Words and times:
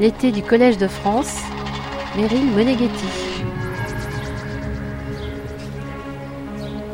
L'été 0.00 0.30
du 0.30 0.42
Collège 0.42 0.78
de 0.78 0.86
France, 0.86 1.36
Meryl 2.16 2.44
Moneghetti. 2.54 3.06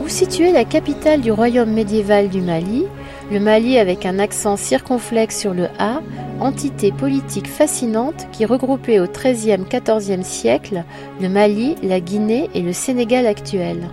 Où 0.02 0.08
situait 0.08 0.52
la 0.52 0.64
capitale 0.64 1.20
du 1.20 1.30
royaume 1.30 1.70
médiéval 1.70 2.30
du 2.30 2.40
Mali, 2.40 2.86
le 3.30 3.40
Mali 3.40 3.78
avec 3.78 4.06
un 4.06 4.18
accent 4.18 4.56
circonflexe 4.56 5.38
sur 5.38 5.52
le 5.52 5.68
A, 5.78 6.00
entité 6.40 6.92
politique 6.92 7.46
fascinante 7.46 8.26
qui 8.32 8.44
regroupait 8.44 9.00
au 9.00 9.06
XIIIe-XIVe 9.06 10.22
siècle 10.22 10.84
le 11.20 11.28
Mali, 11.28 11.76
la 11.82 12.00
Guinée 12.00 12.48
et 12.54 12.62
le 12.62 12.72
Sénégal 12.72 13.26
actuel. 13.26 13.88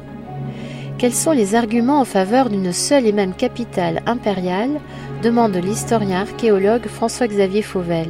Quels 1.02 1.15
sont 1.15 1.31
les 1.31 1.55
arguments 1.55 1.99
en 1.99 2.05
faveur 2.05 2.52
d'une 2.52 2.71
seule 2.71 3.07
et 3.07 3.11
même 3.11 3.34
capitale 3.34 4.04
impériale 4.05 4.79
demande 5.23 5.55
l'historien 5.55 6.21
archéologue 6.21 6.85
François-Xavier 6.85 7.63
Fauvel. 7.63 8.07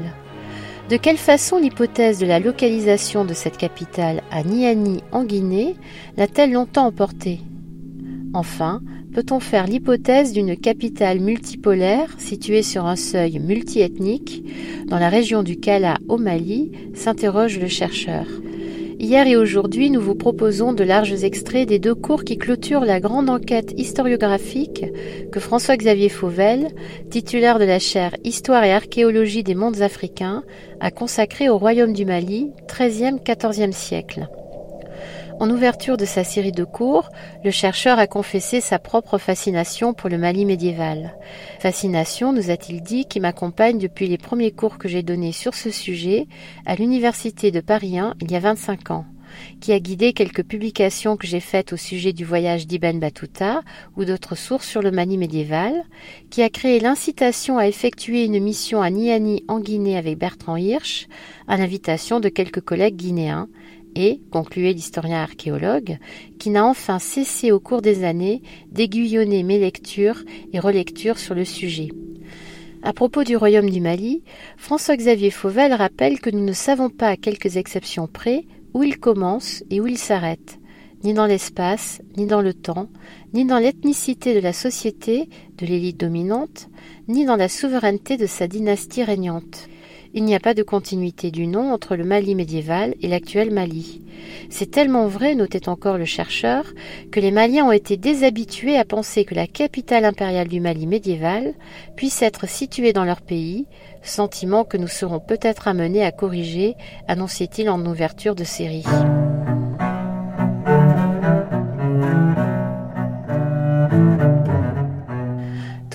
De 0.90 0.98
quelle 0.98 1.16
façon 1.16 1.58
l'hypothèse 1.58 2.20
de 2.20 2.26
la 2.26 2.42
localisation 2.42 3.24
de 3.24 3.34
cette 3.34 3.56
capitale 3.56 4.22
à 4.30 4.44
Niani 4.44 5.04
en 5.14 5.24
Guinée 5.24 5.78
l'a-t-elle 6.18 6.52
longtemps 6.52 6.88
emporté 6.88 7.40
Enfin, 8.34 8.82
peut-on 9.14 9.40
faire 9.40 9.68
l'hypothèse 9.68 10.34
d'une 10.34 10.58
capitale 10.58 11.22
multipolaire 11.22 12.14
située 12.18 12.62
sur 12.62 12.88
un 12.88 12.98
seuil 12.98 13.40
multiethnique 13.40 14.44
dans 14.88 15.00
la 15.00 15.08
région 15.08 15.44
du 15.44 15.56
Kala 15.56 15.96
au 16.10 16.18
Mali? 16.18 16.74
s'interroge 16.94 17.58
le 17.58 17.70
chercheur. 17.70 18.26
Hier 19.04 19.26
et 19.26 19.36
aujourd'hui, 19.36 19.90
nous 19.90 20.00
vous 20.00 20.14
proposons 20.14 20.74
de 20.74 20.84
larges 20.84 21.24
extraits 21.24 21.68
des 21.68 21.80
deux 21.80 21.96
cours 21.96 22.24
qui 22.24 22.38
clôturent 22.38 22.86
la 22.86 23.00
grande 23.00 23.32
enquête 23.32 23.74
historiographique 23.76 24.86
que 25.32 25.40
François-Xavier 25.40 26.08
Fauvel, 26.08 26.68
titulaire 27.10 27.58
de 27.58 27.64
la 27.66 27.80
chaire 27.80 28.16
Histoire 28.24 28.64
et 28.64 28.72
archéologie 28.72 29.42
des 29.42 29.56
mondes 29.56 29.82
africains, 29.82 30.44
a 30.80 30.92
consacré 30.92 31.50
au 31.50 31.58
royaume 31.58 31.94
du 31.94 32.06
Mali, 32.06 32.52
XIIIe-XIVe 32.68 33.72
siècle. 33.72 34.30
En 35.42 35.50
ouverture 35.50 35.98
de 35.98 36.06
sa 36.06 36.24
série 36.24 36.52
de 36.52 36.64
cours, 36.64 37.10
le 37.44 37.50
chercheur 37.50 37.98
a 37.98 38.06
confessé 38.06 38.62
sa 38.62 38.78
propre 38.78 39.18
fascination 39.18 39.96
pour 39.96 40.08
le 40.08 40.20
Mali 40.20 40.46
médiéval. 40.46 41.18
Fascination, 41.58 42.32
nous 42.32 42.52
a-t-il 42.52 42.84
dit, 42.84 43.06
qui 43.06 43.20
m'accompagne 43.20 43.80
depuis 43.80 44.08
les 44.08 44.20
premiers 44.20 44.52
cours 44.52 44.78
que 44.78 44.88
j'ai 44.88 45.02
donnés 45.02 45.32
sur 45.32 45.56
ce 45.56 45.72
sujet 45.72 46.28
à 46.68 46.76
l'Université 46.76 47.50
de 47.50 47.60
Paris 47.60 47.98
1 47.98 48.14
il 48.22 48.32
y 48.32 48.36
a 48.36 48.40
25 48.40 48.92
ans 48.92 49.06
qui 49.60 49.72
a 49.72 49.80
guidé 49.80 50.14
quelques 50.14 50.44
publications 50.44 51.18
que 51.18 51.28
j'ai 51.28 51.40
faites 51.40 51.74
au 51.74 51.78
sujet 51.78 52.14
du 52.14 52.26
voyage 52.26 52.68
d'Ibn 52.68 53.00
Battuta 53.00 53.62
ou 53.96 54.06
d'autres 54.06 54.36
sources 54.36 54.68
sur 54.68 54.82
le 54.82 54.92
Mali 54.92 55.18
médiéval, 55.18 55.86
qui 56.30 56.42
a 56.42 56.50
créé 56.50 56.80
l'incitation 56.80 57.58
à 57.58 57.68
effectuer 57.68 58.26
une 58.26 58.40
mission 58.40 58.82
à 58.82 58.90
Niani 58.90 59.44
en 59.48 59.60
Guinée 59.60 59.98
avec 59.98 60.18
Bertrand 60.18 60.58
Hirsch, 60.58 61.08
à 61.48 61.58
l'invitation 61.58 62.20
de 62.20 62.30
quelques 62.30 62.62
collègues 62.62 62.96
guinéens, 62.96 63.48
et, 63.96 64.22
concluait 64.32 64.74
l'historien 64.74 65.22
archéologue, 65.22 65.98
qui 66.40 66.50
n'a 66.50 66.66
enfin 66.66 67.00
cessé 67.00 67.52
au 67.52 67.60
cours 67.60 67.82
des 67.82 68.04
années 68.04 68.42
d'aiguillonner 68.72 69.44
mes 69.44 69.60
lectures 69.60 70.24
et 70.54 70.60
relectures 70.60 71.20
sur 71.20 71.36
le 71.36 71.46
sujet. 71.46 71.90
À 72.84 72.94
propos 72.94 73.24
du 73.24 73.36
royaume 73.36 73.70
du 73.70 73.80
Mali, 73.80 74.24
François-Xavier 74.58 75.30
Fauvel 75.30 75.74
rappelle 75.74 76.20
que 76.20 76.32
nous 76.32 76.44
ne 76.44 76.54
savons 76.54 76.90
pas, 76.90 77.10
à 77.10 77.16
quelques 77.16 77.58
exceptions 77.58 78.08
près, 78.08 78.46
où 78.74 78.84
il 78.84 79.00
commence 79.00 79.64
et 79.70 79.80
où 79.80 79.88
il 79.88 79.98
s'arrête, 79.98 80.60
ni 81.04 81.14
dans 81.14 81.28
l'espace, 81.28 82.02
ni 82.18 82.26
dans 82.26 82.42
le 82.42 82.54
temps, 82.54 82.90
ni 83.34 83.46
dans 83.46 83.60
l'ethnicité 83.60 84.34
de 84.34 84.40
la 84.40 84.54
société, 84.54 85.30
de 85.58 85.66
l'élite 85.66 86.00
dominante, 86.00 86.70
ni 87.08 87.26
dans 87.26 87.36
la 87.36 87.50
souveraineté 87.50 88.18
de 88.18 88.26
sa 88.26 88.48
dynastie 88.48 89.04
régnante. 89.04 89.68
Il 90.14 90.26
n'y 90.26 90.36
a 90.36 90.42
pas 90.42 90.54
de 90.54 90.64
continuité 90.64 91.32
du 91.32 91.48
nom 91.48 91.72
entre 91.72 91.96
le 91.96 92.04
Mali 92.04 92.36
médiéval 92.36 92.96
et 93.02 93.08
l'actuel 93.08 93.50
Mali. 93.50 94.02
C'est 94.50 94.70
tellement 94.70 95.08
vrai, 95.08 95.36
notait 95.36 95.70
encore 95.70 95.98
le 95.98 96.04
chercheur, 96.04 96.66
que 97.12 97.22
les 97.22 97.32
Maliens 97.32 97.66
ont 97.66 97.72
été 97.72 97.96
déshabitués 97.96 98.78
à 98.78 98.84
penser 98.84 99.24
que 99.24 99.36
la 99.36 99.48
capitale 99.48 100.04
impériale 100.04 100.50
du 100.50 100.60
Mali 100.60 100.86
médiéval 100.86 101.54
puisse 101.96 102.22
être 102.22 102.48
située 102.48 102.92
dans 102.92 103.06
leur 103.06 103.22
pays, 103.22 103.68
sentiment 104.04 104.66
que 104.66 104.78
nous 104.78 104.90
serons 104.90 105.22
peut-être 105.22 105.70
amenés 105.70 106.04
à 106.04 106.12
corriger, 106.12 106.76
annonçait-il 107.08 107.70
en 107.70 107.86
ouverture 107.86 108.36
de 108.36 108.44
série. 108.44 108.84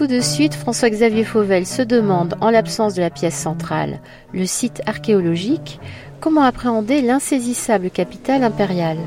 De 0.09 0.21
suite, 0.21 0.55
François-Xavier 0.55 1.25
Fauvel 1.25 1.67
se 1.67 1.83
demande, 1.83 2.37
en 2.41 2.51
l'absence 2.51 2.95
de 2.95 3.01
la 3.01 3.11
pièce 3.11 3.35
centrale, 3.35 3.99
le 4.33 4.47
site 4.47 4.81
archéologique, 4.87 5.81
comment 6.21 6.43
appréhender 6.43 7.03
l'insaisissable 7.03 7.91
capitale 7.91 8.45
impériale? 8.45 8.99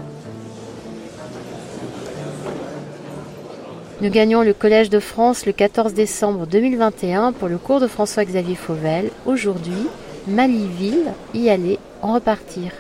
Nous 4.01 4.09
gagnons 4.09 4.41
le 4.41 4.53
Collège 4.53 4.89
de 4.89 4.99
France 4.99 5.45
le 5.45 5.53
14 5.53 5.93
décembre 5.93 6.45
2021 6.47 7.31
pour 7.31 7.47
le 7.47 7.57
cours 7.57 7.79
de 7.79 7.87
François-Xavier 7.87 8.55
Fauvel. 8.55 9.09
Aujourd'hui, 9.25 9.87
Mali-Ville, 10.27 11.13
y 11.33 11.49
aller, 11.49 11.79
en 12.01 12.13
repartir. 12.13 12.73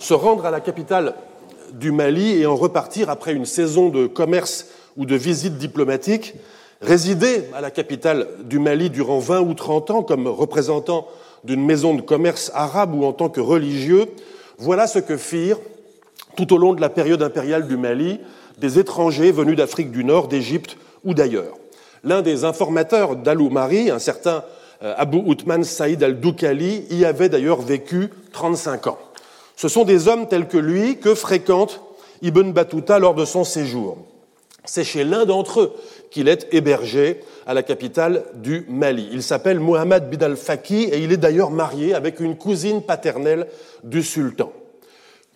Se 0.00 0.14
rendre 0.14 0.44
à 0.44 0.50
la 0.50 0.60
capitale 0.60 1.14
du 1.72 1.92
Mali 1.92 2.40
et 2.40 2.46
en 2.46 2.56
repartir 2.56 3.10
après 3.10 3.32
une 3.32 3.46
saison 3.46 3.90
de 3.90 4.08
commerce 4.08 4.66
ou 4.96 5.06
de 5.06 5.14
visite 5.14 5.56
diplomatique, 5.56 6.34
Résider 6.82 7.44
à 7.54 7.60
la 7.60 7.70
capitale 7.70 8.26
du 8.44 8.58
Mali 8.58 8.90
durant 8.90 9.20
20 9.20 9.40
ou 9.42 9.54
30 9.54 9.90
ans 9.92 10.02
comme 10.02 10.26
représentant 10.26 11.06
d'une 11.44 11.64
maison 11.64 11.94
de 11.94 12.00
commerce 12.00 12.50
arabe 12.54 12.92
ou 12.92 13.04
en 13.04 13.12
tant 13.12 13.28
que 13.28 13.40
religieux, 13.40 14.06
voilà 14.58 14.88
ce 14.88 14.98
que 14.98 15.16
firent 15.16 15.60
tout 16.36 16.52
au 16.52 16.58
long 16.58 16.74
de 16.74 16.80
la 16.80 16.88
période 16.88 17.22
impériale 17.22 17.68
du 17.68 17.76
Mali 17.76 18.18
des 18.58 18.80
étrangers 18.80 19.30
venus 19.30 19.56
d'Afrique 19.56 19.92
du 19.92 20.02
Nord, 20.02 20.26
d'Égypte 20.26 20.76
ou 21.04 21.14
d'ailleurs. 21.14 21.54
L'un 22.02 22.20
des 22.20 22.44
informateurs 22.44 23.14
d'Al-Oumari, 23.14 23.90
un 23.90 24.00
certain 24.00 24.42
euh, 24.82 24.94
Abu 24.96 25.18
Outman 25.18 25.62
Saïd 25.62 26.02
al-Doukali, 26.02 26.86
y 26.90 27.04
avait 27.04 27.28
d'ailleurs 27.28 27.60
vécu 27.60 28.10
35 28.32 28.88
ans. 28.88 28.98
Ce 29.54 29.68
sont 29.68 29.84
des 29.84 30.08
hommes 30.08 30.26
tels 30.26 30.48
que 30.48 30.58
lui 30.58 30.98
que 30.98 31.14
fréquente 31.14 31.80
Ibn 32.22 32.50
Battuta 32.50 32.98
lors 32.98 33.14
de 33.14 33.24
son 33.24 33.44
séjour. 33.44 33.98
C'est 34.64 34.84
chez 34.84 35.04
l'un 35.04 35.24
d'entre 35.24 35.60
eux 35.60 35.72
qu'il 36.10 36.28
est 36.28 36.46
hébergé 36.52 37.20
à 37.46 37.54
la 37.54 37.62
capitale 37.62 38.24
du 38.34 38.64
Mali. 38.68 39.08
Il 39.12 39.22
s'appelle 39.22 39.58
Mohamed 39.58 40.08
Bidal 40.08 40.36
Faki 40.36 40.84
et 40.84 40.98
il 40.98 41.12
est 41.12 41.16
d'ailleurs 41.16 41.50
marié 41.50 41.94
avec 41.94 42.20
une 42.20 42.36
cousine 42.36 42.82
paternelle 42.82 43.48
du 43.82 44.02
sultan. 44.02 44.52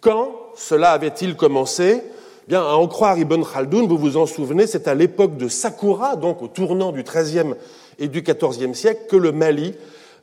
Quand 0.01 0.31
cela 0.55 0.91
avait-il 0.91 1.35
commencé? 1.35 2.03
Bien, 2.47 2.63
à 2.63 2.75
en 2.75 2.87
croire 2.87 3.19
Ibn 3.19 3.43
Khaldoun, 3.43 3.89
vous 3.89 3.99
vous 3.99 4.17
en 4.17 4.27
souvenez, 4.27 4.69
c'est 4.69 4.87
à 4.87 4.95
l'époque 4.95 5.37
de 5.37 5.49
Sakura, 5.49 6.15
donc 6.15 6.43
au 6.43 6.47
tournant 6.47 6.93
du 6.93 7.03
XIIIe 7.03 7.55
et 7.99 8.07
du 8.07 8.23
XIVe 8.23 8.73
siècle, 8.75 9.07
que 9.09 9.17
le 9.17 9.33
Mali 9.33 9.75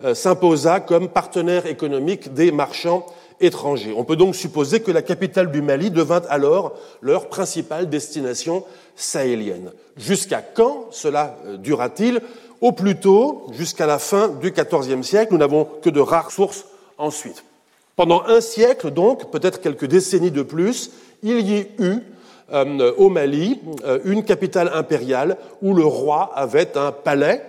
euh, 0.06 0.14
s'imposa 0.14 0.80
comme 0.80 1.10
partenaire 1.10 1.66
économique 1.66 2.34
des 2.34 2.54
marchands 2.54 3.06
étrangers. 3.40 3.94
On 3.96 4.04
peut 4.04 4.16
donc 4.16 4.36
supposer 4.36 4.82
que 4.82 4.92
la 4.92 5.02
capitale 5.02 5.52
du 5.52 5.62
Mali 5.62 5.92
devint 5.92 6.22
alors 6.30 6.74
leur 7.02 7.28
principale 7.28 7.90
destination 7.90 8.64
sahélienne. 8.96 9.72
Jusqu'à 9.98 10.42
quand 10.42 10.88
cela 10.92 11.38
euh, 11.46 11.58
dura-t-il 11.58 12.22
Au 12.62 12.72
plus 12.72 12.96
tôt, 12.96 13.48
jusqu'à 13.52 13.86
la 13.86 14.00
fin 14.00 14.30
du 14.30 14.52
XIVe 14.52 15.04
siècle, 15.04 15.34
nous 15.34 15.40
n'avons 15.40 15.68
que 15.82 15.90
de 15.90 16.00
rares 16.00 16.32
sources 16.32 16.66
ensuite. 16.98 17.44
Pendant 17.96 18.24
un 18.24 18.42
siècle, 18.42 18.90
donc, 18.90 19.30
peut-être 19.30 19.62
quelques 19.62 19.86
décennies 19.86 20.32
de 20.32 20.42
plus, 20.42 20.92
il 21.22 21.48
y 21.48 21.68
eut 21.80 22.02
euh, 22.52 22.94
au 22.98 23.10
Mali 23.10 23.60
euh, 23.86 24.00
une 24.04 24.24
capitale 24.24 24.72
impériale 24.74 25.38
où 25.62 25.74
le 25.74 25.86
roi 25.86 26.32
avait 26.36 26.78
un 26.78 26.92
palais 26.92 27.42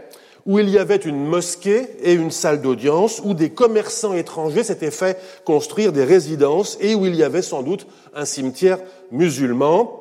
où 0.46 0.58
il 0.58 0.68
y 0.68 0.78
avait 0.78 0.96
une 0.96 1.24
mosquée 1.24 1.86
et 2.02 2.12
une 2.12 2.30
salle 2.30 2.60
d'audience, 2.60 3.22
où 3.24 3.34
des 3.34 3.50
commerçants 3.50 4.12
étrangers 4.12 4.64
s'étaient 4.64 4.90
fait 4.90 5.18
construire 5.44 5.92
des 5.92 6.04
résidences 6.04 6.76
et 6.80 6.94
où 6.94 7.06
il 7.06 7.14
y 7.14 7.22
avait 7.22 7.42
sans 7.42 7.62
doute 7.62 7.86
un 8.14 8.24
cimetière 8.24 8.78
musulman. 9.10 10.00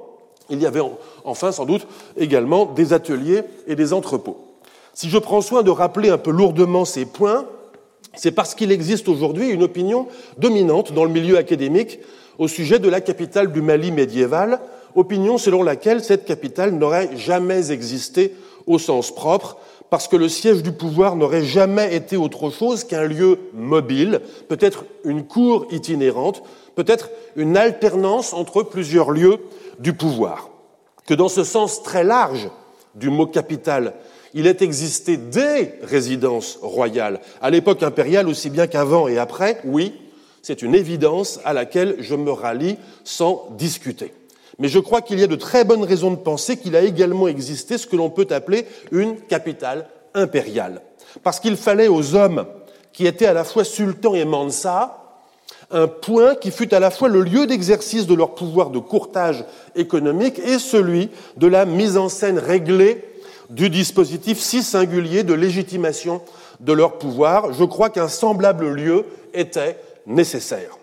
Il 0.49 0.61
y 0.61 0.65
avait 0.65 0.81
enfin 1.23 1.51
sans 1.51 1.65
doute 1.65 1.87
également 2.17 2.65
des 2.65 2.91
ateliers 2.91 3.43
et 3.67 3.75
des 3.75 3.93
entrepôts. 3.93 4.37
Si 4.93 5.09
je 5.09 5.17
prends 5.17 5.41
soin 5.41 5.63
de 5.63 5.71
rappeler 5.71 6.09
un 6.09 6.17
peu 6.17 6.31
lourdement 6.31 6.85
ces 6.85 7.05
points, 7.05 7.45
c'est 8.15 8.31
parce 8.31 8.53
qu'il 8.53 8.71
existe 8.71 9.07
aujourd'hui 9.07 9.49
une 9.49 9.63
opinion 9.63 10.07
dominante 10.37 10.91
dans 10.91 11.05
le 11.05 11.09
milieu 11.09 11.37
académique 11.37 11.99
au 12.37 12.47
sujet 12.47 12.79
de 12.79 12.89
la 12.89 13.01
capitale 13.01 13.51
du 13.51 13.61
Mali 13.61 13.91
médiéval, 13.91 14.59
opinion 14.95 15.37
selon 15.37 15.63
laquelle 15.63 16.03
cette 16.03 16.25
capitale 16.25 16.71
n'aurait 16.71 17.15
jamais 17.15 17.71
existé 17.71 18.35
au 18.67 18.77
sens 18.77 19.13
propre, 19.13 19.57
parce 19.93 20.07
que 20.07 20.15
le 20.15 20.27
siège 20.27 20.63
du 20.63 20.71
pouvoir 20.71 21.15
n'aurait 21.15 21.45
jamais 21.45 21.95
été 21.95 22.17
autre 22.17 22.49
chose 22.49 22.83
qu'un 22.83 23.03
lieu 23.03 23.37
mobile, 23.53 24.21
peut-être 24.49 24.85
une 25.05 25.23
cour 25.23 25.67
itinérante, 25.69 26.41
peut-être 26.73 27.11
une 27.35 27.55
alternance 27.55 28.33
entre 28.33 28.63
plusieurs 28.63 29.11
lieux 29.11 29.37
du 29.77 29.93
pouvoir. 29.93 30.49
Que 31.05 31.13
dans 31.13 31.29
ce 31.29 31.43
sens 31.43 31.83
très 31.83 32.03
large 32.03 32.49
du 32.95 33.11
mot 33.11 33.27
capital. 33.27 33.93
Il 34.33 34.47
est 34.47 34.63
existé 34.63 35.15
des 35.15 35.75
résidences 35.83 36.57
royales, 36.63 37.21
à 37.39 37.51
l'époque 37.51 37.83
impériale 37.83 38.27
aussi 38.27 38.49
bien 38.49 38.65
qu'avant 38.65 39.07
et 39.07 39.19
après, 39.19 39.61
oui, 39.63 39.93
c'est 40.41 40.63
une 40.63 40.73
évidence 40.73 41.39
à 41.45 41.53
laquelle 41.53 41.97
je 41.99 42.15
me 42.15 42.31
rallie 42.31 42.77
sans 43.03 43.47
discuter. 43.59 44.11
Mais 44.59 44.67
je 44.67 44.79
crois 44.79 45.01
qu'il 45.01 45.19
y 45.19 45.23
a 45.23 45.27
de 45.27 45.35
très 45.35 45.63
bonnes 45.63 45.83
raisons 45.83 46.11
de 46.11 46.17
penser 46.17 46.57
qu'il 46.57 46.75
a 46.75 46.81
également 46.81 47.27
existé 47.27 47.77
ce 47.77 47.87
que 47.87 47.95
l'on 47.95 48.09
peut 48.09 48.27
appeler 48.29 48.67
une 48.91 49.19
capitale 49.21 49.87
impériale. 50.13 50.81
Parce 51.23 51.39
qu'il 51.39 51.57
fallait 51.57 51.87
aux 51.87 52.15
hommes 52.15 52.45
qui 52.91 53.07
étaient 53.07 53.25
à 53.25 53.33
la 53.33 53.43
fois 53.43 53.63
sultans 53.63 54.15
et 54.15 54.25
mansa 54.25 54.99
un 55.71 55.87
point 55.87 56.35
qui 56.35 56.51
fut 56.51 56.73
à 56.73 56.79
la 56.79 56.91
fois 56.91 57.09
le 57.09 57.21
lieu 57.21 57.47
d'exercice 57.47 58.05
de 58.05 58.13
leur 58.13 58.35
pouvoir 58.35 58.69
de 58.69 58.79
courtage 58.79 59.43
économique 59.75 60.39
et 60.39 60.59
celui 60.59 61.09
de 61.37 61.47
la 61.47 61.65
mise 61.65 61.97
en 61.97 62.09
scène 62.09 62.37
réglée 62.37 63.03
du 63.49 63.69
dispositif 63.69 64.39
si 64.39 64.61
singulier 64.61 65.23
de 65.23 65.33
légitimation 65.33 66.21
de 66.59 66.73
leur 66.73 66.97
pouvoir. 66.99 67.53
Je 67.53 67.63
crois 67.63 67.89
qu'un 67.89 68.07
semblable 68.07 68.69
lieu 68.69 69.05
était 69.33 69.77
nécessaire. 70.05 70.77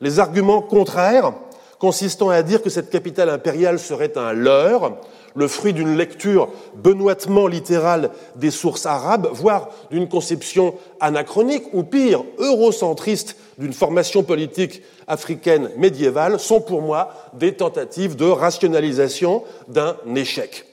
Les 0.00 0.18
arguments 0.18 0.62
contraires, 0.62 1.34
consistant 1.80 2.28
à 2.28 2.42
dire 2.42 2.62
que 2.62 2.70
cette 2.70 2.90
capitale 2.90 3.30
impériale 3.30 3.80
serait 3.80 4.16
un 4.16 4.32
leurre, 4.32 4.98
le 5.34 5.48
fruit 5.48 5.72
d'une 5.72 5.96
lecture 5.96 6.48
benoîtement 6.76 7.46
littérale 7.46 8.10
des 8.36 8.50
sources 8.50 8.84
arabes, 8.84 9.28
voire 9.32 9.70
d'une 9.90 10.08
conception 10.08 10.74
anachronique 11.00 11.64
ou 11.72 11.82
pire, 11.82 12.22
eurocentriste 12.38 13.36
d'une 13.58 13.72
formation 13.72 14.22
politique 14.22 14.82
africaine 15.06 15.70
médiévale, 15.76 16.38
sont 16.38 16.60
pour 16.60 16.82
moi 16.82 17.14
des 17.32 17.54
tentatives 17.54 18.14
de 18.14 18.26
rationalisation 18.26 19.42
d'un 19.68 19.96
échec. 20.14 20.66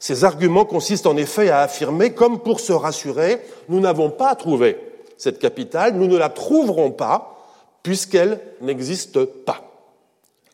Ces 0.00 0.24
arguments 0.24 0.64
consistent 0.64 1.06
en 1.06 1.16
effet 1.16 1.50
à 1.50 1.60
affirmer, 1.60 2.12
comme 2.12 2.40
pour 2.40 2.58
se 2.58 2.72
rassurer, 2.72 3.40
nous 3.68 3.80
n'avons 3.80 4.10
pas 4.10 4.34
trouvé 4.34 4.78
cette 5.16 5.38
capitale, 5.38 5.94
nous 5.94 6.06
ne 6.06 6.16
la 6.16 6.30
trouverons 6.30 6.90
pas, 6.90 7.36
puisqu'elle 7.82 8.40
n'existe 8.62 9.24
pas. 9.24 9.69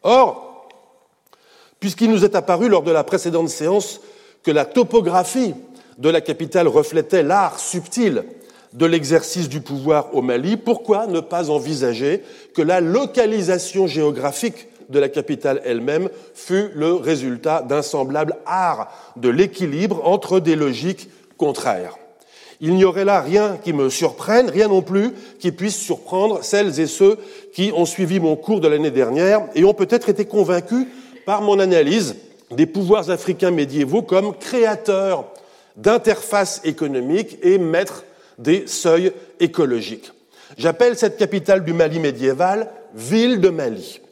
Or, 0.07 0.69
puisqu'il 1.81 2.13
nous 2.13 2.25
est 2.25 2.37
apparu 2.37 2.69
lors 2.69 2.83
de 2.83 2.93
la 2.93 3.03
précédente 3.03 3.49
séance 3.49 4.01
que 4.45 4.53
la 4.53 4.65
topographie 4.65 5.55
de 5.99 6.09
la 6.09 6.21
capitale 6.21 6.69
reflétait 6.69 7.25
l'art 7.25 7.59
subtil 7.59 8.23
de 8.73 8.87
l'exercice 8.87 9.49
du 9.49 9.61
pouvoir 9.61 10.15
au 10.15 10.23
Mali, 10.23 10.57
pourquoi 10.57 11.09
ne 11.09 11.19
pas 11.19 11.51
envisager 11.51 12.23
que 12.55 12.63
la 12.63 12.81
localisation 12.81 13.89
géographique 13.89 14.69
de 14.91 15.01
la 15.01 15.09
capitale 15.09 15.61
elle-même 15.65 16.09
fut 16.35 16.71
le 16.77 16.95
résultat 16.95 17.63
d'un 17.63 17.83
semblable 17.83 18.37
art 18.47 18.93
de 19.17 19.29
l'équilibre 19.29 20.07
entre 20.07 20.39
des 20.39 20.55
logiques 20.55 21.09
contraires? 21.37 21.97
Il 22.61 22.75
n'y 22.75 22.85
aurait 22.85 23.05
là 23.05 23.21
rien 23.21 23.59
qui 23.63 23.73
me 23.73 23.91
surprenne, 23.91 24.49
rien 24.49 24.69
non 24.69 24.83
plus 24.83 25.13
qui 25.41 25.53
puisse 25.53 25.77
surprendre 25.77 26.43
celles 26.43 26.81
et 26.81 26.87
ceux 26.87 27.19
qui 27.57 27.73
ont 27.75 27.87
suivi 27.87 28.21
mon 28.21 28.37
cours 28.37 28.61
de 28.61 28.69
l'année 28.69 28.91
dernière 28.91 29.49
et 29.55 29.65
ont 29.65 29.73
peut-être 29.73 30.11
été 30.11 30.27
convaincus 30.27 30.87
par 31.25 31.41
mon 31.41 31.59
analyse 31.59 32.17
des 32.51 32.67
pouvoirs 32.67 33.09
africains 33.09 33.51
médiévaux 33.51 34.03
comme 34.03 34.37
créateurs 34.37 35.25
d'interfaces 35.75 36.61
économiques 36.65 37.39
et 37.43 37.57
maîtres 37.57 38.05
des 38.37 38.67
seuils 38.67 39.11
écologiques. 39.41 40.13
J'appelle 40.59 40.99
cette 40.99 41.17
capitale 41.17 41.65
du 41.65 41.73
Mali 41.73 41.99
médiéval 41.99 42.71
ville 42.93 43.41
de 43.41 43.49
Mali. 43.49 44.03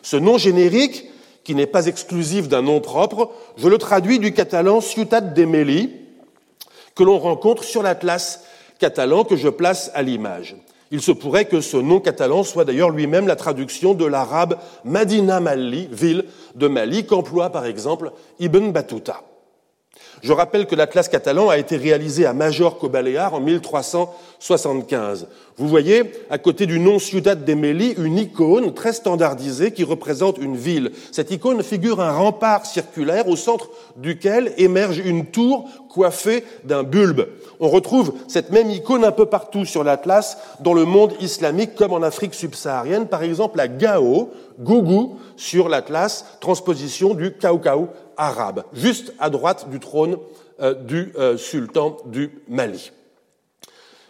Ce 0.00 0.16
nom 0.16 0.38
générique, 0.38 1.10
qui 1.42 1.56
n'est 1.56 1.66
pas 1.66 1.86
exclusif 1.86 2.46
d'un 2.46 2.62
nom 2.62 2.80
propre, 2.80 3.32
je 3.56 3.66
le 3.66 3.76
traduis 3.76 4.20
du 4.20 4.32
catalan 4.32 4.80
Ciutat 4.80 5.20
de 5.20 5.44
Meli, 5.44 5.90
que 6.94 7.02
l'on 7.02 7.18
rencontre 7.18 7.64
sur 7.64 7.82
l'atlas 7.82 8.44
catalan 8.78 9.24
que 9.24 9.34
je 9.34 9.48
place 9.48 9.90
à 9.94 10.02
l'image. 10.02 10.54
Il 10.92 11.00
se 11.00 11.10
pourrait 11.10 11.46
que 11.46 11.62
ce 11.62 11.78
nom 11.78 12.00
catalan 12.00 12.44
soit 12.44 12.66
d'ailleurs 12.66 12.90
lui-même 12.90 13.26
la 13.26 13.34
traduction 13.34 13.94
de 13.94 14.04
l'arabe 14.04 14.58
Madina 14.84 15.40
Mali, 15.40 15.88
ville 15.90 16.26
de 16.54 16.68
Mali, 16.68 17.06
qu'emploie 17.06 17.48
par 17.48 17.64
exemple 17.64 18.12
Ibn 18.38 18.70
Battuta. 18.72 19.22
Je 20.22 20.32
rappelle 20.32 20.66
que 20.66 20.76
l'Atlas 20.76 21.08
catalan 21.08 21.48
a 21.48 21.58
été 21.58 21.76
réalisé 21.76 22.26
à 22.26 22.32
Majorque 22.32 22.84
au 22.84 22.88
Baléares 22.88 23.34
en 23.34 23.40
1375. 23.40 25.26
Vous 25.56 25.66
voyez, 25.66 26.12
à 26.30 26.38
côté 26.38 26.66
du 26.66 26.78
nom 26.78 27.00
Ciudad 27.00 27.44
de 27.44 27.52
une 27.52 28.18
icône 28.18 28.72
très 28.72 28.92
standardisée 28.92 29.72
qui 29.72 29.82
représente 29.82 30.38
une 30.38 30.56
ville. 30.56 30.92
Cette 31.10 31.32
icône 31.32 31.62
figure 31.64 32.00
un 32.00 32.12
rempart 32.12 32.66
circulaire 32.66 33.28
au 33.28 33.34
centre 33.34 33.68
duquel 33.96 34.52
émerge 34.58 34.98
une 34.98 35.26
tour 35.26 35.68
coiffée 35.88 36.44
d'un 36.64 36.84
bulbe. 36.84 37.26
On 37.58 37.68
retrouve 37.68 38.14
cette 38.28 38.50
même 38.50 38.70
icône 38.70 39.04
un 39.04 39.12
peu 39.12 39.26
partout 39.26 39.64
sur 39.64 39.82
l'Atlas 39.82 40.38
dans 40.60 40.74
le 40.74 40.84
monde 40.84 41.14
islamique 41.20 41.74
comme 41.74 41.92
en 41.92 42.02
Afrique 42.02 42.34
subsaharienne, 42.34 43.06
par 43.06 43.24
exemple 43.24 43.58
à 43.60 43.66
Gao, 43.68 44.30
Gougou, 44.60 45.18
sur 45.36 45.68
l'Atlas, 45.68 46.24
transposition 46.40 47.14
du 47.14 47.32
Kaukau 47.32 47.88
arabe, 48.16 48.64
juste 48.72 49.12
à 49.18 49.30
droite 49.30 49.68
du 49.70 49.80
trône 49.80 50.18
euh, 50.60 50.74
du 50.74 51.12
euh, 51.18 51.36
sultan 51.36 51.96
du 52.06 52.30
Mali. 52.48 52.92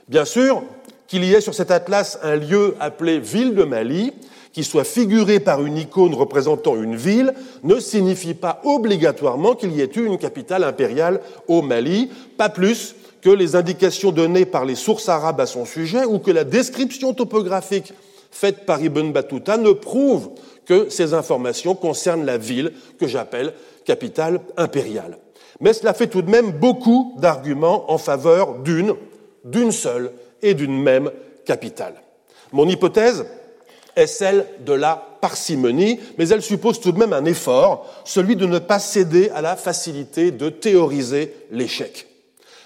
Bien 0.09 0.25
sûr, 0.25 0.63
qu'il 1.07 1.25
y 1.25 1.35
ait 1.35 1.41
sur 1.41 1.55
cet 1.55 1.71
atlas 1.71 2.19
un 2.23 2.37
lieu 2.37 2.75
appelé 2.81 3.21
ville 3.21 3.55
de 3.55 3.65
Mali, 3.65 4.13
qui 4.53 4.65
soit 4.65 4.85
figuré 4.85 5.41
par 5.41 5.65
une 5.65 5.77
icône 5.77 6.15
représentant 6.15 6.77
une 6.77 6.97
ville, 6.97 7.33
ne 7.63 7.79
signifie 7.81 8.35
pas 8.35 8.61
obligatoirement 8.65 9.55
qu'il 9.55 9.73
y 9.73 9.81
ait 9.81 9.91
eu 9.97 10.05
une 10.05 10.19
capitale 10.19 10.65
impériale 10.65 11.21
au 11.49 11.63
Mali, 11.63 12.11
pas 12.37 12.49
plus 12.49 12.95
que 13.23 13.31
les 13.31 13.57
indications 13.57 14.11
données 14.11 14.45
par 14.45 14.65
les 14.65 14.75
sources 14.75 15.09
arabes 15.09 15.41
à 15.41 15.47
son 15.47 15.65
sujet 15.65 16.05
ou 16.05 16.19
que 16.19 16.31
la 16.31 16.45
description 16.45 17.15
topographique 17.15 17.93
faite 18.31 18.67
par 18.67 18.83
Ibn 18.83 19.13
Battuta 19.13 19.57
ne 19.57 19.73
prouve 19.73 20.31
que 20.67 20.89
ces 20.89 21.15
informations 21.15 21.75
concernent 21.75 22.25
la 22.25 22.39
ville 22.39 22.73
que 22.99 23.07
j'appelle 23.07 23.53
capitale 23.85 24.41
impériale. 24.57 25.19
Mais 25.61 25.73
cela 25.73 25.95
fait 25.95 26.07
tout 26.07 26.23
de 26.23 26.31
même 26.31 26.53
beaucoup 26.53 27.15
d'arguments 27.19 27.91
en 27.91 27.99
faveur 27.99 28.59
d'une, 28.59 28.95
d'une 29.45 29.73
seule 29.73 30.13
et 30.43 30.55
d'une 30.55 30.81
même 30.81 31.11
capitale. 31.45 31.95
Mon 32.53 32.69
hypothèse 32.69 33.25
est 33.95 34.07
celle 34.07 34.47
de 34.65 34.73
la 34.73 34.97
parcimonie, 35.21 36.01
mais 36.19 36.29
elle 36.29 36.43
suppose 36.43 36.81
tout 36.81 36.93
de 36.93 36.99
même 36.99 37.13
un 37.13 37.25
effort, 37.25 37.87
celui 38.05 38.37
de 38.37 38.47
ne 38.47 38.59
pas 38.59 38.79
céder 38.79 39.31
à 39.35 39.41
la 39.41 39.57
facilité 39.57 40.31
de 40.31 40.49
théoriser 40.49 41.35
l'échec. 41.51 42.09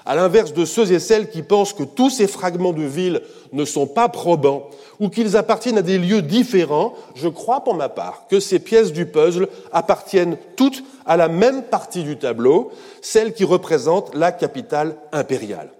À 0.07 0.15
l'inverse 0.15 0.53
de 0.53 0.65
ceux 0.65 0.93
et 0.93 1.01
celles 1.01 1.29
qui 1.29 1.43
pensent 1.43 1.73
que 1.73 1.83
tous 1.83 2.11
ces 2.11 2.29
fragments 2.29 2.73
de 2.73 2.85
ville 2.85 3.23
ne 3.53 3.65
sont 3.65 3.89
pas 3.89 4.09
probants 4.09 4.71
ou 5.01 5.09
qu'ils 5.09 5.37
appartiennent 5.37 5.79
à 5.79 5.83
des 5.83 5.99
lieux 5.99 6.23
différents, 6.23 6.95
je 7.17 7.29
crois 7.29 7.65
pour 7.65 7.75
ma 7.75 7.89
part 7.89 8.29
que 8.29 8.39
ces 8.39 8.61
pièces 8.61 8.93
du 8.93 9.07
puzzle 9.07 9.49
appartiennent 9.73 10.39
toutes 10.55 10.85
à 11.07 11.17
la 11.17 11.27
même 11.27 11.65
partie 11.65 12.05
du 12.05 12.17
tableau, 12.17 12.71
celle 13.03 13.35
qui 13.35 13.43
représente 13.43 14.15
la 14.15 14.31
capitale 14.31 14.97
impériale. 15.11 15.71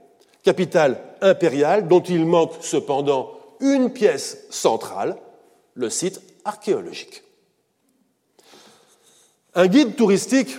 Capitale 0.43 1.01
impériale 1.21 1.87
dont 1.87 2.03
il 2.03 2.27
manque 2.27 2.55
cependant 2.61 3.31
une 3.61 3.91
pièce 3.91 4.39
centrale, 4.51 5.17
le 5.75 5.89
site 5.89 6.21
archéologique. 6.45 7.23
Un 9.55 9.69
guide 9.69 9.95
touristique 9.95 10.59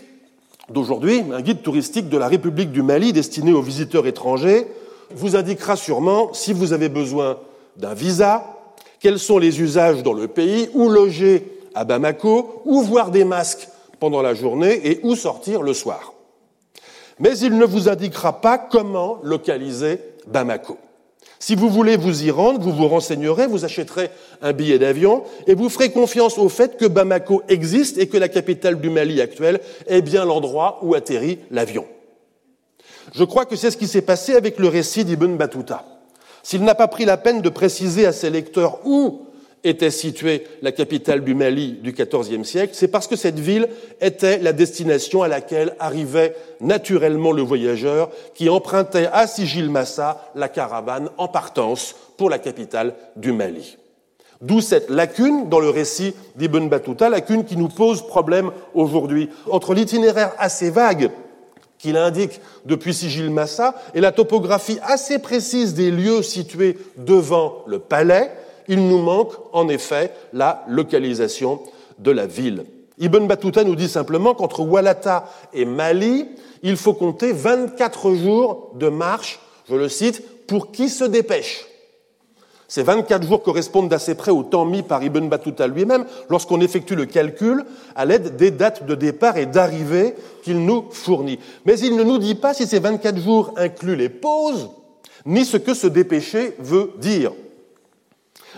d'aujourd'hui, 0.69 1.23
un 1.31 1.41
guide 1.41 1.61
touristique 1.61 2.09
de 2.09 2.17
la 2.17 2.27
République 2.27 2.71
du 2.71 2.81
Mali 2.81 3.13
destiné 3.13 3.53
aux 3.53 3.61
visiteurs 3.61 4.07
étrangers, 4.07 4.67
vous 5.15 5.35
indiquera 5.35 5.75
sûrement 5.75 6.33
si 6.33 6.53
vous 6.53 6.73
avez 6.73 6.89
besoin 6.89 7.37
d'un 7.77 7.93
visa, 7.93 8.57
quels 8.99 9.19
sont 9.19 9.37
les 9.37 9.61
usages 9.61 10.03
dans 10.03 10.13
le 10.13 10.27
pays, 10.27 10.69
où 10.73 10.89
loger 10.89 11.59
à 11.75 11.85
Bamako, 11.85 12.61
où 12.65 12.81
voir 12.81 13.11
des 13.11 13.23
masques 13.23 13.69
pendant 13.99 14.21
la 14.21 14.33
journée 14.33 14.81
et 14.83 14.99
où 15.03 15.15
sortir 15.15 15.61
le 15.61 15.73
soir. 15.73 16.13
Mais 17.19 17.37
il 17.37 17.57
ne 17.57 17.65
vous 17.65 17.89
indiquera 17.89 18.41
pas 18.41 18.57
comment 18.57 19.19
localiser 19.23 19.99
Bamako. 20.27 20.77
Si 21.39 21.55
vous 21.55 21.69
voulez 21.69 21.97
vous 21.97 22.23
y 22.23 22.31
rendre, 22.31 22.59
vous 22.59 22.73
vous 22.73 22.87
renseignerez, 22.87 23.47
vous 23.47 23.63
achèterez 23.63 24.09
un 24.41 24.53
billet 24.53 24.79
d'avion 24.79 25.23
et 25.45 25.53
vous 25.53 25.69
ferez 25.69 25.91
confiance 25.91 26.37
au 26.37 26.49
fait 26.49 26.77
que 26.77 26.85
Bamako 26.85 27.43
existe 27.47 27.97
et 27.97 28.07
que 28.07 28.17
la 28.17 28.27
capitale 28.27 28.79
du 28.79 28.89
Mali 28.89 29.21
actuelle 29.21 29.59
est 29.87 30.01
bien 30.01 30.25
l'endroit 30.25 30.79
où 30.81 30.95
atterrit 30.95 31.39
l'avion. 31.51 31.85
Je 33.13 33.23
crois 33.23 33.45
que 33.45 33.55
c'est 33.55 33.71
ce 33.71 33.77
qui 33.77 33.87
s'est 33.87 34.01
passé 34.01 34.35
avec 34.35 34.57
le 34.57 34.67
récit 34.67 35.05
d'Ibn 35.05 35.37
Battuta. 35.37 35.85
S'il 36.43 36.63
n'a 36.63 36.75
pas 36.75 36.87
pris 36.87 37.05
la 37.05 37.17
peine 37.17 37.41
de 37.41 37.49
préciser 37.49 38.05
à 38.05 38.13
ses 38.13 38.29
lecteurs 38.29 38.79
où 38.85 39.26
était 39.63 39.91
située 39.91 40.45
la 40.61 40.71
capitale 40.71 41.23
du 41.23 41.35
Mali 41.35 41.79
du 41.81 41.91
XIVe 41.91 42.43
siècle, 42.43 42.73
c'est 42.73 42.87
parce 42.87 43.07
que 43.07 43.15
cette 43.15 43.39
ville 43.39 43.67
était 44.01 44.37
la 44.39 44.53
destination 44.53 45.23
à 45.23 45.27
laquelle 45.27 45.75
arrivait 45.79 46.35
naturellement 46.61 47.31
le 47.31 47.41
voyageur 47.41 48.09
qui 48.33 48.49
empruntait 48.49 49.09
à 49.11 49.27
Sigil 49.27 49.69
Massa 49.69 50.31
la 50.35 50.49
caravane 50.49 51.09
en 51.17 51.27
partance 51.27 51.95
pour 52.17 52.29
la 52.29 52.39
capitale 52.39 52.93
du 53.15 53.31
Mali. 53.31 53.77
D'où 54.41 54.61
cette 54.61 54.89
lacune 54.89 55.49
dans 55.49 55.59
le 55.59 55.69
récit 55.69 56.13
d'Ibn 56.35 56.69
Battuta, 56.69 57.09
lacune 57.09 57.43
qui 57.43 57.57
nous 57.57 57.69
pose 57.69 58.05
problème 58.05 58.51
aujourd'hui 58.75 59.29
entre 59.49 59.73
l'itinéraire 59.73 60.33
assez 60.37 60.69
vague 60.69 61.09
qu'il 61.79 61.97
indique 61.97 62.39
depuis 62.65 62.93
Sigil 62.93 63.29
Massa 63.29 63.75
et 63.93 64.01
la 64.01 64.11
topographie 64.11 64.79
assez 64.83 65.19
précise 65.19 65.73
des 65.73 65.91
lieux 65.91 66.21
situés 66.21 66.77
devant 66.97 67.63
le 67.67 67.79
palais, 67.79 68.31
il 68.67 68.87
nous 68.87 68.99
manque 68.99 69.33
en 69.53 69.67
effet 69.69 70.11
la 70.33 70.63
localisation 70.67 71.59
de 71.99 72.11
la 72.11 72.25
ville. 72.25 72.65
Ibn 72.99 73.27
Battuta 73.27 73.63
nous 73.63 73.75
dit 73.75 73.89
simplement 73.89 74.33
qu'entre 74.33 74.61
Walata 74.61 75.29
et 75.53 75.65
Mali, 75.65 76.25
il 76.63 76.77
faut 76.77 76.93
compter 76.93 77.31
24 77.31 78.15
jours 78.15 78.71
de 78.75 78.89
marche, 78.89 79.39
je 79.69 79.75
le 79.75 79.89
cite, 79.89 80.23
pour 80.47 80.71
qui 80.71 80.89
se 80.89 81.03
dépêche. 81.03 81.65
Ces 82.67 82.83
24 82.83 83.25
jours 83.25 83.43
correspondent 83.43 83.87
d'assez 83.87 84.15
près 84.15 84.31
au 84.31 84.43
temps 84.43 84.65
mis 84.65 84.83
par 84.83 85.01
Ibn 85.01 85.29
Battuta 85.29 85.67
lui-même 85.67 86.05
lorsqu'on 86.29 86.59
effectue 86.59 86.95
le 86.95 87.05
calcul 87.05 87.63
à 87.95 88.03
l'aide 88.03 88.35
des 88.35 88.51
dates 88.51 88.85
de 88.85 88.93
départ 88.93 89.37
et 89.37 89.45
d'arrivée 89.45 90.15
qu'il 90.43 90.65
nous 90.65 90.85
fournit. 90.91 91.39
Mais 91.65 91.79
il 91.79 91.95
ne 91.95 92.03
nous 92.03 92.17
dit 92.17 92.35
pas 92.35 92.53
si 92.53 92.67
ces 92.67 92.79
24 92.79 93.17
jours 93.21 93.53
incluent 93.55 93.95
les 93.95 94.09
pauses, 94.09 94.69
ni 95.25 95.45
ce 95.45 95.55
que 95.55 95.73
se 95.73 95.87
dépêcher 95.87 96.55
veut 96.59 96.91
dire. 96.97 97.31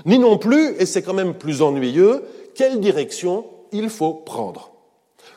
Ni 0.05 0.19
non 0.19 0.37
plus, 0.37 0.75
et 0.79 0.85
c'est 0.85 1.01
quand 1.01 1.13
même 1.13 1.33
plus 1.33 1.61
ennuyeux, 1.61 2.23
quelle 2.55 2.79
direction 2.79 3.45
il 3.71 3.89
faut 3.89 4.13
prendre. 4.13 4.71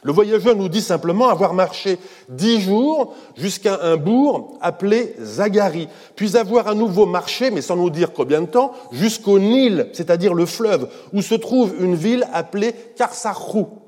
Le 0.05 0.13
voyageur 0.13 0.57
nous 0.57 0.69
dit 0.69 0.81
simplement 0.81 1.29
avoir 1.29 1.55
marché 1.55 1.99
dix 2.29 2.61
jours 2.61 3.15
jusqu'à 3.37 3.79
un 3.83 3.97
bourg 3.97 4.59
appelé 4.61 5.15
Zagari, 5.21 5.89
puis 6.17 6.37
avoir 6.37 6.67
à 6.67 6.75
nouveau 6.75 7.07
marché, 7.07 7.51
mais 7.53 7.63
sans 7.63 7.77
nous 7.77 7.91
dire 7.91 8.13
combien 8.13 8.41
de 8.41 8.47
temps, 8.47 8.73
jusqu'au 8.91 9.39
Nil, 9.39 9.91
c'est-à-dire 9.93 10.35
le 10.35 10.47
fleuve, 10.47 10.89
où 11.13 11.23
se 11.23 11.37
trouve 11.37 11.75
une 11.79 11.95
ville 11.95 12.27
appelée 12.33 12.75
Karsarou. 12.97 13.82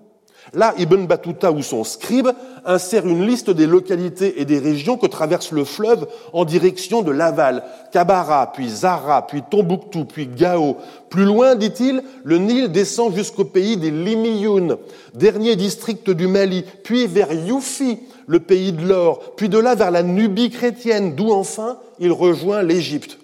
Là, 0.55 0.73
Ibn 0.79 1.07
Battuta 1.07 1.51
ou 1.51 1.63
son 1.63 1.83
scribe 1.85 2.29
insère 2.65 3.07
une 3.07 3.27
liste 3.27 3.51
des 3.51 3.67
localités 3.67 4.41
et 4.41 4.45
des 4.45 4.59
régions 4.59 4.97
que 4.97 5.07
traverse 5.07 5.51
le 5.51 5.65
fleuve 5.65 6.07
en 6.33 6.45
direction 6.45 7.03
de 7.03 7.11
Laval, 7.11 7.65
Kabara, 7.93 8.53
puis 8.53 8.69
Zara, 8.69 9.27
puis 9.27 9.43
Tombouctou, 9.51 10.05
puis 10.05 10.27
Gao. 10.27 10.77
Plus 11.11 11.25
loin, 11.25 11.57
dit-il, 11.57 12.03
le 12.23 12.39
Nil 12.39 12.71
descend 12.71 13.15
jusqu'au 13.15 13.45
pays 13.45 13.77
des 13.77 13.91
Limiyoun, 13.91 14.77
dernier 15.15 15.57
district 15.57 16.11
du 16.11 16.29
Mali, 16.29 16.65
puis 16.85 17.07
vers 17.07 17.33
Youfi, 17.33 17.99
le 18.27 18.41
pays 18.41 18.73
de 18.73 18.87
l'or, 18.87 19.35
puis 19.37 19.49
de 19.49 19.59
là 19.59 19.75
vers 19.75 19.91
la 19.91 20.03
Nubie 20.03 20.51
chrétienne, 20.51 21.15
d'où 21.15 21.33
enfin 21.33 21.79
il 21.99 22.13
rejoint 22.13 22.63
l'Égypte. 22.63 23.19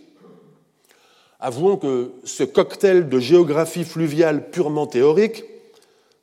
Avouons 1.39 1.77
que 1.77 2.13
ce 2.25 2.45
cocktail 2.45 3.09
de 3.09 3.19
géographie 3.19 3.85
fluviale 3.85 4.51
purement 4.51 4.87
théorique 4.87 5.45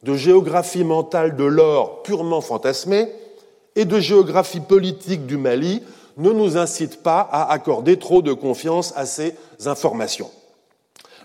de 0.03 0.15
géographie 0.15 0.83
mentale 0.83 1.35
de 1.35 1.43
l'or 1.43 2.03
purement 2.03 2.41
fantasmée 2.41 3.07
et 3.75 3.85
de 3.85 3.99
géographie 3.99 4.59
politique 4.59 5.25
du 5.25 5.37
Mali 5.37 5.83
ne 6.17 6.31
nous 6.31 6.57
incite 6.57 7.03
pas 7.03 7.21
à 7.31 7.51
accorder 7.51 7.97
trop 7.97 8.21
de 8.21 8.33
confiance 8.33 8.93
à 8.95 9.05
ces 9.05 9.35
informations. 9.65 10.31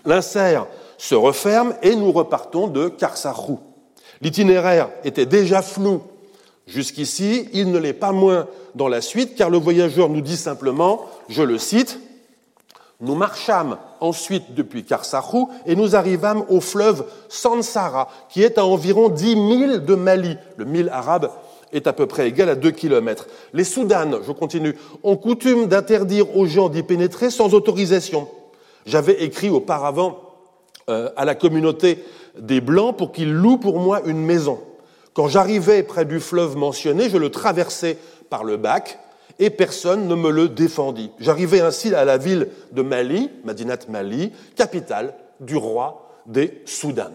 L'insert 0.05 0.67
se 0.97 1.15
referme 1.15 1.73
et 1.81 1.95
nous 1.95 2.11
repartons 2.11 2.67
de 2.67 2.89
Karsarou. 2.89 3.59
L'itinéraire 4.21 4.89
était 5.03 5.25
déjà 5.25 5.61
flou 5.61 6.01
jusqu'ici, 6.67 7.49
il 7.53 7.71
ne 7.71 7.77
l'est 7.77 7.93
pas 7.93 8.11
moins 8.11 8.47
dans 8.75 8.87
la 8.87 9.01
suite, 9.01 9.35
car 9.35 9.49
le 9.49 9.57
voyageur 9.57 10.09
nous 10.09 10.21
dit 10.21 10.37
simplement, 10.37 11.05
je 11.29 11.43
le 11.43 11.57
cite, 11.57 11.99
nous 13.03 13.15
marchâmes 13.15 13.77
ensuite 13.99 14.53
depuis 14.53 14.83
Karsahou 14.83 15.49
et 15.65 15.75
nous 15.75 15.95
arrivâmes 15.95 16.43
au 16.49 16.61
fleuve 16.61 17.05
Sansara, 17.29 18.09
qui 18.29 18.41
est 18.41 18.57
à 18.57 18.65
environ 18.65 19.09
10 19.09 19.35
milles 19.35 19.85
de 19.85 19.95
Mali. 19.95 20.37
Le 20.57 20.65
mille 20.65 20.89
arabe 20.89 21.29
est 21.71 21.87
à 21.87 21.93
peu 21.93 22.05
près 22.05 22.27
égal 22.27 22.49
à 22.49 22.55
2 22.55 22.71
kilomètres. 22.71 23.27
Les 23.53 23.63
Soudanes, 23.63 24.17
je 24.25 24.31
continue, 24.31 24.75
ont 25.03 25.17
coutume 25.17 25.67
d'interdire 25.67 26.35
aux 26.37 26.45
gens 26.45 26.69
d'y 26.69 26.83
pénétrer 26.83 27.29
sans 27.29 27.53
autorisation. 27.53 28.27
J'avais 28.85 29.23
écrit 29.23 29.49
auparavant 29.49 30.19
euh, 30.89 31.09
à 31.15 31.25
la 31.25 31.35
communauté 31.35 32.03
des 32.37 32.61
Blancs 32.61 32.95
pour 32.97 33.11
qu'ils 33.11 33.33
louent 33.33 33.57
pour 33.57 33.79
moi 33.79 34.01
une 34.05 34.23
maison. 34.23 34.59
Quand 35.13 35.27
j'arrivais 35.27 35.83
près 35.83 36.05
du 36.05 36.19
fleuve 36.19 36.57
mentionné, 36.57 37.09
je 37.09 37.17
le 37.17 37.29
traversais 37.29 37.97
par 38.29 38.43
le 38.43 38.57
bac 38.57 38.99
et 39.39 39.49
personne 39.49 40.07
ne 40.07 40.15
me 40.15 40.29
le 40.29 40.49
défendit. 40.49 41.11
J'arrivai 41.19 41.61
ainsi 41.61 41.93
à 41.93 42.05
la 42.05 42.17
ville 42.17 42.49
de 42.71 42.81
Mali, 42.81 43.29
Madinat 43.43 43.79
Mali, 43.89 44.31
capitale 44.55 45.15
du 45.39 45.55
roi 45.55 46.09
des 46.25 46.61
Soudan. 46.65 47.11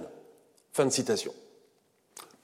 Fin 0.73 0.87
de 0.87 0.91
citation. 0.91 1.33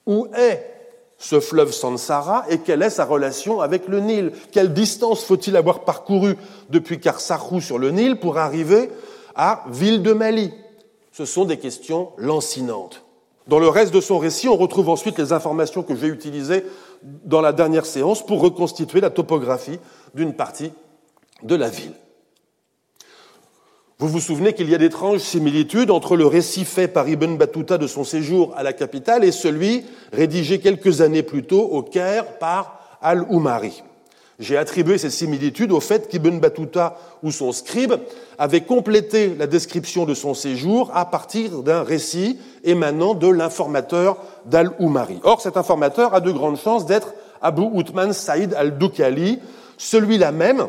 Où 0.05 0.27
est 0.37 0.71
ce 1.17 1.39
fleuve 1.39 1.71
Sansara 1.71 2.45
et 2.49 2.59
quelle 2.59 2.81
est 2.81 2.89
sa 2.89 3.05
relation 3.05 3.61
avec 3.61 3.87
le 3.87 3.99
Nil? 3.99 4.31
Quelle 4.51 4.73
distance 4.73 5.23
faut-il 5.23 5.55
avoir 5.55 5.85
parcouru 5.85 6.35
depuis 6.69 6.99
Karsahou 6.99 7.61
sur 7.61 7.77
le 7.77 7.91
Nil 7.91 8.19
pour 8.19 8.37
arriver 8.37 8.89
à 9.35 9.63
Ville 9.69 10.03
de 10.03 10.13
Mali? 10.13 10.53
Ce 11.11 11.25
sont 11.25 11.45
des 11.45 11.57
questions 11.57 12.09
lancinantes. 12.17 13.03
Dans 13.47 13.59
le 13.59 13.69
reste 13.69 13.93
de 13.93 14.01
son 14.01 14.17
récit, 14.17 14.47
on 14.49 14.57
retrouve 14.57 14.89
ensuite 14.89 15.19
les 15.19 15.31
informations 15.31 15.83
que 15.83 15.95
j'ai 15.95 16.07
utilisées 16.07 16.65
dans 17.03 17.41
la 17.41 17.53
dernière 17.53 17.85
séance 17.85 18.25
pour 18.25 18.41
reconstituer 18.41 19.01
la 19.01 19.09
topographie 19.09 19.79
d'une 20.13 20.33
partie 20.33 20.71
de 21.43 21.55
la 21.55 21.69
ville. 21.69 21.93
Vous 23.97 24.09
vous 24.09 24.19
souvenez 24.19 24.53
qu'il 24.53 24.69
y 24.69 24.75
a 24.75 24.77
d'étranges 24.77 25.21
similitudes 25.21 25.89
entre 25.89 26.17
le 26.17 26.25
récit 26.25 26.65
fait 26.65 26.89
par 26.89 27.07
Ibn 27.07 27.37
Battuta 27.37 27.77
de 27.77 27.87
son 27.87 28.03
séjour 28.03 28.53
à 28.57 28.63
la 28.63 28.73
capitale 28.73 29.23
et 29.23 29.31
celui 29.31 29.85
rédigé 30.11 30.59
quelques 30.59 30.99
années 30.99 31.23
plus 31.23 31.43
tôt 31.43 31.63
au 31.63 31.81
Caire 31.81 32.37
par 32.37 32.97
Al-Umari. 33.01 33.83
J'ai 34.37 34.57
attribué 34.57 34.97
ces 34.97 35.09
similitudes 35.09 35.71
au 35.71 35.79
fait 35.79 36.09
qu'Ibn 36.09 36.39
Battuta 36.39 36.97
ou 37.23 37.31
son 37.31 37.53
scribe 37.53 37.93
avait 38.37 38.61
complété 38.61 39.33
la 39.33 39.47
description 39.47 40.05
de 40.05 40.13
son 40.13 40.33
séjour 40.33 40.91
à 40.93 41.05
partir 41.05 41.63
d'un 41.63 41.83
récit 41.83 42.37
émanant 42.65 43.13
de 43.13 43.29
l'informateur 43.29 44.17
d'Al-Umari. 44.45 45.21
Or, 45.23 45.39
cet 45.39 45.55
informateur 45.55 46.13
a 46.13 46.19
de 46.19 46.31
grandes 46.31 46.57
chances 46.57 46.85
d'être 46.85 47.13
Abu 47.41 47.63
Uthman 47.75 48.11
Saïd 48.11 48.53
al-Dukali, 48.53 49.39
celui-là 49.77 50.33
même, 50.33 50.67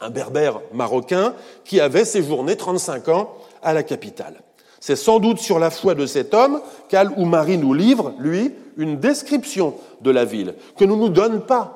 un 0.00 0.10
berbère 0.10 0.60
marocain, 0.72 1.34
qui 1.64 1.80
avait 1.80 2.06
séjourné 2.06 2.56
35 2.56 3.08
ans 3.08 3.34
à 3.62 3.74
la 3.74 3.82
capitale. 3.82 4.40
C'est 4.80 4.96
sans 4.96 5.18
doute 5.18 5.38
sur 5.38 5.58
la 5.58 5.70
foi 5.70 5.94
de 5.94 6.06
cet 6.06 6.32
homme 6.32 6.60
qu'Al-Umari 6.88 7.58
nous 7.58 7.74
livre, 7.74 8.14
lui, 8.18 8.54
une 8.78 8.98
description 8.98 9.74
de 10.00 10.10
la 10.10 10.24
ville, 10.24 10.54
que 10.78 10.84
ne 10.84 10.94
nous 10.94 11.08
donne 11.08 11.40
pas 11.40 11.75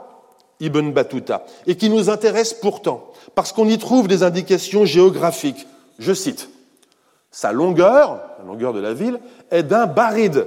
Ibn 0.61 0.93
Battuta, 0.93 1.45
et 1.67 1.77
qui 1.77 1.89
nous 1.89 2.11
intéresse 2.11 2.55
pourtant, 2.55 3.11
parce 3.35 3.53
qu'on 3.53 3.69
y 3.69 3.79
trouve 3.79 4.09
des 4.09 4.23
indications 4.23 4.85
géographiques. 4.85 5.67
Je 5.99 6.13
cite, 6.13 6.51
Sa 7.31 7.53
longueur, 7.53 8.21
la 8.39 8.45
longueur 8.47 8.73
de 8.73 8.81
la 8.81 8.93
ville, 8.93 9.21
est 9.51 9.63
d'un 9.63 9.87
baride 9.87 10.47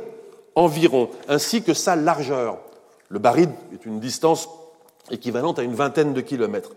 environ, 0.55 1.09
ainsi 1.27 1.63
que 1.63 1.73
sa 1.73 1.95
largeur. 1.95 2.59
Le 3.09 3.19
baride 3.19 3.51
est 3.73 3.85
une 3.85 3.99
distance 3.99 4.47
équivalente 5.11 5.59
à 5.59 5.63
une 5.63 5.75
vingtaine 5.75 6.13
de 6.13 6.21
kilomètres. 6.21 6.71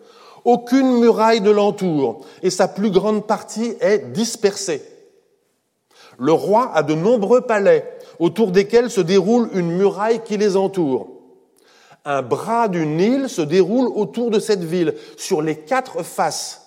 Aucune 0.44 0.98
muraille 1.00 1.40
ne 1.40 1.50
l'entoure, 1.50 2.24
et 2.42 2.50
sa 2.50 2.68
plus 2.68 2.90
grande 2.90 3.26
partie 3.26 3.74
est 3.80 4.12
dispersée. 4.12 4.82
Le 6.18 6.32
roi 6.32 6.70
a 6.74 6.82
de 6.82 6.94
nombreux 6.94 7.42
palais, 7.42 7.98
autour 8.18 8.50
desquels 8.50 8.90
se 8.90 9.00
déroule 9.00 9.50
une 9.52 9.72
muraille 9.72 10.22
qui 10.24 10.38
les 10.38 10.56
entoure 10.56 11.15
un 12.06 12.22
bras 12.22 12.68
du 12.68 12.86
Nil 12.86 13.28
se 13.28 13.42
déroule 13.42 13.88
autour 13.94 14.30
de 14.30 14.38
cette 14.38 14.64
ville, 14.64 14.94
sur 15.16 15.42
les 15.42 15.56
quatre 15.56 16.02
faces. 16.02 16.62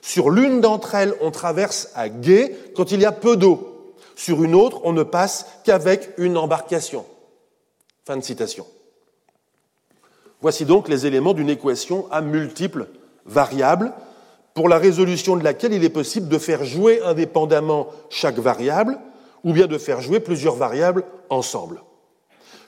Sur 0.00 0.30
l'une 0.30 0.60
d'entre 0.60 0.94
elles, 0.94 1.14
on 1.20 1.30
traverse 1.30 1.90
à 1.94 2.08
gué 2.08 2.56
quand 2.76 2.92
il 2.92 3.00
y 3.00 3.04
a 3.04 3.12
peu 3.12 3.36
d'eau. 3.36 3.94
Sur 4.14 4.44
une 4.44 4.54
autre, 4.54 4.80
on 4.84 4.92
ne 4.92 5.02
passe 5.02 5.46
qu'avec 5.64 6.10
une 6.18 6.38
embarcation. 6.38 7.04
Fin 8.06 8.16
de 8.16 8.22
citation. 8.22 8.64
Voici 10.40 10.64
donc 10.64 10.88
les 10.88 11.06
éléments 11.06 11.34
d'une 11.34 11.50
équation 11.50 12.06
à 12.10 12.20
multiples 12.20 12.86
variables, 13.26 13.92
pour 14.52 14.68
la 14.68 14.78
résolution 14.78 15.36
de 15.36 15.42
laquelle 15.42 15.72
il 15.72 15.82
est 15.82 15.88
possible 15.88 16.28
de 16.28 16.38
faire 16.38 16.64
jouer 16.64 17.02
indépendamment 17.02 17.88
chaque 18.08 18.38
variable, 18.38 19.00
ou 19.42 19.52
bien 19.52 19.66
de 19.66 19.78
faire 19.78 20.00
jouer 20.00 20.20
plusieurs 20.20 20.54
variables 20.54 21.04
ensemble. 21.28 21.82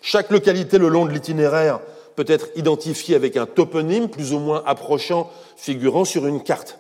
Chaque 0.09 0.31
localité 0.31 0.79
le 0.79 0.87
long 0.87 1.05
de 1.05 1.11
l'itinéraire 1.11 1.81
peut 2.15 2.27
être 2.29 2.47
identifiée 2.55 3.17
avec 3.17 3.37
un 3.37 3.45
toponyme 3.45 4.09
plus 4.09 4.33
ou 4.33 4.39
moins 4.39 4.63
approchant 4.65 5.29
figurant 5.57 6.05
sur 6.05 6.29
une 6.29 6.45
carte. 6.45 6.79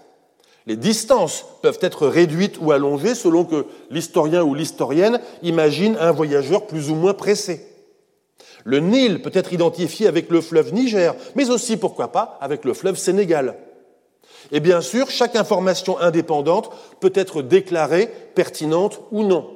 Les 0.69 0.77
distances 0.77 1.45
peuvent 1.61 1.81
être 1.81 2.07
réduites 2.07 2.57
ou 2.61 2.71
allongées 2.71 3.17
selon 3.17 3.45
que 3.45 3.67
l'historien 3.91 4.45
ou 4.45 4.55
l'historienne 4.55 5.21
imagine 5.43 5.97
un 5.99 6.13
voyageur 6.13 6.69
plus 6.69 6.89
ou 6.89 6.95
moins 6.95 7.15
pressé. 7.15 7.67
Le 8.63 8.79
Nil 8.79 9.21
peut 9.23 9.33
être 9.35 9.53
identifié 9.53 10.07
avec 10.07 10.31
le 10.31 10.41
fleuve 10.41 10.73
Niger, 10.73 11.13
mais 11.35 11.51
aussi, 11.51 11.77
pourquoi 11.77 12.13
pas, 12.13 12.39
avec 12.41 12.65
le 12.65 12.75
fleuve 12.75 12.97
Sénégal. 12.97 13.57
Et 14.53 14.61
bien 14.61 14.81
sûr, 14.81 15.11
chaque 15.11 15.35
information 15.35 15.99
indépendante 15.99 16.71
peut 17.01 17.13
être 17.17 17.43
déclarée 17.43 18.09
pertinente 18.37 19.01
ou 19.11 19.25
non, 19.25 19.51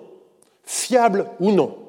fiable 0.65 1.27
ou 1.39 1.53
non. 1.53 1.80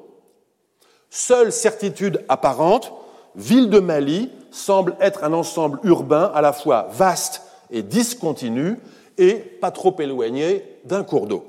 Seule 1.14 1.52
certitude 1.52 2.24
apparente, 2.30 2.94
ville 3.36 3.68
de 3.68 3.80
Mali, 3.80 4.30
semble 4.50 4.96
être 4.98 5.24
un 5.24 5.34
ensemble 5.34 5.78
urbain 5.84 6.32
à 6.34 6.40
la 6.40 6.54
fois 6.54 6.88
vaste 6.90 7.42
et 7.70 7.82
discontinu 7.82 8.78
et 9.18 9.34
pas 9.34 9.70
trop 9.70 9.94
éloigné 10.00 10.64
d'un 10.86 11.04
cours 11.04 11.26
d'eau. 11.26 11.44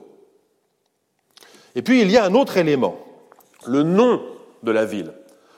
Et 1.75 1.81
puis 1.81 2.01
il 2.01 2.11
y 2.11 2.17
a 2.17 2.25
un 2.25 2.33
autre 2.33 2.57
élément, 2.57 2.97
le 3.65 3.83
nom 3.83 4.21
de 4.63 4.71
la 4.73 4.83
ville. 4.83 5.13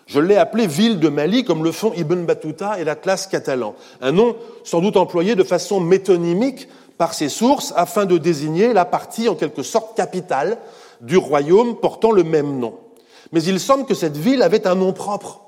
Je 0.05 0.19
l'ai 0.19 0.37
appelé 0.37 0.67
ville 0.67 0.99
de 0.99 1.09
Mali 1.09 1.43
comme 1.43 1.63
le 1.63 1.71
font 1.71 1.91
Ibn 1.95 2.25
Battuta 2.25 2.79
et 2.79 2.83
la 2.83 2.95
classe 2.95 3.25
catalan. 3.25 3.73
Un 4.01 4.11
nom 4.11 4.35
sans 4.63 4.81
doute 4.81 4.97
employé 4.97 5.33
de 5.33 5.43
façon 5.43 5.79
métonymique 5.79 6.69
par 6.99 7.15
ses 7.15 7.27
sources 7.27 7.73
afin 7.75 8.05
de 8.05 8.19
désigner 8.19 8.71
la 8.71 8.85
partie 8.85 9.29
en 9.29 9.33
quelque 9.33 9.63
sorte 9.63 9.97
capitale 9.97 10.59
du 11.01 11.17
royaume 11.17 11.77
portant 11.77 12.11
le 12.11 12.23
même 12.23 12.59
nom. 12.59 12.77
Mais 13.31 13.43
il 13.43 13.59
semble 13.59 13.85
que 13.85 13.93
cette 13.93 14.17
ville 14.17 14.43
avait 14.43 14.67
un 14.67 14.75
nom 14.75 14.93
propre. 14.93 15.41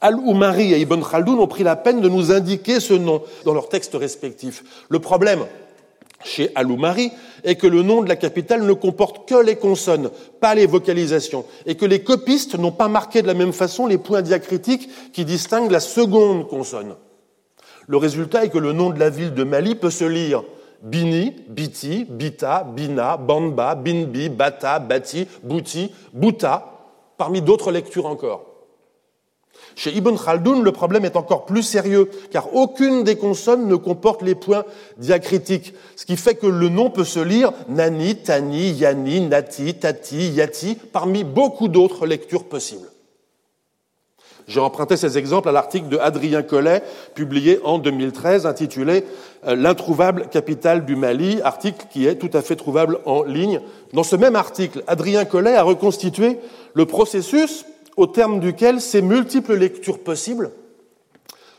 Al-Oumari 0.00 0.72
et 0.72 0.80
Ibn 0.80 1.00
Khaldoun 1.02 1.40
ont 1.40 1.46
pris 1.48 1.64
la 1.64 1.76
peine 1.76 2.00
de 2.00 2.08
nous 2.08 2.30
indiquer 2.30 2.78
ce 2.80 2.94
nom 2.94 3.22
dans 3.44 3.54
leurs 3.54 3.68
textes 3.68 3.94
respectifs. 3.94 4.86
Le 4.88 5.00
problème, 5.00 5.44
chez 6.24 6.50
Al-Oumari 6.54 7.10
est 7.44 7.56
que 7.56 7.66
le 7.66 7.82
nom 7.82 8.02
de 8.02 8.08
la 8.08 8.16
capitale 8.16 8.62
ne 8.62 8.72
comporte 8.72 9.28
que 9.28 9.34
les 9.34 9.56
consonnes, 9.56 10.10
pas 10.40 10.54
les 10.54 10.66
vocalisations, 10.66 11.44
et 11.66 11.76
que 11.76 11.86
les 11.86 12.02
copistes 12.02 12.56
n'ont 12.56 12.72
pas 12.72 12.88
marqué 12.88 13.22
de 13.22 13.26
la 13.26 13.34
même 13.34 13.52
façon 13.52 13.86
les 13.86 13.98
points 13.98 14.22
diacritiques 14.22 14.88
qui 15.12 15.24
distinguent 15.24 15.70
la 15.70 15.80
seconde 15.80 16.48
consonne. 16.48 16.94
Le 17.86 17.96
résultat 17.96 18.44
est 18.44 18.50
que 18.50 18.58
le 18.58 18.72
nom 18.72 18.90
de 18.90 18.98
la 18.98 19.10
ville 19.10 19.34
de 19.34 19.44
Mali 19.44 19.74
peut 19.74 19.90
se 19.90 20.04
lire 20.04 20.42
Bini, 20.82 21.34
Biti, 21.48 22.04
Bita, 22.04 22.64
Bina, 22.64 23.16
Banba, 23.16 23.74
Binbi, 23.74 24.28
Bata, 24.28 24.78
Bati, 24.78 25.26
Bouti, 25.42 25.92
Bouta, 26.12 26.72
parmi 27.16 27.42
d'autres 27.42 27.70
lectures 27.70 28.06
encore. 28.06 28.44
Chez 29.74 29.96
Ibn 29.96 30.16
Khaldoun, 30.16 30.62
le 30.62 30.72
problème 30.72 31.04
est 31.04 31.16
encore 31.16 31.44
plus 31.44 31.62
sérieux, 31.62 32.10
car 32.30 32.54
aucune 32.54 33.04
des 33.04 33.16
consonnes 33.16 33.66
ne 33.68 33.76
comporte 33.76 34.22
les 34.22 34.34
points 34.34 34.64
diacritiques, 34.98 35.74
ce 35.96 36.04
qui 36.04 36.16
fait 36.16 36.34
que 36.34 36.46
le 36.46 36.68
nom 36.68 36.90
peut 36.90 37.04
se 37.04 37.20
lire 37.20 37.52
Nani, 37.68 38.16
Tani, 38.16 38.70
Yani, 38.70 39.20
Nati, 39.20 39.74
Tati, 39.74 40.30
Yati, 40.30 40.76
parmi 40.92 41.24
beaucoup 41.24 41.68
d'autres 41.68 42.06
lectures 42.06 42.44
possibles. 42.44 42.88
J'ai 44.48 44.60
emprunté 44.60 44.96
ces 44.96 45.18
exemples 45.18 45.50
à 45.50 45.52
l'article 45.52 45.88
de 45.88 45.98
Adrien 45.98 46.42
Collet, 46.42 46.82
publié 47.14 47.60
en 47.64 47.78
2013, 47.78 48.46
intitulé 48.46 49.04
euh, 49.46 49.54
L'introuvable 49.54 50.28
capitale 50.28 50.86
du 50.86 50.96
Mali, 50.96 51.40
article 51.42 51.86
qui 51.90 52.06
est 52.06 52.16
tout 52.16 52.30
à 52.32 52.40
fait 52.40 52.56
trouvable 52.56 52.98
en 53.04 53.24
ligne. 53.24 53.60
Dans 53.92 54.02
ce 54.02 54.16
même 54.16 54.36
article, 54.36 54.82
Adrien 54.86 55.26
Collet 55.26 55.54
a 55.54 55.62
reconstitué 55.62 56.38
le 56.72 56.86
processus 56.86 57.66
au 57.98 58.06
terme 58.06 58.40
duquel 58.40 58.80
ces 58.80 59.02
multiples 59.02 59.54
lectures 59.54 59.98
possibles 59.98 60.50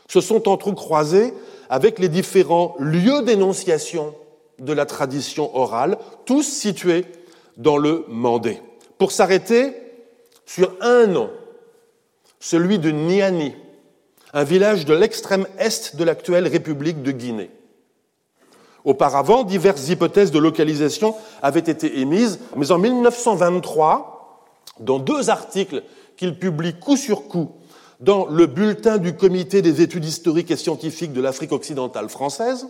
se 0.08 0.20
sont 0.20 0.48
entrecroisées 0.48 1.32
avec 1.68 2.00
les 2.00 2.08
différents 2.08 2.74
lieux 2.80 3.22
d'énonciation 3.22 4.14
de 4.58 4.72
la 4.72 4.84
tradition 4.84 5.56
orale, 5.56 5.96
tous 6.24 6.42
situés 6.42 7.04
dans 7.56 7.76
le 7.76 8.04
Mandé, 8.08 8.58
pour 8.98 9.12
s'arrêter 9.12 9.74
sur 10.44 10.72
un 10.80 11.06
nom, 11.06 11.30
celui 12.40 12.78
de 12.78 12.90
Niani, 12.90 13.54
un 14.32 14.44
village 14.44 14.86
de 14.86 14.94
l'extrême 14.94 15.46
est 15.58 15.94
de 15.94 16.04
l'actuelle 16.04 16.48
République 16.48 17.02
de 17.02 17.12
Guinée. 17.12 17.50
Auparavant, 18.84 19.44
diverses 19.44 19.88
hypothèses 19.88 20.30
de 20.30 20.38
localisation 20.38 21.14
avaient 21.42 21.60
été 21.60 22.00
émises, 22.00 22.40
mais 22.56 22.72
en 22.72 22.78
1923, 22.78 24.46
dans 24.80 24.98
deux 24.98 25.28
articles 25.28 25.82
qu'il 26.16 26.38
publie 26.38 26.74
coup 26.74 26.96
sur 26.96 27.28
coup 27.28 27.50
dans 28.00 28.26
le 28.26 28.46
bulletin 28.46 28.96
du 28.96 29.14
Comité 29.14 29.60
des 29.60 29.82
études 29.82 30.06
historiques 30.06 30.50
et 30.50 30.56
scientifiques 30.56 31.12
de 31.12 31.20
l'Afrique 31.20 31.52
occidentale 31.52 32.08
française, 32.08 32.66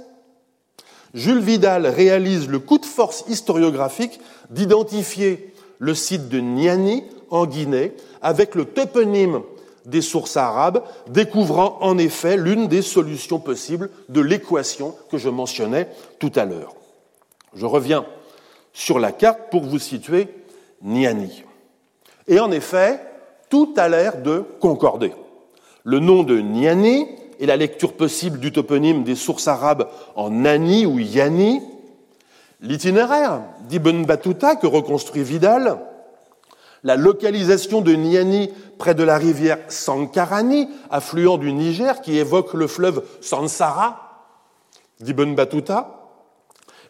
Jules 1.14 1.40
Vidal 1.40 1.86
réalise 1.86 2.48
le 2.48 2.58
coup 2.58 2.78
de 2.78 2.86
force 2.86 3.24
historiographique 3.28 4.20
d'identifier 4.50 5.52
le 5.78 5.94
site 5.94 6.28
de 6.28 6.40
Niani 6.40 7.04
en 7.30 7.46
Guinée 7.46 7.92
avec 8.22 8.56
le 8.56 8.64
toponyme 8.64 9.42
des 9.86 10.02
sources 10.02 10.36
arabes, 10.36 10.82
découvrant 11.08 11.78
en 11.80 11.98
effet 11.98 12.36
l'une 12.36 12.68
des 12.68 12.82
solutions 12.82 13.38
possibles 13.38 13.90
de 14.08 14.20
l'équation 14.20 14.94
que 15.10 15.18
je 15.18 15.28
mentionnais 15.28 15.88
tout 16.18 16.32
à 16.36 16.44
l'heure. 16.44 16.74
Je 17.54 17.66
reviens 17.66 18.04
sur 18.72 18.98
la 18.98 19.12
carte 19.12 19.50
pour 19.50 19.64
vous 19.64 19.78
situer 19.78 20.28
Niani. 20.82 21.44
Et 22.28 22.38
en 22.38 22.50
effet, 22.50 23.00
tout 23.48 23.74
a 23.76 23.88
l'air 23.88 24.22
de 24.22 24.44
concorder. 24.60 25.12
Le 25.84 25.98
nom 25.98 26.22
de 26.22 26.38
Niani 26.38 27.06
et 27.38 27.46
la 27.46 27.56
lecture 27.56 27.94
possible 27.94 28.38
du 28.38 28.52
toponyme 28.52 29.02
des 29.02 29.16
sources 29.16 29.48
arabes 29.48 29.88
en 30.14 30.30
Nani 30.30 30.86
ou 30.86 30.98
Yani, 30.98 31.62
l'itinéraire 32.60 33.40
d'Ibn 33.68 34.04
Battuta 34.04 34.56
que 34.56 34.66
reconstruit 34.66 35.22
Vidal, 35.22 35.78
la 36.82 36.96
localisation 36.96 37.80
de 37.80 37.92
Niani 37.94 38.50
près 38.78 38.94
de 38.94 39.02
la 39.02 39.18
rivière 39.18 39.58
Sankarani, 39.68 40.68
affluent 40.90 41.38
du 41.38 41.52
Niger 41.52 42.00
qui 42.00 42.18
évoque 42.18 42.54
le 42.54 42.66
fleuve 42.66 43.02
Sansara 43.20 44.06
d'Ibn 45.00 45.34
Battuta, 45.34 45.96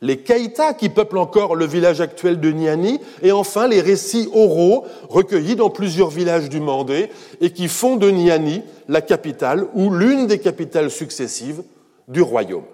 les 0.03 0.19
Keïtas 0.23 0.75
qui 0.75 0.89
peuplent 0.89 1.19
encore 1.19 1.55
le 1.55 1.67
village 1.67 2.01
actuel 2.01 2.41
de 2.41 2.51
Niani, 2.51 3.01
et 3.23 3.33
enfin 3.33 3.69
les 3.69 3.81
récits 3.81 4.29
oraux 4.33 4.87
recueillis 5.09 5.57
dans 5.57 5.71
plusieurs 5.71 6.09
villages 6.09 6.49
du 6.49 6.61
Mandé 6.61 7.11
et 7.41 7.53
qui 7.53 7.69
font 7.69 7.97
de 7.97 8.11
Niani 8.11 8.63
la 8.89 9.03
capitale 9.03 9.67
ou 9.75 9.91
l'une 9.91 10.27
des 10.27 10.39
capitales 10.39 10.91
successives 10.91 11.63
du 12.09 12.23
royaume. 12.23 12.65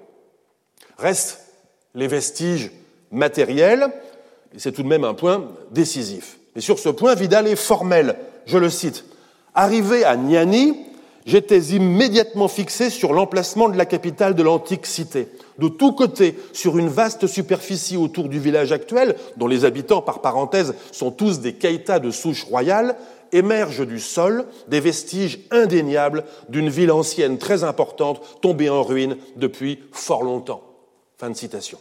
Restent 0.98 1.40
les 1.94 2.06
vestiges 2.06 2.70
matériels, 3.10 3.88
et 4.54 4.58
c'est 4.58 4.72
tout 4.72 4.82
de 4.82 4.88
même 4.88 5.04
un 5.04 5.14
point 5.14 5.48
décisif. 5.72 6.38
Et 6.56 6.60
sur 6.60 6.78
ce 6.78 6.88
point, 6.88 7.14
Vidal 7.14 7.46
est 7.46 7.56
formel. 7.56 8.16
Je 8.46 8.58
le 8.58 8.70
cite. 8.70 9.04
Arrivé 9.54 10.04
à 10.04 10.16
Niani, 10.16 10.76
j'étais 11.26 11.60
immédiatement 11.60 12.48
fixé 12.48 12.90
sur 12.90 13.12
l'emplacement 13.12 13.68
de 13.68 13.76
la 13.76 13.86
capitale 13.86 14.34
de 14.34 14.42
l'antique 14.42 14.86
cité 14.86 15.28
de 15.58 15.68
tous 15.68 15.92
côtés 15.92 16.36
sur 16.52 16.78
une 16.78 16.88
vaste 16.88 17.26
superficie 17.26 17.96
autour 17.96 18.28
du 18.28 18.38
village 18.38 18.72
actuel, 18.72 19.16
dont 19.36 19.46
les 19.46 19.64
habitants, 19.64 20.02
par 20.02 20.20
parenthèse, 20.20 20.74
sont 20.92 21.10
tous 21.10 21.40
des 21.40 21.54
caïtas 21.54 21.98
de 21.98 22.10
souche 22.10 22.44
royale, 22.44 22.96
émergent 23.32 23.86
du 23.86 23.98
sol 23.98 24.46
des 24.68 24.80
vestiges 24.80 25.40
indéniables 25.50 26.24
d'une 26.48 26.68
ville 26.68 26.92
ancienne 26.92 27.38
très 27.38 27.64
importante 27.64 28.20
tombée 28.40 28.70
en 28.70 28.82
ruine 28.82 29.16
depuis 29.36 29.80
fort 29.92 30.22
longtemps. 30.22 30.62
Fin 31.18 31.30
de 31.30 31.36
citation. 31.36 31.78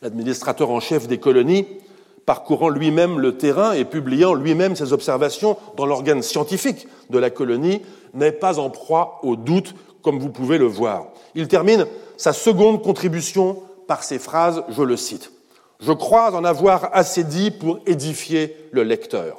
L'administrateur 0.00 0.70
en 0.70 0.80
chef 0.80 1.06
des 1.06 1.18
colonies, 1.18 1.66
parcourant 2.26 2.68
lui-même 2.68 3.18
le 3.18 3.36
terrain 3.36 3.72
et 3.72 3.84
publiant 3.84 4.34
lui-même 4.34 4.76
ses 4.76 4.92
observations 4.92 5.56
dans 5.76 5.86
l'organe 5.86 6.22
scientifique 6.22 6.86
de 7.10 7.18
la 7.18 7.30
colonie, 7.30 7.82
n'est 8.14 8.32
pas 8.32 8.58
en 8.58 8.70
proie 8.70 9.20
au 9.22 9.36
doute, 9.36 9.74
comme 10.02 10.18
vous 10.18 10.30
pouvez 10.30 10.58
le 10.58 10.66
voir. 10.66 11.08
Il 11.34 11.48
termine 11.48 11.86
sa 12.16 12.32
seconde 12.32 12.82
contribution 12.82 13.62
par 13.86 14.04
ces 14.04 14.18
phrases, 14.18 14.62
je 14.68 14.82
le 14.82 14.96
cite. 14.96 15.32
Je 15.80 15.92
crois 15.92 16.32
en 16.34 16.44
avoir 16.44 16.90
assez 16.92 17.24
dit 17.24 17.50
pour 17.50 17.80
édifier 17.86 18.56
le 18.70 18.84
lecteur. 18.84 19.38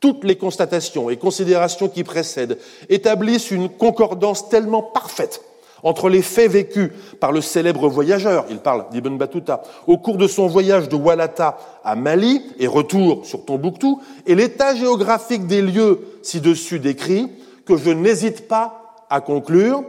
Toutes 0.00 0.24
les 0.24 0.36
constatations 0.36 1.10
et 1.10 1.16
considérations 1.16 1.88
qui 1.88 2.02
précèdent 2.02 2.58
établissent 2.88 3.50
une 3.50 3.68
concordance 3.68 4.48
tellement 4.48 4.82
parfaite 4.82 5.42
entre 5.82 6.08
les 6.08 6.22
faits 6.22 6.50
vécus 6.50 6.90
par 7.20 7.32
le 7.32 7.40
célèbre 7.40 7.88
voyageur, 7.88 8.46
il 8.50 8.58
parle 8.58 8.86
d'Ibn 8.90 9.16
Battuta, 9.16 9.62
au 9.86 9.98
cours 9.98 10.16
de 10.16 10.26
son 10.26 10.46
voyage 10.46 10.88
de 10.88 10.96
Walata 10.96 11.58
à 11.84 11.96
Mali 11.96 12.42
et 12.58 12.66
retour 12.66 13.24
sur 13.26 13.44
Tombouctou, 13.44 14.00
et 14.26 14.34
l'état 14.34 14.74
géographique 14.74 15.46
des 15.46 15.62
lieux 15.62 16.00
ci-dessus 16.22 16.78
décrits, 16.78 17.28
que 17.64 17.76
je 17.76 17.90
n'hésite 17.90 18.48
pas 18.48 19.06
à 19.08 19.20
conclure 19.20 19.84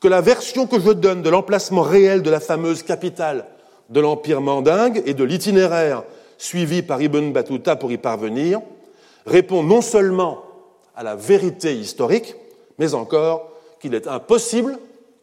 que 0.00 0.08
la 0.08 0.20
version 0.20 0.66
que 0.66 0.80
je 0.80 0.90
donne 0.90 1.22
de 1.22 1.30
l'emplacement 1.30 1.82
réel 1.82 2.22
de 2.22 2.30
la 2.30 2.40
fameuse 2.40 2.82
capitale 2.82 3.46
de 3.90 4.00
l'Empire 4.00 4.40
mandingue 4.40 5.02
et 5.06 5.14
de 5.14 5.24
l'itinéraire 5.24 6.02
suivi 6.36 6.82
par 6.82 7.02
Ibn 7.02 7.32
Battuta 7.32 7.76
pour 7.76 7.90
y 7.90 7.98
parvenir 7.98 8.60
répond 9.26 9.62
non 9.62 9.80
seulement 9.80 10.42
à 10.94 11.02
la 11.02 11.16
vérité 11.16 11.74
historique, 11.74 12.34
mais 12.78 12.94
encore 12.94 13.50
qu'il 13.80 13.94
est 13.94 14.06
impossible 14.06 14.78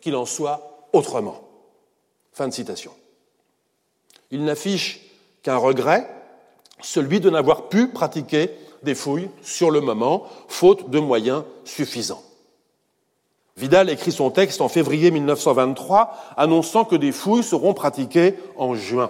qu'il 0.05 0.15
en 0.15 0.27
soit 0.27 0.87
autrement. 0.93 1.41
Fin 2.31 2.47
de 2.47 2.53
citation. 2.53 2.91
Il 4.29 4.45
n'affiche 4.45 5.01
qu'un 5.41 5.57
regret, 5.57 6.07
celui 6.79 7.19
de 7.19 7.31
n'avoir 7.31 7.69
pu 7.69 7.87
pratiquer 7.87 8.51
des 8.83 8.93
fouilles 8.93 9.31
sur 9.41 9.71
le 9.71 9.81
moment, 9.81 10.27
faute 10.47 10.91
de 10.91 10.99
moyens 10.99 11.41
suffisants. 11.63 12.21
Vidal 13.57 13.89
écrit 13.89 14.11
son 14.11 14.29
texte 14.29 14.61
en 14.61 14.69
février 14.69 15.09
1923, 15.09 16.15
annonçant 16.37 16.85
que 16.85 16.95
des 16.95 17.11
fouilles 17.11 17.41
seront 17.41 17.73
pratiquées 17.73 18.35
en 18.57 18.75
juin. 18.75 19.09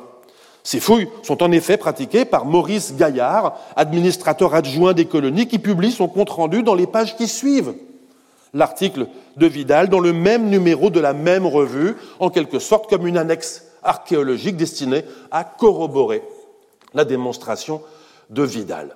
Ces 0.64 0.80
fouilles 0.80 1.10
sont 1.24 1.44
en 1.44 1.52
effet 1.52 1.76
pratiquées 1.76 2.24
par 2.24 2.46
Maurice 2.46 2.96
Gaillard, 2.96 3.60
administrateur 3.76 4.56
adjoint 4.56 4.94
des 4.94 5.08
colonies, 5.08 5.50
qui 5.50 5.60
publie 5.60 5.92
son 5.92 6.08
compte-rendu 6.08 6.64
dans 6.64 6.74
les 6.74 6.88
pages 6.88 7.18
qui 7.18 7.28
suivent. 7.28 7.74
L'article 8.56 9.08
de 9.38 9.46
Vidal 9.46 9.90
dans 9.90 10.00
le 10.00 10.14
même 10.14 10.50
numéro 10.50 10.90
de 10.90 11.00
la 11.00 11.14
même 11.14 11.46
revue, 11.46 11.96
en 12.20 12.32
quelque 12.32 12.58
sorte 12.58 12.90
comme 12.90 13.06
une 13.06 13.18
annexe 13.18 13.66
archéologique 13.84 14.58
destinée 14.58 15.04
à 15.30 15.44
corroborer 15.44 16.24
la 16.96 17.06
démonstration 17.06 17.82
de 18.32 18.42
Vidal. 18.42 18.96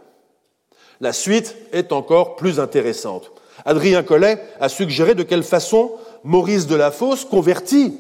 La 1.02 1.14
suite 1.14 1.56
est 1.74 1.92
encore 1.92 2.38
plus 2.38 2.60
intéressante. 2.60 3.32
Adrien 3.66 4.02
Collet 4.02 4.42
a 4.62 4.70
suggéré 4.70 5.14
de 5.14 5.24
quelle 5.24 5.44
façon 5.44 5.92
Maurice 6.24 6.66
de 6.66 6.76
la 6.76 6.92
Fosse, 6.92 7.26
converti 7.26 7.98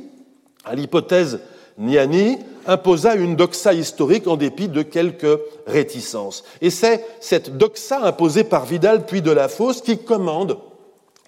à 0.65 0.75
l'hypothèse 0.75 1.41
Niani, 1.77 2.37
imposa 2.67 3.15
une 3.15 3.35
doxa 3.35 3.73
historique 3.73 4.27
en 4.27 4.37
dépit 4.37 4.67
de 4.67 4.81
quelques 4.81 5.39
réticences. 5.67 6.43
Et 6.61 6.69
c'est 6.69 7.05
cette 7.19 7.57
doxa 7.57 7.99
imposée 8.05 8.43
par 8.43 8.65
Vidal 8.65 9.05
puis 9.05 9.21
de 9.21 9.31
la 9.31 9.47
Fosse 9.47 9.81
qui 9.81 9.97
commande 9.97 10.57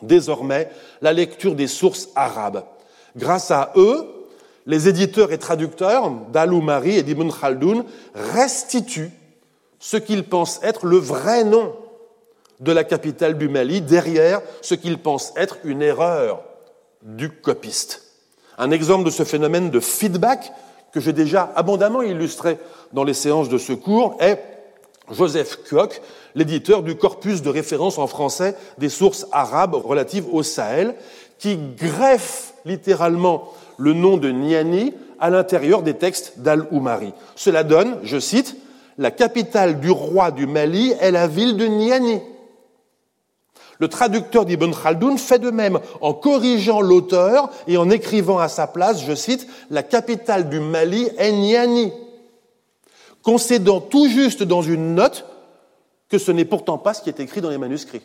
désormais 0.02 0.70
la 1.02 1.14
lecture 1.14 1.56
des 1.56 1.68
sources 1.68 2.10
arabes. 2.16 2.64
Grâce 3.16 3.52
à 3.52 3.72
eux, 3.76 4.08
les 4.66 4.88
éditeurs 4.88 5.32
et 5.32 5.38
traducteurs 5.38 6.12
d'Al-Umari 6.32 6.98
et 6.98 7.04
d'Ibn 7.04 7.30
Khaldoun 7.32 7.84
restituent 8.14 9.12
ce 9.80 9.98
qu'ils 9.98 10.24
pensent 10.24 10.60
être 10.64 10.86
le 10.86 10.98
vrai 10.98 11.44
nom 11.44 11.74
de 12.60 12.72
la 12.72 12.84
capitale 12.84 13.38
du 13.38 13.50
Mali 13.50 13.82
derrière 13.82 14.42
ce 14.62 14.76
qu'ils 14.76 15.00
pensent 15.00 15.34
être 15.36 15.58
une 15.64 15.82
erreur 15.82 16.44
du 17.02 17.30
copiste. 17.32 18.04
Un 18.58 18.70
exemple 18.70 19.06
de 19.06 19.10
ce 19.10 19.24
phénomène 19.24 19.72
de 19.72 19.80
feedback 19.80 20.52
que 20.94 21.00
j'ai 21.00 21.14
déjà 21.14 21.52
abondamment 21.56 22.04
illustré 22.04 22.60
dans 22.94 23.04
les 23.04 23.16
séances 23.16 23.50
de 23.50 23.58
secours 23.58 24.18
est 24.20 24.40
Joseph 25.12 25.60
Kuok, 25.68 26.02
l'éditeur 26.36 26.84
du 26.84 26.96
corpus 26.96 27.42
de 27.42 27.50
référence 27.50 27.98
en 27.98 28.08
français 28.08 28.56
des 28.78 28.90
sources 28.90 29.28
arabes 29.32 29.76
relatives 29.76 30.26
au 30.32 30.44
Sahel, 30.44 30.96
qui 31.38 31.58
greffe 31.58 32.54
littéralement 32.66 33.52
le 33.78 33.94
nom 33.94 34.18
de 34.18 34.30
Niani 34.30 34.94
à 35.20 35.30
l'intérieur 35.30 35.82
des 35.82 35.96
textes 35.96 36.34
d'Al-Oumari. 36.38 37.14
Cela 37.36 37.64
donne, 37.64 37.98
je 38.04 38.20
cite, 38.20 38.56
la 38.98 39.12
capitale 39.12 39.80
du 39.80 39.90
roi 39.90 40.32
du 40.32 40.46
Mali 40.46 40.94
est 41.00 41.12
la 41.12 41.28
ville 41.28 41.58
de 41.58 41.66
Niani. 41.66 42.20
Le 43.80 43.88
traducteur 43.88 44.46
d'Ibn 44.46 44.72
Khaldoun 44.72 45.18
fait 45.18 45.40
de 45.40 45.50
même 45.50 45.80
en 46.02 46.14
corrigeant 46.14 46.82
l'auteur 46.82 47.50
et 47.68 47.78
en 47.78 47.90
écrivant 47.90 48.38
à 48.38 48.48
sa 48.48 48.68
place, 48.68 49.04
je 49.04 49.16
cite, 49.16 49.48
la 49.72 49.82
capitale 49.82 50.50
du 50.50 50.60
Mali 50.60 51.10
est 51.18 51.32
Niani, 51.32 51.92
concédant 53.24 53.80
tout 53.80 54.08
juste 54.08 54.44
dans 54.44 54.62
une 54.62 54.96
note 54.96 55.26
que 56.10 56.18
ce 56.18 56.32
n'est 56.32 56.46
pourtant 56.46 56.78
pas 56.78 56.94
ce 56.94 57.02
qui 57.02 57.10
est 57.10 57.20
écrit 57.20 57.42
dans 57.42 57.50
les 57.50 57.58
manuscrits. 57.58 58.02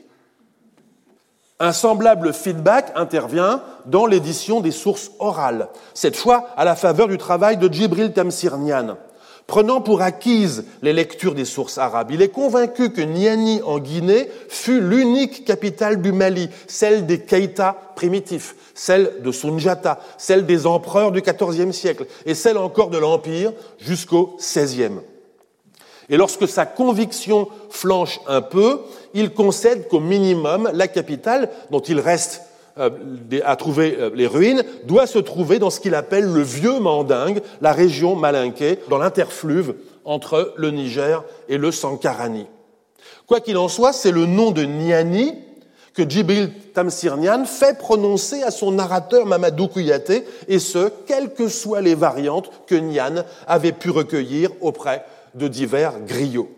Un 1.59 1.73
semblable 1.73 2.35
feedback 2.35 2.93
intervient 2.95 3.63
dans 3.87 4.07
l'édition 4.07 4.61
des 4.61 4.71
sources 4.71 5.11
orales, 5.19 5.69
cette 5.95 6.17
fois 6.17 6.49
à 6.57 6.65
la 6.65 6.77
faveur 6.77 7.09
du 7.09 7.17
travail 7.17 7.57
de 7.57 7.73
Djibril 7.73 8.13
Tamsirnian. 8.13 8.99
Prenant 9.47 9.81
pour 9.81 10.03
acquise 10.03 10.65
les 10.83 10.93
lectures 10.93 11.35
des 11.35 11.45
sources 11.45 11.79
arabes, 11.79 12.11
il 12.11 12.21
est 12.21 12.31
convaincu 12.31 12.91
que 12.91 13.01
Niani 13.01 13.63
en 13.63 13.79
Guinée 13.79 14.29
fut 14.49 14.81
l'unique 14.81 15.45
capitale 15.45 16.03
du 16.03 16.11
Mali, 16.11 16.49
celle 16.67 17.07
des 17.07 17.21
Keïta 17.21 17.93
primitifs, 17.95 18.57
celle 18.75 19.23
de 19.23 19.31
Sunjata, 19.31 20.01
celle 20.19 20.47
des 20.47 20.67
empereurs 20.67 21.13
du 21.13 21.23
XIVe 21.23 21.71
siècle 21.71 22.07
et 22.25 22.35
celle 22.35 22.59
encore 22.59 22.91
de 22.91 22.99
l'Empire 22.99 23.53
jusqu'au 23.79 24.37
XVIe. 24.39 24.99
Et 26.09 26.17
lorsque 26.17 26.49
sa 26.49 26.67
conviction 26.67 27.49
flanche 27.71 28.21
un 28.27 28.43
peu, 28.43 28.81
il 29.15 29.31
concède 29.31 29.87
qu'au 29.87 30.01
minimum, 30.01 30.71
la 30.73 30.89
capitale, 30.89 31.51
dont 31.71 31.81
il 31.81 32.01
reste 32.01 32.43
à 32.77 33.57
trouver 33.57 33.97
euh, 33.99 34.11
les 34.15 34.27
ruines, 34.27 34.63
doit 34.85 35.07
se 35.07 35.19
trouver 35.19 35.59
dans 35.59 35.71
ce 35.71 35.81
qu'il 35.81 35.95
appelle 35.95 36.25
le 36.27 36.43
vieux 36.43 36.79
Mandingue, 36.79 37.41
la 37.61 37.73
région 37.73 38.17
malinquée, 38.17 38.79
dans 38.89 38.99
l'interfluve 38.99 39.75
entre 40.05 40.53
le 40.57 40.71
Niger 40.71 41.25
et 41.49 41.59
le 41.59 41.71
Sankarani. 41.71 42.47
Quoi 43.27 43.41
qu'il 43.41 43.57
en 43.57 43.69
soit, 43.69 43.93
c'est 43.93 44.13
le 44.13 44.27
nom 44.27 44.51
de 44.51 44.63
Niani 44.63 45.35
que 45.95 46.09
Djibril 46.09 46.53
Tamsirnian 46.75 47.47
fait 47.47 47.79
prononcer 47.79 48.43
à 48.43 48.51
son 48.51 48.71
narrateur 48.73 49.25
Mamadou 49.25 49.67
Kouyaté, 49.67 50.25
et 50.47 50.59
ce, 50.59 50.91
quelles 51.07 51.33
que 51.33 51.49
soient 51.49 51.81
les 51.81 51.95
variantes 51.95 52.51
que 52.67 52.75
Nian 52.75 53.25
avait 53.47 53.73
pu 53.73 53.89
recueillir 53.89 54.51
auprès 54.61 55.05
de 55.35 55.49
divers 55.49 56.01
griots. 56.07 56.51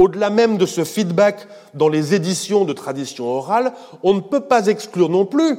Au-delà 0.00 0.30
même 0.30 0.56
de 0.56 0.64
ce 0.64 0.82
feedback 0.82 1.46
dans 1.74 1.90
les 1.90 2.14
éditions 2.14 2.64
de 2.64 2.72
tradition 2.72 3.26
orale, 3.26 3.74
on 4.02 4.14
ne 4.14 4.20
peut 4.20 4.40
pas 4.40 4.68
exclure 4.68 5.10
non 5.10 5.26
plus 5.26 5.58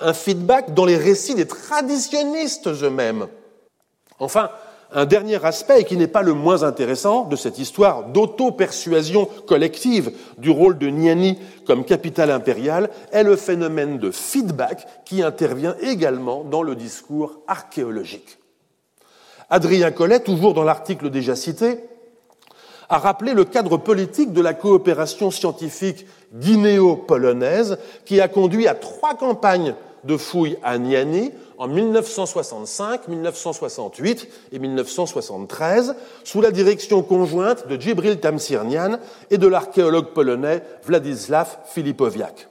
un 0.00 0.12
feedback 0.12 0.74
dans 0.74 0.84
les 0.84 0.96
récits 0.96 1.36
des 1.36 1.46
traditionnistes 1.46 2.66
eux-mêmes. 2.66 3.28
Enfin, 4.18 4.50
un 4.90 5.06
dernier 5.06 5.44
aspect, 5.44 5.84
qui 5.84 5.96
n'est 5.96 6.08
pas 6.08 6.22
le 6.22 6.32
moins 6.32 6.64
intéressant 6.64 7.26
de 7.26 7.36
cette 7.36 7.60
histoire 7.60 8.08
d'auto-persuasion 8.08 9.28
collective 9.46 10.10
du 10.38 10.50
rôle 10.50 10.76
de 10.76 10.88
Niani 10.88 11.38
comme 11.64 11.84
capitale 11.84 12.32
impériale, 12.32 12.90
est 13.12 13.22
le 13.22 13.36
phénomène 13.36 13.98
de 13.98 14.10
feedback 14.10 15.04
qui 15.04 15.22
intervient 15.22 15.76
également 15.80 16.42
dans 16.42 16.64
le 16.64 16.74
discours 16.74 17.38
archéologique. 17.46 18.38
Adrien 19.48 19.92
Collet, 19.92 20.18
toujours 20.18 20.54
dans 20.54 20.64
l'article 20.64 21.08
déjà 21.08 21.36
cité, 21.36 21.78
a 22.88 22.98
rappelé 22.98 23.34
le 23.34 23.44
cadre 23.44 23.76
politique 23.76 24.32
de 24.32 24.40
la 24.40 24.54
coopération 24.54 25.30
scientifique 25.30 26.06
guinéo-polonaise 26.34 27.78
qui 28.04 28.20
a 28.20 28.28
conduit 28.28 28.66
à 28.66 28.74
trois 28.74 29.14
campagnes 29.14 29.74
de 30.04 30.16
fouilles 30.16 30.58
à 30.62 30.78
Niani 30.78 31.32
en 31.58 31.66
1965, 31.66 33.08
1968 33.08 34.28
et 34.52 34.58
1973 34.58 35.96
sous 36.24 36.40
la 36.40 36.50
direction 36.50 37.02
conjointe 37.02 37.66
de 37.68 37.80
Djibril 37.80 38.20
Tamsirnian 38.20 38.98
et 39.30 39.38
de 39.38 39.46
l'archéologue 39.48 40.12
polonais 40.14 40.62
Władysław 40.86 41.58
Filipowiak. 41.66 42.48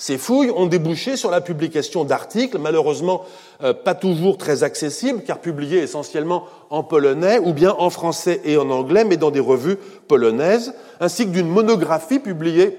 Ces 0.00 0.16
fouilles 0.16 0.50
ont 0.56 0.64
débouché 0.64 1.18
sur 1.18 1.30
la 1.30 1.42
publication 1.42 2.06
d'articles, 2.06 2.56
malheureusement 2.56 3.26
euh, 3.62 3.74
pas 3.74 3.94
toujours 3.94 4.38
très 4.38 4.62
accessibles, 4.62 5.22
car 5.24 5.40
publiés 5.40 5.80
essentiellement 5.80 6.46
en 6.70 6.82
polonais 6.82 7.38
ou 7.38 7.52
bien 7.52 7.76
en 7.78 7.90
français 7.90 8.40
et 8.46 8.56
en 8.56 8.70
anglais, 8.70 9.04
mais 9.04 9.18
dans 9.18 9.30
des 9.30 9.40
revues 9.40 9.76
polonaises, 10.08 10.72
ainsi 11.00 11.26
que 11.26 11.32
d'une 11.32 11.50
monographie 11.50 12.18
publiée 12.18 12.78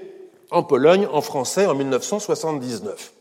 en 0.50 0.64
Pologne 0.64 1.06
en 1.12 1.20
français 1.20 1.64
en 1.66 1.76
1979. 1.76 3.12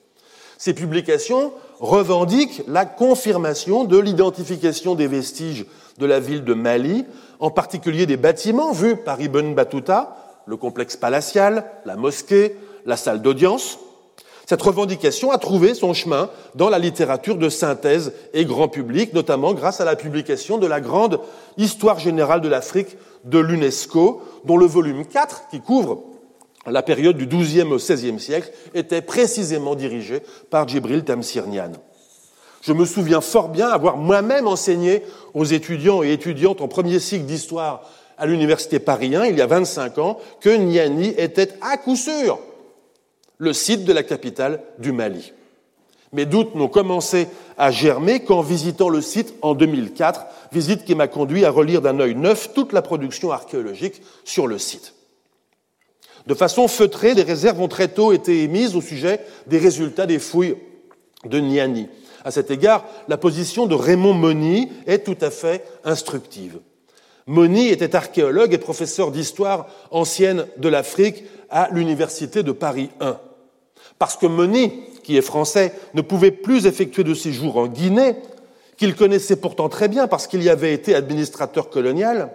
Ces 0.58 0.74
publications 0.74 1.54
revendiquent 1.80 2.64
la 2.68 2.86
confirmation 2.86 3.84
de 3.84 4.00
l'identification 4.00 4.96
des 4.96 5.06
vestiges 5.06 5.68
de 6.00 6.08
la 6.08 6.20
ville 6.20 6.44
de 6.44 6.56
Mali, 6.56 7.06
en 7.40 7.52
particulier 7.52 8.08
des 8.08 8.18
bâtiments 8.18 8.72
vus 8.72 8.96
par 8.96 9.22
Ibn 9.22 9.54
Battuta, 9.54 10.18
le 10.48 10.58
complexe 10.58 10.98
palatial, 10.98 11.66
la 11.86 11.98
mosquée, 11.98 12.58
la 12.88 12.98
salle 12.98 13.22
d'audience, 13.22 13.78
cette 14.46 14.62
revendication 14.62 15.32
a 15.32 15.38
trouvé 15.38 15.74
son 15.74 15.94
chemin 15.94 16.30
dans 16.56 16.70
la 16.70 16.80
littérature 16.80 17.38
de 17.38 17.50
synthèse 17.50 18.14
et 18.34 18.46
grand 18.46 18.68
public, 18.68 19.14
notamment 19.14 19.54
grâce 19.54 19.82
à 19.82 19.86
la 19.86 19.96
publication 19.96 20.58
de 20.58 20.68
la 20.68 20.82
grande 20.82 21.20
Histoire 21.58 22.00
générale 22.00 22.42
de 22.42 22.50
l'Afrique 22.50 22.98
de 23.24 23.40
l'UNESCO, 23.40 24.22
dont 24.46 24.58
le 24.58 24.66
volume 24.66 25.06
4, 25.06 25.50
qui 25.52 25.62
couvre 25.62 26.04
la 26.66 26.82
période 26.82 27.18
du 27.18 27.28
XIIe 27.28 27.64
au 27.64 27.78
XVIe 27.78 28.20
siècle, 28.20 28.52
était 28.74 29.02
précisément 29.02 29.76
dirigé 29.76 30.22
par 30.50 30.68
Djibril 30.68 31.04
Tamsirnian. 31.04 31.72
Je 32.62 32.74
me 32.74 32.86
souviens 32.86 33.22
fort 33.22 33.50
bien 33.50 33.70
avoir 33.70 33.98
moi-même 33.98 34.48
enseigné 34.48 35.04
aux 35.34 35.46
étudiants 35.46 36.04
et 36.04 36.12
étudiantes 36.12 36.62
en 36.62 36.68
premier 36.68 37.00
cycle 37.00 37.26
d'histoire 37.26 37.84
à 38.18 38.28
l'université 38.28 38.80
Paris 38.80 39.16
1, 39.16 39.26
il 39.26 39.38
y 39.38 39.42
a 39.42 39.48
25 39.48 39.98
ans, 39.98 40.20
que 40.42 40.50
Niani 40.50 41.16
était 41.18 41.50
à 41.62 41.78
coup 41.78 41.96
sûr 41.96 42.40
le 43.42 43.54
site 43.54 43.86
de 43.86 43.92
la 43.92 44.04
capitale 44.04 44.62
du 44.78 44.92
Mali. 44.92 45.34
Mes 46.14 46.28
doutes 46.28 46.54
n'ont 46.54 46.68
commencé 46.68 47.28
à 47.58 47.72
germer 47.72 48.20
qu'en 48.24 48.42
visitant 48.42 48.88
le 48.88 49.02
site 49.02 49.34
en 49.42 49.56
2004, 49.56 50.28
visite 50.52 50.86
qui 50.86 50.94
m'a 50.94 51.08
conduit 51.08 51.44
à 51.44 51.50
relire 51.50 51.82
d'un 51.82 52.00
œil 52.00 52.14
neuf 52.14 52.54
toute 52.54 52.72
la 52.72 52.84
production 52.84 53.32
archéologique 53.32 54.04
sur 54.26 54.46
le 54.46 54.60
site. 54.60 54.94
De 56.28 56.36
façon 56.36 56.68
feutrée, 56.68 57.16
des 57.16 57.24
réserves 57.24 57.60
ont 57.60 57.68
très 57.68 57.88
tôt 57.88 58.12
été 58.12 58.44
émises 58.44 58.76
au 58.76 58.82
sujet 58.82 59.22
des 59.48 59.58
résultats 59.58 60.06
des 60.06 60.20
fouilles 60.20 60.58
de 61.26 61.40
Niani. 61.40 61.90
À 62.24 62.30
cet 62.30 62.52
égard, 62.52 62.86
la 63.08 63.18
position 63.18 63.66
de 63.66 63.74
Raymond 63.74 64.14
Moni 64.14 64.72
est 64.86 65.04
tout 65.04 65.18
à 65.20 65.32
fait 65.32 65.66
instructive. 65.84 66.60
Moni 67.26 67.70
était 67.70 67.96
archéologue 67.96 68.54
et 68.54 68.60
professeur 68.60 69.10
d'histoire 69.10 69.66
ancienne 69.90 70.46
de 70.58 70.70
l'Afrique 70.70 71.24
à 71.50 71.70
l'université 71.72 72.44
de 72.44 72.52
Paris 72.52 72.92
I 73.02 73.14
parce 74.02 74.18
que 74.18 74.26
Moni, 74.26 74.72
qui 75.04 75.16
est 75.16 75.22
français, 75.22 75.76
ne 75.94 76.02
pouvait 76.02 76.32
plus 76.32 76.66
effectuer 76.66 77.04
de 77.04 77.14
séjour 77.14 77.58
en 77.58 77.68
Guinée, 77.68 78.16
qu'il 78.76 78.96
connaissait 78.96 79.36
pourtant 79.36 79.70
très 79.70 79.90
bien 79.90 80.08
parce 80.08 80.26
qu'il 80.26 80.42
y 80.42 80.50
avait 80.50 80.74
été 80.74 80.96
administrateur 80.96 81.70
colonial, 81.70 82.32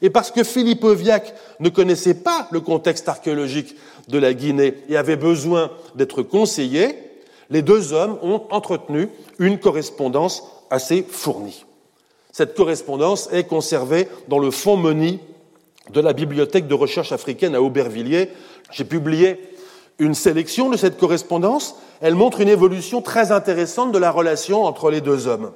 Et 0.00 0.08
parce 0.08 0.30
que 0.30 0.42
Philippe 0.44 0.84
Oviac 0.84 1.34
ne 1.60 1.68
connaissait 1.68 2.14
pas 2.14 2.48
le 2.52 2.60
contexte 2.60 3.06
archéologique 3.06 3.76
de 4.08 4.18
la 4.18 4.32
Guinée 4.32 4.76
et 4.88 4.96
avait 4.96 5.16
besoin 5.16 5.72
d'être 5.94 6.22
conseillé, 6.22 6.96
les 7.50 7.60
deux 7.60 7.92
hommes 7.92 8.18
ont 8.22 8.44
entretenu 8.50 9.10
une 9.38 9.58
correspondance 9.58 10.42
assez 10.70 11.04
fournie. 11.06 11.66
Cette 12.32 12.56
correspondance 12.56 13.28
est 13.30 13.44
conservée 13.44 14.08
dans 14.28 14.38
le 14.38 14.50
fonds 14.50 14.78
Moni 14.78 15.20
de 15.92 16.00
la 16.00 16.14
Bibliothèque 16.14 16.66
de 16.66 16.74
recherche 16.74 17.12
africaine 17.12 17.54
à 17.54 17.60
Aubervilliers. 17.60 18.30
J'ai 18.70 18.84
publié 18.84 19.38
une 19.98 20.14
sélection 20.14 20.70
de 20.70 20.76
cette 20.76 20.98
correspondance. 20.98 21.76
Elle 22.00 22.14
montre 22.14 22.40
une 22.40 22.48
évolution 22.48 23.02
très 23.02 23.32
intéressante 23.32 23.92
de 23.92 23.98
la 23.98 24.10
relation 24.10 24.64
entre 24.64 24.90
les 24.90 25.00
deux 25.00 25.26
hommes. 25.26 25.52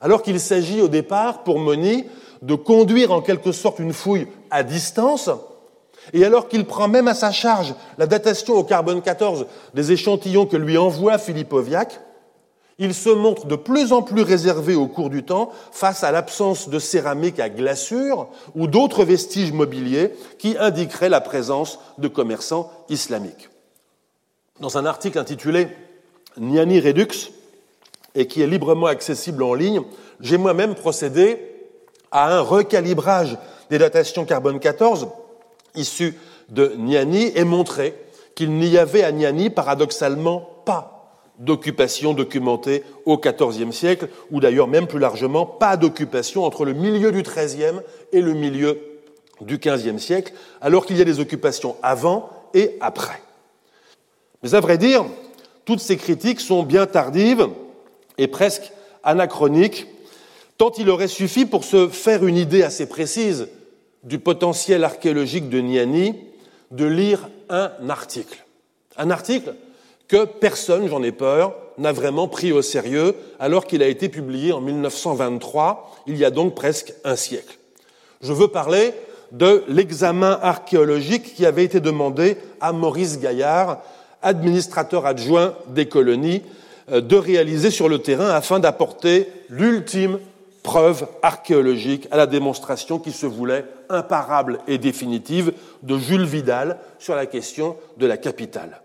Alors 0.00 0.22
qu'il 0.22 0.40
s'agit 0.40 0.80
au 0.80 0.88
départ, 0.88 1.42
pour 1.44 1.58
Moni, 1.58 2.04
de 2.42 2.54
conduire 2.54 3.12
en 3.12 3.20
quelque 3.20 3.52
sorte 3.52 3.78
une 3.78 3.92
fouille 3.92 4.28
à 4.50 4.62
distance, 4.62 5.30
et 6.12 6.24
alors 6.24 6.48
qu'il 6.48 6.64
prend 6.64 6.88
même 6.88 7.08
à 7.08 7.14
sa 7.14 7.30
charge 7.30 7.74
la 7.98 8.06
datation 8.06 8.54
au 8.54 8.64
carbone 8.64 9.02
14 9.02 9.46
des 9.74 9.92
échantillons 9.92 10.46
que 10.46 10.56
lui 10.56 10.78
envoie 10.78 11.18
Philippe 11.18 11.52
Oviac, 11.52 12.00
il 12.78 12.94
se 12.94 13.10
montre 13.10 13.46
de 13.46 13.56
plus 13.56 13.92
en 13.92 14.00
plus 14.00 14.22
réservé 14.22 14.74
au 14.74 14.86
cours 14.86 15.10
du 15.10 15.22
temps 15.22 15.50
face 15.70 16.02
à 16.02 16.10
l'absence 16.10 16.70
de 16.70 16.78
céramique 16.78 17.38
à 17.38 17.50
glaçure 17.50 18.28
ou 18.54 18.66
d'autres 18.66 19.04
vestiges 19.04 19.52
mobiliers 19.52 20.14
qui 20.38 20.56
indiqueraient 20.58 21.10
la 21.10 21.20
présence 21.20 21.78
de 21.98 22.08
commerçants 22.08 22.72
islamiques. 22.88 23.50
Dans 24.60 24.76
un 24.76 24.84
article 24.84 25.18
intitulé 25.18 25.68
Niani 26.36 26.80
Redux, 26.80 27.32
et 28.14 28.26
qui 28.26 28.42
est 28.42 28.46
librement 28.46 28.86
accessible 28.86 29.42
en 29.42 29.54
ligne, 29.54 29.80
j'ai 30.20 30.36
moi-même 30.36 30.74
procédé 30.74 31.38
à 32.10 32.36
un 32.36 32.40
recalibrage 32.40 33.38
des 33.70 33.78
datations 33.78 34.24
carbone 34.24 34.60
14 34.60 35.08
issues 35.76 36.18
de 36.50 36.74
Niani 36.76 37.32
et 37.34 37.44
montré 37.44 37.94
qu'il 38.34 38.52
n'y 38.52 38.76
avait 38.76 39.02
à 39.02 39.12
Niani 39.12 39.48
paradoxalement 39.48 40.46
pas 40.64 41.16
d'occupation 41.38 42.12
documentée 42.12 42.84
au 43.06 43.16
XIVe 43.18 43.72
siècle, 43.72 44.08
ou 44.30 44.40
d'ailleurs 44.40 44.68
même 44.68 44.86
plus 44.86 44.98
largement, 44.98 45.46
pas 45.46 45.78
d'occupation 45.78 46.44
entre 46.44 46.66
le 46.66 46.74
milieu 46.74 47.12
du 47.12 47.22
XIIIe 47.22 47.80
et 48.12 48.20
le 48.20 48.34
milieu 48.34 48.78
du 49.40 49.56
XVe 49.56 49.98
siècle, 49.98 50.34
alors 50.60 50.84
qu'il 50.84 50.98
y 50.98 51.00
a 51.00 51.06
des 51.06 51.18
occupations 51.18 51.76
avant 51.82 52.28
et 52.52 52.76
après. 52.80 53.22
Mais 54.42 54.54
à 54.54 54.60
vrai 54.60 54.78
dire, 54.78 55.04
toutes 55.64 55.80
ces 55.80 55.96
critiques 55.96 56.40
sont 56.40 56.62
bien 56.62 56.86
tardives 56.86 57.48
et 58.18 58.26
presque 58.26 58.72
anachroniques, 59.02 59.86
tant 60.58 60.72
il 60.78 60.90
aurait 60.90 61.08
suffi 61.08 61.46
pour 61.46 61.64
se 61.64 61.88
faire 61.88 62.26
une 62.26 62.36
idée 62.36 62.62
assez 62.62 62.86
précise 62.86 63.48
du 64.02 64.18
potentiel 64.18 64.84
archéologique 64.84 65.48
de 65.48 65.60
Niani 65.60 66.16
de 66.70 66.84
lire 66.86 67.28
un 67.48 67.70
article. 67.88 68.44
Un 68.96 69.10
article 69.10 69.54
que 70.08 70.24
personne, 70.24 70.88
j'en 70.88 71.02
ai 71.02 71.12
peur, 71.12 71.54
n'a 71.78 71.92
vraiment 71.92 72.28
pris 72.28 72.52
au 72.52 72.62
sérieux 72.62 73.14
alors 73.38 73.66
qu'il 73.66 73.82
a 73.82 73.88
été 73.88 74.08
publié 74.08 74.52
en 74.52 74.60
1923, 74.60 76.02
il 76.06 76.16
y 76.16 76.24
a 76.24 76.30
donc 76.30 76.54
presque 76.54 76.92
un 77.04 77.16
siècle. 77.16 77.58
Je 78.20 78.32
veux 78.32 78.48
parler 78.48 78.92
de 79.32 79.64
l'examen 79.68 80.38
archéologique 80.42 81.34
qui 81.34 81.46
avait 81.46 81.64
été 81.64 81.80
demandé 81.80 82.36
à 82.60 82.72
Maurice 82.72 83.20
Gaillard, 83.20 83.80
administrateur 84.22 85.06
adjoint 85.06 85.54
des 85.68 85.86
colonies, 85.86 86.42
euh, 86.90 87.00
de 87.00 87.16
réaliser 87.16 87.70
sur 87.70 87.88
le 87.88 88.00
terrain 88.00 88.30
afin 88.30 88.58
d'apporter 88.58 89.28
l'ultime 89.48 90.18
preuve 90.62 91.06
archéologique 91.22 92.06
à 92.10 92.16
la 92.16 92.26
démonstration 92.26 92.98
qui 92.98 93.12
se 93.12 93.26
voulait 93.26 93.64
imparable 93.88 94.58
et 94.68 94.78
définitive 94.78 95.52
de 95.82 95.98
Jules 95.98 96.24
Vidal 96.24 96.78
sur 96.98 97.14
la 97.14 97.26
question 97.26 97.76
de 97.96 98.06
la 98.06 98.16
capitale. 98.16 98.82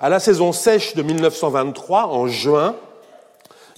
À 0.00 0.08
la 0.08 0.20
saison 0.20 0.52
sèche 0.52 0.94
de 0.94 1.02
1923, 1.02 2.08
en 2.08 2.26
juin, 2.26 2.76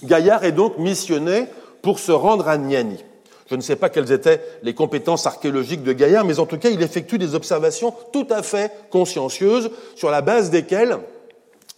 Gaillard 0.03 0.43
est 0.43 0.51
donc 0.51 0.77
missionné 0.77 1.45
pour 1.81 1.99
se 1.99 2.11
rendre 2.11 2.47
à 2.47 2.57
Niani. 2.57 3.03
Je 3.49 3.55
ne 3.55 3.61
sais 3.61 3.75
pas 3.75 3.89
quelles 3.89 4.11
étaient 4.11 4.41
les 4.63 4.73
compétences 4.73 5.25
archéologiques 5.25 5.83
de 5.83 5.93
Gaillard, 5.93 6.25
mais 6.25 6.39
en 6.39 6.45
tout 6.45 6.57
cas, 6.57 6.69
il 6.69 6.81
effectue 6.81 7.17
des 7.17 7.33
observations 7.33 7.93
tout 8.11 8.27
à 8.29 8.43
fait 8.43 8.71
consciencieuses 8.89 9.71
sur 9.95 10.09
la 10.09 10.21
base 10.21 10.49
desquelles 10.49 10.97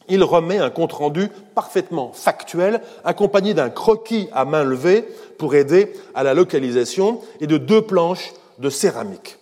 il 0.09 0.23
remet 0.23 0.57
un 0.57 0.71
compte-rendu 0.71 1.29
parfaitement 1.53 2.11
factuel, 2.11 2.81
accompagné 3.03 3.53
d'un 3.53 3.69
croquis 3.69 4.27
à 4.33 4.43
main 4.43 4.63
levée 4.63 5.07
pour 5.37 5.53
aider 5.53 5.93
à 6.15 6.23
la 6.23 6.33
localisation 6.33 7.21
et 7.39 7.47
de 7.47 7.57
deux 7.57 7.83
planches 7.83 8.33
de 8.57 8.69
céramique. 8.69 9.37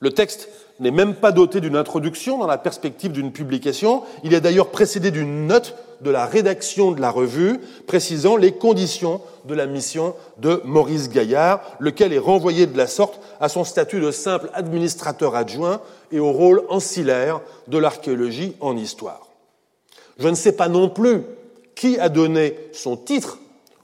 Le 0.00 0.10
texte 0.10 0.48
n'est 0.80 0.90
même 0.90 1.14
pas 1.14 1.32
doté 1.32 1.60
d'une 1.60 1.76
introduction 1.76 2.38
dans 2.38 2.46
la 2.46 2.58
perspective 2.58 3.12
d'une 3.12 3.32
publication. 3.32 4.02
Il 4.24 4.34
est 4.34 4.40
d'ailleurs 4.40 4.70
précédé 4.70 5.10
d'une 5.10 5.46
note 5.46 5.74
de 6.00 6.10
la 6.10 6.26
rédaction 6.26 6.90
de 6.90 7.00
la 7.00 7.10
revue 7.10 7.60
précisant 7.86 8.36
les 8.36 8.52
conditions 8.52 9.20
de 9.44 9.54
la 9.54 9.66
mission 9.66 10.14
de 10.38 10.60
Maurice 10.64 11.08
Gaillard, 11.08 11.60
lequel 11.78 12.12
est 12.12 12.18
renvoyé 12.18 12.66
de 12.66 12.76
la 12.76 12.86
sorte 12.86 13.20
à 13.40 13.48
son 13.48 13.64
statut 13.64 14.00
de 14.00 14.10
simple 14.10 14.50
administrateur 14.54 15.36
adjoint 15.36 15.80
et 16.10 16.18
au 16.18 16.32
rôle 16.32 16.64
ancillaire 16.68 17.40
de 17.68 17.78
l'archéologie 17.78 18.56
en 18.60 18.76
histoire. 18.76 19.28
Je 20.18 20.28
ne 20.28 20.34
sais 20.34 20.52
pas 20.52 20.68
non 20.68 20.88
plus 20.88 21.22
qui 21.74 21.98
a 21.98 22.08
donné 22.08 22.56
son 22.72 22.96
titre 22.96 23.38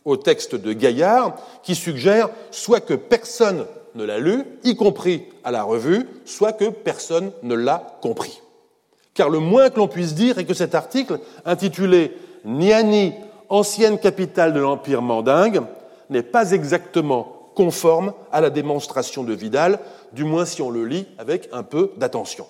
au 0.05 0.17
texte 0.17 0.55
de 0.55 0.73
Gaillard, 0.73 1.37
qui 1.63 1.75
suggère 1.75 2.31
soit 2.51 2.81
que 2.81 2.95
personne 2.95 3.67
ne 3.95 4.05
l'a 4.05 4.19
lu, 4.19 4.45
y 4.65 4.77
compris 4.77 5.25
à 5.45 5.51
la 5.51 5.63
revue, 5.63 6.07
soit 6.25 6.53
que 6.53 6.71
personne 6.71 7.33
ne 7.43 7.55
l'a 7.55 7.99
compris. 8.01 8.43
Car 9.15 9.29
le 9.31 9.41
moins 9.41 9.71
que 9.71 9.79
l'on 9.79 9.89
puisse 9.89 10.15
dire 10.15 10.39
est 10.39 10.45
que 10.45 10.55
cet 10.55 10.75
article, 10.75 11.19
intitulé 11.45 12.17
Niani, 12.45 13.15
ancienne 13.49 13.99
capitale 13.99 14.53
de 14.53 14.61
l'Empire 14.61 15.03
mandingue, 15.03 15.63
n'est 16.11 16.23
pas 16.23 16.53
exactement 16.53 17.51
conforme 17.55 18.13
à 18.31 18.41
la 18.41 18.51
démonstration 18.51 19.25
de 19.25 19.33
Vidal, 19.33 19.81
du 20.13 20.25
moins 20.25 20.45
si 20.45 20.63
on 20.63 20.71
le 20.71 20.85
lit 20.85 21.07
avec 21.19 21.49
un 21.53 21.65
peu 21.65 21.93
d'attention. 21.97 22.47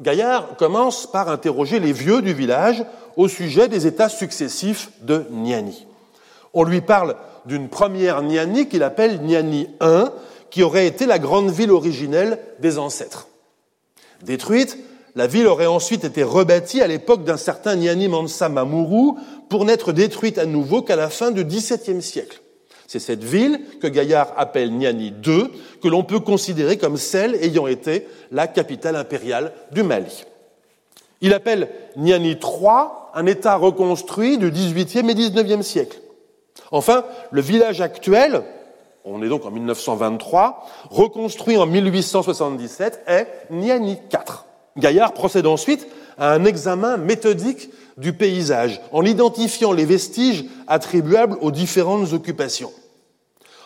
Gaillard 0.00 0.56
commence 0.56 1.10
par 1.10 1.30
interroger 1.30 1.80
les 1.80 1.92
vieux 1.92 2.20
du 2.20 2.34
village 2.34 2.84
au 3.16 3.28
sujet 3.28 3.68
des 3.68 3.86
états 3.86 4.10
successifs 4.10 4.90
de 5.00 5.24
Niani. 5.30 5.86
On 6.52 6.64
lui 6.64 6.82
parle 6.82 7.16
d'une 7.46 7.68
première 7.68 8.22
Niani 8.22 8.68
qu'il 8.68 8.82
appelle 8.82 9.20
Niani 9.22 9.68
I, 9.80 10.04
qui 10.50 10.62
aurait 10.62 10.86
été 10.86 11.06
la 11.06 11.18
grande 11.18 11.50
ville 11.50 11.70
originelle 11.70 12.38
des 12.60 12.78
ancêtres. 12.78 13.28
Détruite, 14.22 14.78
la 15.14 15.26
ville 15.26 15.46
aurait 15.46 15.66
ensuite 15.66 16.04
été 16.04 16.22
rebâtie 16.22 16.82
à 16.82 16.86
l'époque 16.86 17.24
d'un 17.24 17.36
certain 17.36 17.76
Niani 17.76 18.08
Mansa 18.08 18.48
Mamuru 18.48 19.18
pour 19.48 19.64
n'être 19.64 19.92
détruite 19.92 20.38
à 20.38 20.46
nouveau 20.46 20.82
qu'à 20.82 20.96
la 20.96 21.08
fin 21.08 21.30
du 21.30 21.44
XVIIe 21.44 22.02
siècle. 22.02 22.42
C'est 22.86 22.98
cette 23.00 23.24
ville 23.24 23.60
que 23.80 23.88
Gaillard 23.88 24.32
appelle 24.36 24.72
Niani 24.72 25.12
II 25.26 25.48
que 25.82 25.88
l'on 25.88 26.04
peut 26.04 26.20
considérer 26.20 26.76
comme 26.76 26.96
celle 26.96 27.34
ayant 27.36 27.66
été 27.66 28.06
la 28.30 28.46
capitale 28.46 28.94
impériale 28.94 29.52
du 29.72 29.82
Mali. 29.82 30.24
Il 31.20 31.32
appelle 31.32 31.68
Niani 31.96 32.32
III 32.32 32.88
un 33.14 33.26
État 33.26 33.56
reconstruit 33.56 34.38
du 34.38 34.50
XVIIIe 34.50 35.10
et 35.10 35.14
XIXe 35.14 35.66
siècle. 35.66 35.98
Enfin, 36.70 37.04
le 37.30 37.40
village 37.40 37.80
actuel, 37.80 38.42
on 39.04 39.22
est 39.22 39.28
donc 39.28 39.44
en 39.46 39.50
1923, 39.50 40.66
reconstruit 40.90 41.56
en 41.56 41.66
1877, 41.66 43.04
est 43.06 43.28
Niani 43.50 43.98
IV. 44.12 44.44
Gaillard 44.76 45.12
procède 45.12 45.46
ensuite 45.46 45.86
à 46.18 46.32
un 46.32 46.44
examen 46.44 46.96
méthodique 46.96 47.70
du 47.96 48.12
paysage 48.12 48.80
en 48.92 49.04
identifiant 49.04 49.72
les 49.72 49.84
vestiges 49.84 50.44
attribuables 50.66 51.38
aux 51.40 51.50
différentes 51.50 52.12
occupations. 52.12 52.72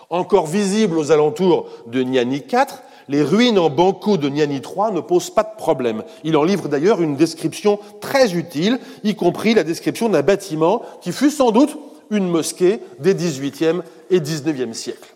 Encore 0.08 0.46
visibles 0.46 0.98
aux 0.98 1.12
alentours 1.12 1.68
de 1.86 2.02
Niani 2.02 2.38
IV, 2.38 2.66
les 3.08 3.22
ruines 3.22 3.58
en 3.58 3.70
banco 3.70 4.16
de 4.16 4.28
Niani 4.28 4.56
III 4.56 4.92
ne 4.92 5.00
posent 5.00 5.30
pas 5.30 5.42
de 5.42 5.56
problème. 5.56 6.04
Il 6.22 6.36
en 6.36 6.44
livre 6.44 6.68
d'ailleurs 6.68 7.00
une 7.00 7.16
description 7.16 7.78
très 8.00 8.34
utile, 8.34 8.78
y 9.04 9.16
compris 9.16 9.54
la 9.54 9.64
description 9.64 10.08
d'un 10.08 10.22
bâtiment 10.22 10.82
qui 11.00 11.12
fut 11.12 11.30
sans 11.30 11.50
doute 11.50 11.76
une 12.10 12.28
mosquée 12.28 12.80
des 12.98 13.14
XVIIIe 13.14 13.80
et 14.10 14.20
XIXe 14.20 14.76
siècles. 14.76 15.14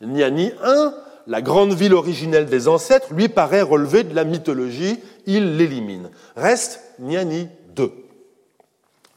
Niani 0.00 0.52
I, 0.64 0.90
la 1.26 1.42
grande 1.42 1.74
ville 1.74 1.94
originelle 1.94 2.46
des 2.46 2.68
ancêtres, 2.68 3.12
lui 3.12 3.28
paraît 3.28 3.62
relever 3.62 4.04
de 4.04 4.14
la 4.14 4.24
mythologie, 4.24 4.98
il 5.26 5.56
l'élimine. 5.56 6.10
Reste 6.36 6.80
Niani 6.98 7.48
II. 7.76 7.90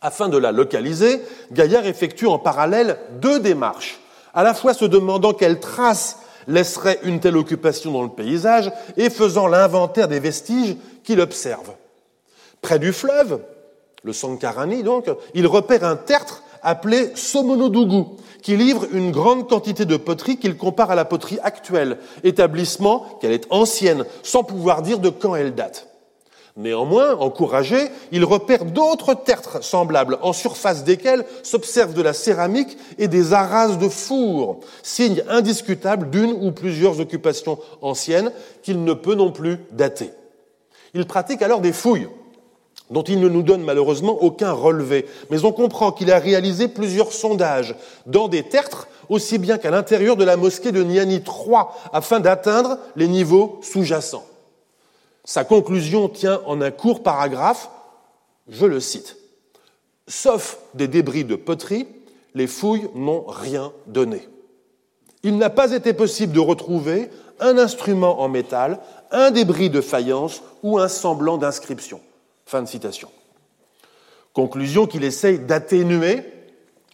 Afin 0.02 0.30
de 0.30 0.38
la 0.38 0.52
localiser, 0.52 1.22
Gaillard 1.52 1.86
effectue 1.86 2.28
en 2.28 2.40
parallèle 2.40 2.98
deux 3.22 3.40
démarches, 3.40 4.00
à 4.34 4.44
la 4.44 4.54
fois 4.54 4.74
se 4.74 4.86
demandant 4.86 5.34
quelle 5.34 5.60
trace 5.60 6.20
laisserait 6.48 7.00
une 7.04 7.20
telle 7.20 7.38
occupation 7.38 7.92
dans 7.92 8.04
le 8.04 8.10
paysage 8.10 8.72
et 8.98 9.10
faisant 9.10 9.48
l'inventaire 9.48 10.08
des 10.08 10.20
vestiges 10.20 10.76
qu'il 11.04 11.22
observe. 11.22 11.72
Près 12.62 12.80
du 12.80 12.94
fleuve, 12.94 13.42
le 14.04 14.14
Sankarani 14.14 14.84
donc, 14.84 15.06
il 15.34 15.46
repère 15.48 15.84
un 15.84 15.96
tertre 15.96 16.44
appelé 16.62 17.12
Somonodougou, 17.16 18.18
qui 18.42 18.58
livre 18.58 18.88
une 18.92 19.12
grande 19.12 19.48
quantité 19.48 19.86
de 19.86 19.98
poterie 19.98 20.38
qu'il 20.38 20.58
compare 20.58 20.92
à 20.92 20.96
la 20.96 21.06
poterie 21.06 21.40
actuelle, 21.44 21.98
établissement 22.24 23.06
qu'elle 23.20 23.32
est 23.32 23.48
ancienne, 23.50 24.06
sans 24.24 24.44
pouvoir 24.44 24.82
dire 24.82 25.00
de 25.00 25.10
quand 25.10 25.36
elle 25.36 25.56
date. 25.56 25.88
Néanmoins, 26.58 27.16
encouragé, 27.16 27.90
il 28.12 28.26
repère 28.26 28.66
d'autres 28.66 29.14
tertres 29.14 29.64
semblables, 29.64 30.18
en 30.22 30.34
surface 30.34 30.84
desquels 30.84 31.26
s'observe 31.44 31.94
de 31.94 32.02
la 32.02 32.14
céramique 32.14 32.78
et 32.98 33.08
des 33.08 33.32
arases 33.32 33.78
de 33.78 33.88
four, 33.88 34.60
signe 34.84 35.24
indiscutable 35.30 36.10
d'une 36.10 36.32
ou 36.32 36.52
plusieurs 36.52 37.00
occupations 37.00 37.58
anciennes 37.82 38.32
qu'il 38.64 38.84
ne 38.84 38.94
peut 38.94 39.16
non 39.16 39.32
plus 39.32 39.60
dater. 39.72 40.12
Il 40.94 41.06
pratique 41.06 41.42
alors 41.42 41.62
des 41.62 41.72
fouilles, 41.72 42.10
dont 42.92 43.04
il 43.04 43.20
ne 43.20 43.30
nous 43.30 43.42
donne 43.42 43.64
malheureusement 43.64 44.22
aucun 44.22 44.52
relevé, 44.52 45.08
mais 45.30 45.44
on 45.46 45.52
comprend 45.52 45.92
qu'il 45.92 46.12
a 46.12 46.20
réalisé 46.20 46.68
plusieurs 46.68 47.14
sondages 47.14 47.76
dans 48.06 48.28
des 48.28 48.44
tertres 48.44 48.88
aussi 49.10 49.38
bien 49.38 49.58
qu'à 49.58 49.72
l'intérieur 49.72 50.16
de 50.16 50.24
la 50.24 50.38
mosquée 50.38 50.72
de 50.72 50.84
Niani 50.84 51.16
III, 51.16 51.64
afin 51.92 52.20
d'atteindre 52.20 52.78
les 52.96 53.08
niveaux 53.08 53.60
sous-jacents. 53.62 54.26
Sa 55.26 55.44
conclusion 55.44 56.10
tient 56.10 56.42
en 56.46 56.62
un 56.62 56.72
court 56.72 57.04
paragraphe, 57.04 57.70
je 58.48 58.66
le 58.66 58.80
cite. 58.80 59.18
Sauf 60.08 60.60
des 60.74 60.88
débris 60.88 61.26
de 61.26 61.36
poterie, 61.36 61.88
les 62.36 62.48
fouilles 62.48 62.88
n'ont 62.96 63.26
rien 63.28 63.72
donné. 63.88 64.28
Il 65.24 65.38
n'a 65.38 65.50
pas 65.50 65.72
été 65.72 65.94
possible 65.94 66.34
de 66.34 66.40
retrouver 66.40 67.10
un 67.40 67.58
instrument 67.58 68.22
en 68.22 68.30
métal, 68.30 68.80
un 69.12 69.32
débris 69.32 69.70
de 69.70 69.82
faïence 69.82 70.42
ou 70.64 70.80
un 70.80 70.88
semblant 70.88 71.38
d'inscription. 71.38 72.00
Fin 72.46 72.62
de 72.62 72.68
citation. 72.68 73.10
Conclusion 74.34 74.88
qu'il 74.88 75.04
essaye 75.04 75.40
d'atténuer 75.40 76.24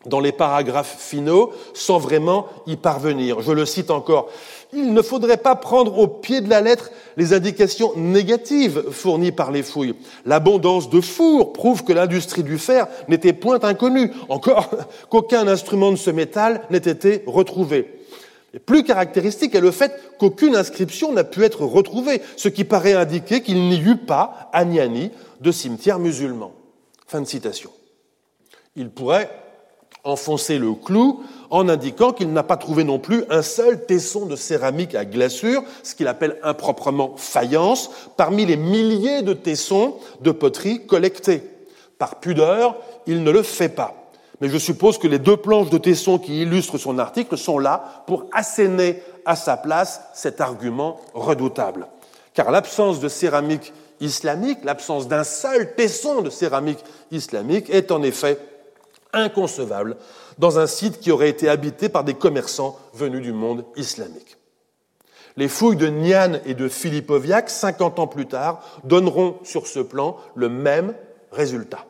dans 0.08 0.20
les 0.20 0.32
paragraphes 0.32 0.98
finaux 1.00 1.52
sans 1.74 1.98
vraiment 1.98 2.48
y 2.66 2.76
parvenir. 2.76 3.42
Je 3.42 3.52
le 3.52 3.66
cite 3.66 3.92
encore. 3.92 4.30
Il 4.74 4.94
ne 4.94 5.02
faudrait 5.02 5.38
pas 5.38 5.56
prendre 5.56 5.98
au 5.98 6.08
pied 6.08 6.42
de 6.42 6.50
la 6.50 6.62
lettre 6.62 6.92
les 7.16 7.34
indications 7.34 7.94
négatives 7.96 8.92
fournies 8.92 9.32
par 9.32 9.52
les 9.52 9.64
fouilles. 9.64 9.96
L'abondance 10.26 10.90
de 10.90 11.02
fours 11.02 11.54
prouve 11.54 11.84
que 11.84 11.94
l'industrie 11.94 12.44
du 12.44 12.58
fer 12.58 12.88
n'était 13.08 13.34
point 13.34 13.60
inconnue, 13.64 14.12
encore 14.30 14.70
qu'aucun 15.10 15.48
instrument 15.48 15.92
de 15.92 15.98
ce 15.98 16.12
métal 16.12 16.62
n'ait 16.70 16.78
été 16.78 17.24
retrouvé. 17.28 17.97
Plus 18.66 18.84
caractéristique 18.84 19.56
est 19.56 19.62
le 19.62 19.72
fait 19.72 20.00
qu'aucune 20.18 20.56
inscription 20.56 21.12
n'a 21.12 21.24
pu 21.24 21.44
être 21.44 21.66
retrouvée, 21.66 22.22
ce 22.36 22.50
qui 22.50 22.64
paraît 22.64 22.94
indiquer 22.94 23.42
qu'il 23.42 23.70
n'y 23.70 23.80
eut 23.80 23.98
pas, 23.98 24.50
à 24.54 24.66
Niani, 24.66 25.12
de 25.42 25.52
cimetière 25.52 26.00
musulman. 26.00 26.52
Fin 27.08 27.22
de 27.22 27.28
citation. 27.28 27.72
Il 28.76 28.90
pourrait 28.90 29.30
enfoncer 30.04 30.58
le 30.58 30.74
clou 30.74 31.24
en 31.50 31.68
indiquant 31.70 32.14
qu'il 32.14 32.32
n'a 32.32 32.44
pas 32.44 32.58
trouvé 32.58 32.84
non 32.84 33.00
plus 33.00 33.24
un 33.30 33.42
seul 33.42 33.86
tesson 33.86 34.26
de 34.26 34.36
céramique 34.36 34.96
à 34.96 35.06
glaçure, 35.06 35.64
ce 35.84 35.96
qu'il 35.96 36.08
appelle 36.08 36.38
improprement 36.44 37.16
faïence, 37.18 37.90
parmi 38.16 38.46
les 38.46 38.58
milliers 38.58 39.22
de 39.22 39.34
tessons 39.34 39.96
de 40.22 40.32
poterie 40.32 40.86
collectés. 40.86 41.44
Par 41.98 42.20
pudeur, 42.20 42.78
il 43.06 43.24
ne 43.24 43.32
le 43.32 43.44
fait 43.44 43.70
pas. 43.70 44.07
Mais 44.40 44.50
je 44.50 44.58
suppose 44.58 44.98
que 44.98 45.08
les 45.08 45.20
deux 45.20 45.38
planches 45.38 45.70
de 45.70 45.78
tessons 45.78 46.20
qui 46.20 46.42
illustrent 46.42 46.78
son 46.78 47.00
article 47.00 47.38
sont 47.38 47.58
là 47.58 48.04
pour 48.06 48.26
asséner 48.32 49.02
à 49.26 49.36
sa 49.36 49.58
place 49.58 50.02
cet 50.14 50.42
argument 50.42 51.00
redoutable. 51.14 51.88
Car 52.34 52.52
l'absence 52.52 53.00
de 53.00 53.10
céramique 53.10 53.74
islamique, 54.00 54.60
l'absence 54.64 55.08
d'un 55.08 55.24
seul 55.24 55.74
tesson 55.76 56.22
de 56.22 56.30
céramique 56.30 56.84
islamique 57.12 57.70
est 57.70 57.92
en 57.92 58.04
effet 58.04 58.38
inconcevable 59.12 59.98
dans 60.38 60.60
un 60.60 60.68
site 60.68 61.00
qui 61.00 61.12
aurait 61.12 61.30
été 61.30 61.50
habité 61.50 61.90
par 61.90 62.04
des 62.04 62.14
commerçants 62.14 62.78
venus 62.94 63.24
du 63.24 63.34
monde 63.34 63.66
islamique. 63.76 64.38
Les 65.36 65.48
fouilles 65.48 65.78
de 65.78 65.88
Nian 65.88 66.40
et 66.46 66.54
de 66.54 66.68
Filipoviak, 66.68 67.50
50 67.50 68.00
ans 68.00 68.08
plus 68.08 68.28
tard, 68.28 68.62
donneront 68.84 69.38
sur 69.44 69.68
ce 69.68 69.80
plan 69.80 70.18
le 70.36 70.50
même 70.50 70.94
résultat. 71.32 71.86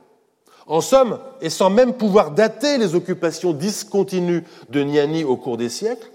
En 0.68 0.82
somme, 0.82 1.20
et 1.42 1.50
sans 1.50 1.70
même 1.70 1.94
pouvoir 1.94 2.32
dater 2.32 2.78
les 2.78 2.94
occupations 2.94 3.54
discontinues 3.54 4.44
de 4.70 4.82
Niani 4.82 5.24
au 5.24 5.38
cours 5.38 5.58
des 5.58 5.70
siècles, 5.70 6.12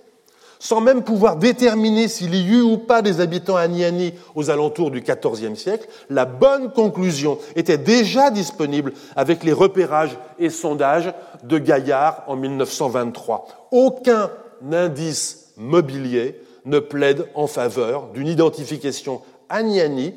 sans 0.63 0.81
même 0.81 1.03
pouvoir 1.03 1.37
déterminer 1.37 2.07
s'il 2.07 2.37
y 2.37 2.47
eut 2.47 2.61
ou 2.63 2.79
pas 2.79 3.03
des 3.03 3.21
habitants 3.21 3.57
à 3.57 3.67
Niani 3.67 4.15
aux 4.37 4.49
alentours 4.49 4.93
du 4.93 5.01
XIVe 5.01 5.57
siècle, 5.57 5.89
la 6.09 6.25
bonne 6.25 6.71
conclusion 6.71 7.39
était 7.57 7.79
déjà 7.79 8.31
disponible 8.31 8.93
avec 9.17 9.43
les 9.43 9.53
repérages 9.53 10.17
et 10.39 10.51
sondages 10.51 11.13
de 11.43 11.59
Gaillard 11.59 12.23
en 12.29 12.37
1923. 12.37 13.69
Aucun 13.73 14.31
indice 14.71 15.53
mobilier 15.57 16.41
ne 16.65 16.79
plaide 16.79 17.27
en 17.35 17.49
faveur 17.49 18.09
d'une 18.13 18.29
identification 18.29 19.23
à 19.49 19.65
Niani 19.65 20.15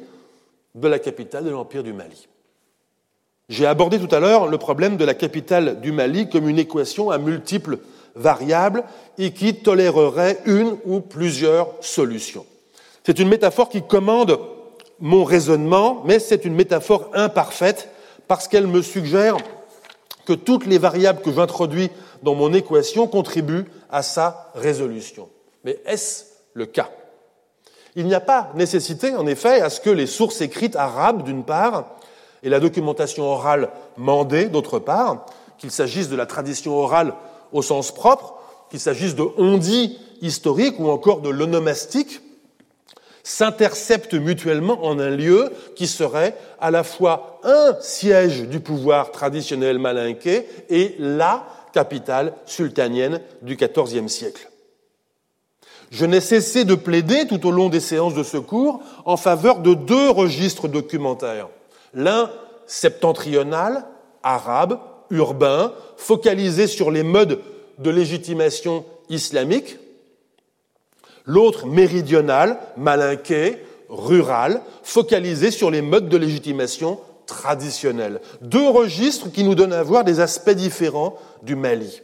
de 0.76 0.88
la 0.88 1.00
capitale 1.00 1.45
de 1.45 1.50
l'Empire 1.50 1.82
du 1.82 1.93
Mali. 1.93 2.28
J'ai 3.47 3.65
abordé 3.65 3.99
tout 3.99 4.13
à 4.13 4.19
l'heure 4.19 4.47
le 4.47 4.58
problème 4.58 4.97
de 4.97 5.05
la 5.05 5.13
capitale 5.13 5.79
du 5.81 5.91
Mali 5.91 6.29
comme 6.29 6.49
une 6.49 6.60
équation 6.60 7.12
à 7.12 7.17
multiples 7.17 7.79
variable 8.15 8.84
et 9.17 9.31
qui 9.31 9.55
tolérerait 9.55 10.39
une 10.45 10.77
ou 10.86 11.01
plusieurs 11.01 11.69
solutions. 11.81 12.45
C'est 13.03 13.19
une 13.19 13.29
métaphore 13.29 13.69
qui 13.69 13.84
commande 13.84 14.39
mon 14.99 15.23
raisonnement, 15.23 16.01
mais 16.05 16.19
c'est 16.19 16.45
une 16.45 16.55
métaphore 16.55 17.12
imparfaite 17.13 17.89
parce 18.27 18.47
qu'elle 18.47 18.67
me 18.67 18.81
suggère 18.81 19.38
que 20.25 20.34
toutes 20.34 20.65
les 20.65 20.79
variables 20.79 21.21
que 21.21 21.31
j'introduis 21.31 21.91
dans 22.23 22.34
mon 22.34 22.53
équation 22.53 23.05
contribuent 23.05 23.65
à 23.91 24.01
sa 24.01 24.49
résolution. 24.55 25.29
Mais 25.63 25.79
est-ce 25.86 26.23
le 26.53 26.65
cas? 26.65 26.89
Il 27.95 28.08
n'y 28.08 28.15
a 28.15 28.19
pas 28.19 28.51
nécessité, 28.55 29.15
en 29.15 29.27
effet, 29.27 29.62
à 29.62 29.69
ce 29.69 29.79
que 29.79 29.89
les 29.89 30.08
sources 30.08 30.41
écrites 30.41 30.75
arabes, 30.75 31.23
d'une 31.23 31.43
part, 31.43 31.95
et 32.45 32.49
la 32.49 32.60
documentation 32.60 33.23
orale 33.23 33.69
mandée, 33.97 34.45
d'autre 34.45 34.77
part, 34.77 35.25
qu'il 35.58 35.71
s'agisse 35.71 36.10
de 36.10 36.15
la 36.15 36.27
tradition 36.27 36.77
orale 36.77 37.15
au 37.51 37.63
sens 37.63 37.91
propre, 37.91 38.36
qu'il 38.69 38.79
s'agisse 38.79 39.15
de 39.15 39.25
on-dit 39.38 39.97
historique 40.21 40.79
ou 40.79 40.89
encore 40.89 41.21
de 41.21 41.29
l'onomastique, 41.29 42.21
s'interceptent 43.23 44.13
mutuellement 44.13 44.86
en 44.86 44.99
un 44.99 45.10
lieu 45.10 45.51
qui 45.75 45.88
serait 45.88 46.38
à 46.60 46.69
la 46.69 46.84
fois 46.84 47.39
un 47.43 47.75
siège 47.81 48.43
du 48.43 48.60
pouvoir 48.60 49.12
traditionnel 49.12 49.79
malinqué 49.79 50.47
et 50.69 50.95
la 50.99 51.47
capitale 51.73 52.34
sultanienne 52.45 53.21
du 53.41 53.55
XIVe 53.55 54.08
siècle. 54.08 54.51
Je 55.89 56.05
n'ai 56.05 56.21
cessé 56.21 56.63
de 56.63 56.75
plaider 56.75 57.25
tout 57.25 57.47
au 57.47 57.51
long 57.51 57.69
des 57.69 57.79
séances 57.79 58.13
de 58.13 58.23
secours 58.23 58.81
en 59.05 59.17
faveur 59.17 59.60
de 59.60 59.73
deux 59.73 60.12
registres 60.12 60.67
documentaires. 60.67 61.47
L'un 61.95 62.29
septentrional, 62.67 63.86
arabe, 64.21 64.79
urbain, 65.10 65.73
focalisé 65.97 66.67
sur 66.67 66.91
les 66.91 67.03
modes 67.03 67.39
de 67.79 67.89
légitimation 67.89 68.86
islamique, 69.10 69.77
l'autre 71.25 71.65
méridional, 71.65 72.60
malinqué, 72.77 73.58
rural, 73.89 74.62
focalisé 74.84 75.51
sur 75.51 75.71
les 75.71 75.81
modes 75.81 76.10
de 76.10 76.17
légitimation 76.17 76.99
traditionnels. 77.25 78.21
Deux 78.41 78.67
registres 78.67 79.31
qui 79.31 79.43
nous 79.43 79.55
donnent 79.55 79.73
à 79.73 79.84
voir 79.84 80.03
des 80.03 80.19
aspects 80.19 80.51
différents 80.51 81.15
du 81.43 81.55
Mali. 81.55 82.01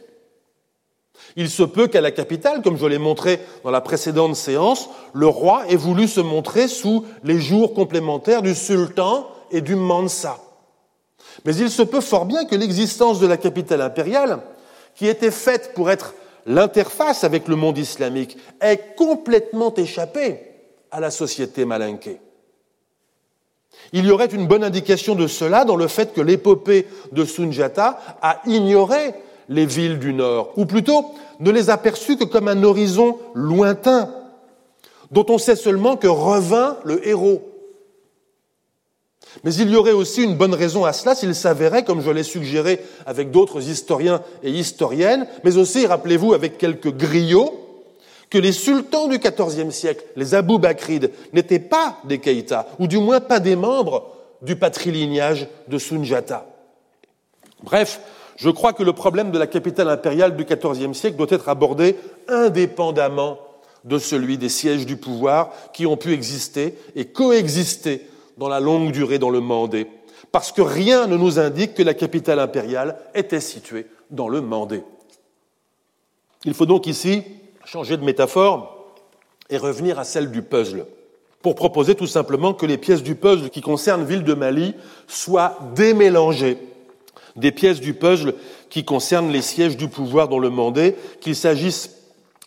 Il 1.36 1.48
se 1.48 1.62
peut 1.62 1.86
qu'à 1.86 2.00
la 2.00 2.10
capitale, 2.10 2.62
comme 2.62 2.76
je 2.76 2.86
l'ai 2.86 2.98
montré 2.98 3.40
dans 3.64 3.70
la 3.70 3.80
précédente 3.80 4.36
séance, 4.36 4.88
le 5.12 5.26
roi 5.26 5.64
ait 5.68 5.76
voulu 5.76 6.08
se 6.08 6.20
montrer 6.20 6.68
sous 6.68 7.04
les 7.24 7.38
jours 7.38 7.74
complémentaires 7.74 8.42
du 8.42 8.54
sultan 8.54 9.28
et 9.52 9.60
du 9.60 9.76
mansa. 9.76 10.38
Mais 11.44 11.54
il 11.54 11.70
se 11.70 11.82
peut 11.82 12.00
fort 12.00 12.26
bien 12.26 12.44
que 12.44 12.56
l'existence 12.56 13.20
de 13.20 13.26
la 13.26 13.36
capitale 13.36 13.80
impériale, 13.80 14.40
qui 14.94 15.06
était 15.06 15.30
faite 15.30 15.72
pour 15.74 15.90
être 15.90 16.14
l'interface 16.46 17.24
avec 17.24 17.48
le 17.48 17.56
monde 17.56 17.78
islamique, 17.78 18.36
ait 18.60 18.80
complètement 18.96 19.72
échappé 19.74 20.40
à 20.90 21.00
la 21.00 21.10
société 21.10 21.64
malinquée. 21.64 22.20
Il 23.92 24.04
y 24.06 24.10
aurait 24.10 24.26
une 24.26 24.46
bonne 24.46 24.64
indication 24.64 25.14
de 25.14 25.26
cela 25.26 25.64
dans 25.64 25.76
le 25.76 25.88
fait 25.88 26.12
que 26.12 26.20
l'épopée 26.20 26.86
de 27.12 27.24
Sunjata 27.24 27.98
a 28.20 28.40
ignoré 28.46 29.14
les 29.48 29.66
villes 29.66 29.98
du 29.98 30.12
Nord, 30.12 30.52
ou 30.56 30.66
plutôt 30.66 31.06
ne 31.40 31.50
les 31.50 31.70
a 31.70 31.76
perçues 31.76 32.16
que 32.16 32.24
comme 32.24 32.48
un 32.48 32.62
horizon 32.62 33.18
lointain, 33.34 34.10
dont 35.10 35.26
on 35.28 35.38
sait 35.38 35.56
seulement 35.56 35.96
que 35.96 36.06
revint 36.06 36.76
le 36.84 37.06
héros. 37.06 37.42
Mais 39.44 39.54
il 39.54 39.70
y 39.70 39.76
aurait 39.76 39.92
aussi 39.92 40.22
une 40.22 40.36
bonne 40.36 40.54
raison 40.54 40.84
à 40.84 40.92
cela 40.92 41.14
s'il 41.14 41.34
s'avérait, 41.34 41.84
comme 41.84 42.00
je 42.00 42.10
l'ai 42.10 42.22
suggéré 42.22 42.80
avec 43.06 43.30
d'autres 43.30 43.68
historiens 43.68 44.22
et 44.42 44.50
historiennes, 44.50 45.26
mais 45.44 45.56
aussi, 45.56 45.86
rappelez-vous, 45.86 46.34
avec 46.34 46.58
quelques 46.58 46.92
griots, 46.92 47.58
que 48.30 48.38
les 48.38 48.52
sultans 48.52 49.08
du 49.08 49.18
XIVe 49.18 49.70
siècle, 49.70 50.04
les 50.16 50.34
Abou 50.34 50.58
Bakrides, 50.58 51.10
n'étaient 51.32 51.58
pas 51.58 51.98
des 52.04 52.18
Keïta, 52.18 52.66
ou 52.78 52.86
du 52.86 52.98
moins 52.98 53.20
pas 53.20 53.40
des 53.40 53.56
membres 53.56 54.10
du 54.40 54.56
patrilignage 54.56 55.48
de 55.68 55.78
Sunjata. 55.78 56.46
Bref, 57.62 58.00
Je 58.36 58.50
crois 58.50 58.72
que 58.72 58.82
le 58.82 58.92
problème 58.92 59.30
de 59.30 59.38
la 59.38 59.46
capitale 59.46 59.88
impériale 59.88 60.36
du 60.36 60.44
XIVe 60.44 60.94
siècle 60.94 61.16
doit 61.16 61.26
être 61.30 61.48
abordé 61.48 61.96
indépendamment 62.28 63.38
de 63.84 63.98
celui 63.98 64.38
des 64.38 64.48
sièges 64.48 64.86
du 64.86 64.96
pouvoir 64.96 65.52
qui 65.72 65.86
ont 65.86 65.96
pu 65.96 66.12
exister 66.12 66.76
et 66.94 67.04
coexister 67.06 68.06
dans 68.36 68.48
la 68.48 68.60
longue 68.60 68.92
durée 68.92 69.18
dans 69.18 69.30
le 69.30 69.40
Mandé, 69.40 69.86
parce 70.30 70.52
que 70.52 70.62
rien 70.62 71.06
ne 71.06 71.16
nous 71.16 71.38
indique 71.38 71.74
que 71.74 71.82
la 71.82 71.94
capitale 71.94 72.38
impériale 72.38 72.98
était 73.14 73.40
située 73.40 73.86
dans 74.10 74.28
le 74.28 74.40
Mandé. 74.40 74.82
Il 76.44 76.54
faut 76.54 76.66
donc 76.66 76.86
ici 76.86 77.22
changer 77.64 77.96
de 77.96 78.04
métaphore 78.04 78.94
et 79.50 79.56
revenir 79.56 79.98
à 79.98 80.04
celle 80.04 80.30
du 80.30 80.42
puzzle, 80.42 80.86
pour 81.42 81.54
proposer 81.54 81.94
tout 81.94 82.06
simplement 82.06 82.54
que 82.54 82.66
les 82.66 82.78
pièces 82.78 83.02
du 83.02 83.14
puzzle 83.14 83.50
qui 83.50 83.60
concernent 83.60 84.04
Ville 84.04 84.24
de 84.24 84.34
Mali 84.34 84.74
soient 85.08 85.58
démélangées 85.74 86.58
des 87.36 87.52
pièces 87.52 87.80
du 87.80 87.94
puzzle 87.94 88.34
qui 88.70 88.84
concernent 88.84 89.30
les 89.30 89.42
sièges 89.42 89.76
du 89.76 89.88
pouvoir 89.88 90.28
dans 90.28 90.38
le 90.38 90.50
Mandé, 90.50 90.96
qu'il 91.20 91.36
s'agisse 91.36 92.01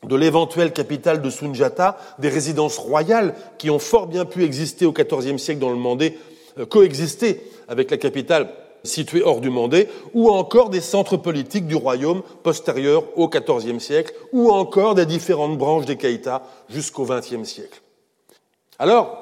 de 0.07 0.15
l'éventuelle 0.15 0.73
capitale 0.73 1.21
de 1.21 1.29
Sunjata, 1.29 1.97
des 2.19 2.29
résidences 2.29 2.77
royales 2.77 3.35
qui 3.57 3.69
ont 3.69 3.79
fort 3.79 4.07
bien 4.07 4.25
pu 4.25 4.43
exister 4.43 4.85
au 4.85 4.91
XIVe 4.91 5.37
siècle 5.37 5.59
dans 5.59 5.69
le 5.69 5.75
Mandé, 5.75 6.17
euh, 6.59 6.65
coexister 6.65 7.41
avec 7.67 7.91
la 7.91 7.97
capitale 7.97 8.49
située 8.83 9.23
hors 9.23 9.41
du 9.41 9.49
Mandé, 9.49 9.89
ou 10.13 10.29
encore 10.29 10.69
des 10.69 10.81
centres 10.81 11.17
politiques 11.17 11.67
du 11.67 11.75
royaume 11.75 12.21
postérieurs 12.43 13.03
au 13.15 13.27
XIVe 13.27 13.79
siècle, 13.79 14.13
ou 14.31 14.51
encore 14.51 14.95
des 14.95 15.05
différentes 15.05 15.57
branches 15.57 15.85
des 15.85 15.97
Keïta 15.97 16.43
jusqu'au 16.69 17.05
XXe 17.05 17.43
siècle. 17.43 17.81
Alors, 18.77 19.17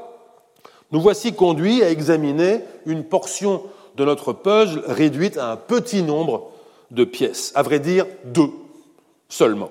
nous 0.91 0.99
voici 0.99 1.33
conduits 1.33 1.81
à 1.81 1.89
examiner 1.89 2.59
une 2.85 3.05
portion 3.05 3.63
de 3.95 4.03
notre 4.03 4.33
puzzle 4.33 4.83
réduite 4.85 5.37
à 5.37 5.51
un 5.51 5.55
petit 5.55 6.03
nombre 6.03 6.51
de 6.91 7.05
pièces, 7.05 7.51
à 7.55 7.63
vrai 7.63 7.79
dire 7.79 8.05
deux 8.25 8.49
seulement 9.29 9.69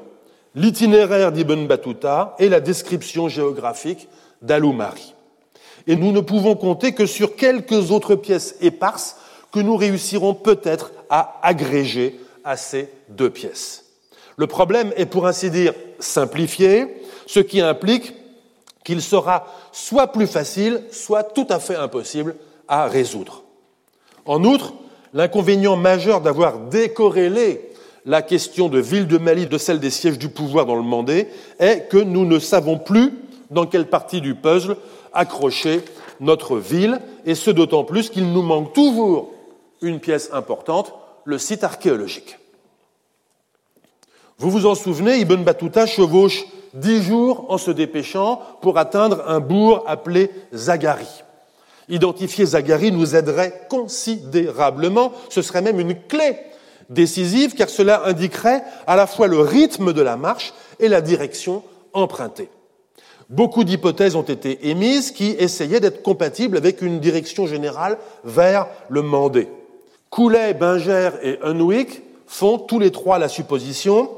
l'itinéraire 0.55 1.33
d'Ibn 1.33 1.67
Battuta 1.67 2.37
et 2.39 2.49
la 2.49 2.61
description 2.61 3.29
géographique 3.29 4.09
d'Aloumari. 4.43 5.15
Et 5.87 5.97
nous 5.97 6.13
ne 6.13 6.21
pouvons 6.21 6.55
compter 6.55 6.93
que 6.93 7.07
sur 7.07 7.37
quelques 7.37 7.91
autres 7.91 8.15
pièces 8.15 8.57
éparses 8.61 9.17
que 9.53 9.61
nous 9.61 9.77
réussirons 9.77 10.35
peut-être 10.35 10.93
à 11.11 11.41
agréger 11.43 12.19
à 12.45 12.57
ces 12.57 12.89
deux 13.09 13.31
pièces. 13.31 13.85
Le 14.37 14.47
problème 14.47 14.93
est 14.97 15.07
pour 15.07 15.27
ainsi 15.27 15.51
dire 15.51 15.75
simplifié, 15.99 17.03
ce 17.27 17.41
qui 17.41 17.61
implique 17.61 18.15
qu'il 18.85 19.03
sera 19.03 19.47
soit 19.71 20.09
plus 20.09 20.27
facile, 20.27 20.83
soit 20.91 21.23
tout 21.23 21.47
à 21.51 21.61
fait 21.61 21.77
impossible 21.77 22.37
à 22.67 22.87
résoudre. 22.87 23.45
En 24.25 24.45
outre, 24.45 24.75
l'inconvénient 25.13 25.77
majeur 25.77 26.21
d'avoir 26.21 26.59
décorrélé 26.59 27.72
la 28.05 28.23
question 28.23 28.69
de 28.69 28.79
ville 28.79 29.07
de 29.07 29.19
Mali 29.19 29.47
de 29.47 29.59
celle 29.59 29.81
des 29.81 29.91
sièges 29.91 30.19
du 30.19 30.29
pouvoir 30.29 30.67
dans 30.67 30.77
le 30.77 30.83
Mandé 30.83 31.29
est 31.59 31.89
que 31.89 31.99
nous 31.99 32.25
ne 32.25 32.39
savons 32.39 32.79
plus 32.79 33.13
dans 33.51 33.67
quelle 33.67 33.87
partie 33.89 34.21
du 34.21 34.35
puzzle 34.35 34.77
accrocher 35.13 35.83
notre 36.21 36.57
ville, 36.57 37.01
et 37.27 37.35
ce 37.35 37.51
d'autant 37.51 37.85
plus 37.85 38.09
qu'il 38.09 38.33
nous 38.33 38.43
manque 38.43 38.73
toujours 38.73 39.31
une 39.81 40.01
pièce 40.01 40.31
importante, 40.33 40.95
le 41.25 41.39
site 41.39 41.65
archéologique. 41.65 42.39
Vous 44.39 44.51
vous 44.51 44.67
en 44.67 44.75
souvenez, 44.75 45.19
Ibn 45.19 45.43
Battuta 45.43 45.87
chevauche 45.87 46.45
dix 46.75 47.03
jours 47.03 47.47
en 47.49 47.59
se 47.59 47.71
dépêchant 47.71 48.41
pour 48.61 48.79
atteindre 48.79 49.25
un 49.29 49.41
bourg 49.41 49.85
appelé 49.87 50.31
Zagari. 50.55 51.23
Identifier 51.89 52.47
Zagari 52.47 52.91
nous 52.93 53.15
aiderait 53.15 53.67
considérablement, 53.69 55.13
ce 55.29 55.43
serait 55.43 55.63
même 55.63 55.81
une 55.81 55.95
clé 55.95 56.37
décisive 56.93 57.55
car 57.55 57.69
cela 57.69 58.07
indiquerait 58.07 58.63
à 58.87 58.97
la 58.97 59.07
fois 59.07 59.27
le 59.27 59.41
rythme 59.41 59.93
de 59.93 60.03
la 60.03 60.17
marche 60.17 60.53
et 60.79 60.89
la 60.89 61.01
direction 61.01 61.63
empruntée. 61.93 62.49
Beaucoup 63.29 63.65
d'hypothèses 63.65 64.17
ont 64.17 64.23
été 64.23 64.69
émises 64.69 65.11
qui 65.11 65.31
essayaient 65.31 65.81
d'être 65.81 66.03
compatibles 66.03 66.57
avec 66.57 66.83
une 66.83 67.01
direction 67.01 67.47
générale 67.47 67.99
vers 68.25 68.67
le 68.89 69.03
Mandé. 69.03 69.49
Coulet, 70.11 70.53
Binger 70.53 71.11
et 71.23 71.39
Unwick 71.43 72.03
font 72.27 72.59
tous 72.59 72.79
les 72.79 72.91
trois 72.91 73.19
la 73.19 73.29
supposition 73.29 74.11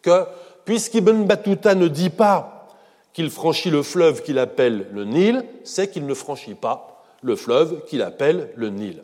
que, 0.00 0.24
puisqu'Ibn 0.64 1.24
Battuta 1.24 1.74
ne 1.74 1.88
dit 1.88 2.10
pas 2.10 2.68
qu'il 3.12 3.30
franchit 3.30 3.70
le 3.70 3.82
fleuve 3.82 4.22
qu'il 4.22 4.38
appelle 4.38 4.86
le 4.92 5.04
Nil, 5.04 5.44
c'est 5.64 5.90
qu'il 5.90 6.06
ne 6.06 6.14
franchit 6.14 6.54
pas 6.54 7.04
le 7.22 7.36
fleuve 7.36 7.84
qu'il 7.84 8.00
appelle 8.00 8.50
le 8.54 8.70
Nil. 8.70 9.02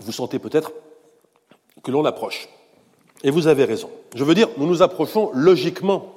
Vous 0.00 0.12
sentez 0.12 0.38
peut-être 0.38 0.72
que 1.86 1.92
l'on 1.92 2.04
approche. 2.04 2.48
Et 3.22 3.30
vous 3.30 3.46
avez 3.46 3.64
raison. 3.64 3.88
Je 4.16 4.24
veux 4.24 4.34
dire, 4.34 4.48
nous 4.58 4.66
nous 4.66 4.82
approchons 4.82 5.30
logiquement 5.32 6.14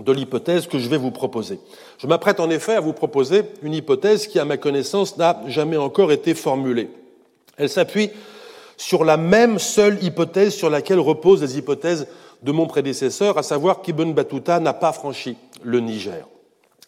de 0.00 0.10
l'hypothèse 0.10 0.66
que 0.66 0.80
je 0.80 0.88
vais 0.88 0.96
vous 0.96 1.12
proposer. 1.12 1.60
Je 1.98 2.08
m'apprête 2.08 2.40
en 2.40 2.50
effet 2.50 2.74
à 2.74 2.80
vous 2.80 2.92
proposer 2.92 3.44
une 3.62 3.72
hypothèse 3.72 4.26
qui, 4.26 4.40
à 4.40 4.44
ma 4.44 4.56
connaissance, 4.56 5.16
n'a 5.18 5.40
jamais 5.46 5.76
encore 5.76 6.10
été 6.10 6.34
formulée. 6.34 6.90
Elle 7.56 7.68
s'appuie 7.68 8.10
sur 8.76 9.04
la 9.04 9.16
même 9.16 9.60
seule 9.60 10.02
hypothèse 10.02 10.54
sur 10.54 10.70
laquelle 10.70 10.98
reposent 10.98 11.42
les 11.42 11.56
hypothèses 11.56 12.08
de 12.42 12.50
mon 12.50 12.66
prédécesseur, 12.66 13.38
à 13.38 13.44
savoir 13.44 13.80
qu'Ibn 13.80 14.12
Battuta 14.14 14.58
n'a 14.58 14.74
pas 14.74 14.92
franchi 14.92 15.36
le 15.62 15.78
Niger. 15.78 16.26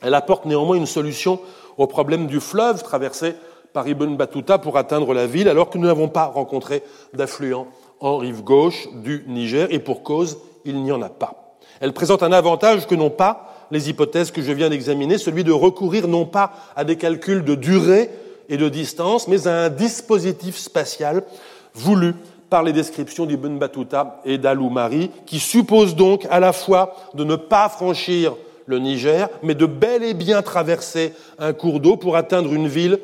Elle 0.02 0.14
apporte 0.14 0.44
néanmoins 0.44 0.76
une 0.76 0.86
solution 0.86 1.38
au 1.78 1.86
problème 1.86 2.26
du 2.26 2.40
fleuve 2.40 2.82
traversé 2.82 3.34
par 3.72 3.86
Ibn 3.86 4.16
Battuta 4.16 4.58
pour 4.58 4.76
atteindre 4.76 5.14
la 5.14 5.26
ville, 5.26 5.48
alors 5.48 5.70
que 5.70 5.78
nous 5.78 5.86
n'avons 5.86 6.08
pas 6.08 6.26
rencontré 6.26 6.82
d'affluent 7.12 7.66
en 8.00 8.18
rive 8.18 8.42
gauche 8.42 8.88
du 9.02 9.24
Niger, 9.26 9.68
et 9.70 9.78
pour 9.78 10.02
cause, 10.02 10.38
il 10.64 10.82
n'y 10.82 10.92
en 10.92 11.02
a 11.02 11.08
pas. 11.08 11.56
Elle 11.80 11.92
présente 11.92 12.22
un 12.22 12.32
avantage 12.32 12.86
que 12.86 12.94
n'ont 12.94 13.10
pas 13.10 13.66
les 13.70 13.90
hypothèses 13.90 14.30
que 14.30 14.42
je 14.42 14.52
viens 14.52 14.70
d'examiner, 14.70 15.18
celui 15.18 15.44
de 15.44 15.52
recourir 15.52 16.08
non 16.08 16.26
pas 16.26 16.52
à 16.76 16.84
des 16.84 16.96
calculs 16.96 17.44
de 17.44 17.54
durée 17.54 18.10
et 18.48 18.56
de 18.56 18.68
distance, 18.68 19.26
mais 19.28 19.46
à 19.46 19.64
un 19.64 19.68
dispositif 19.70 20.56
spatial 20.56 21.22
voulu 21.74 22.14
par 22.50 22.62
les 22.62 22.72
descriptions 22.72 23.26
d'Ibn 23.26 23.58
Battuta 23.58 24.20
et 24.24 24.38
d'Aloumari, 24.38 25.10
qui 25.26 25.40
suppose 25.40 25.96
donc 25.96 26.26
à 26.30 26.40
la 26.40 26.52
fois 26.52 26.94
de 27.14 27.24
ne 27.24 27.36
pas 27.36 27.68
franchir 27.68 28.34
le 28.66 28.78
Niger, 28.78 29.28
mais 29.42 29.54
de 29.54 29.66
bel 29.66 30.02
et 30.04 30.14
bien 30.14 30.40
traverser 30.42 31.12
un 31.38 31.52
cours 31.52 31.80
d'eau 31.80 31.96
pour 31.96 32.16
atteindre 32.16 32.52
une 32.52 32.68
ville 32.68 33.00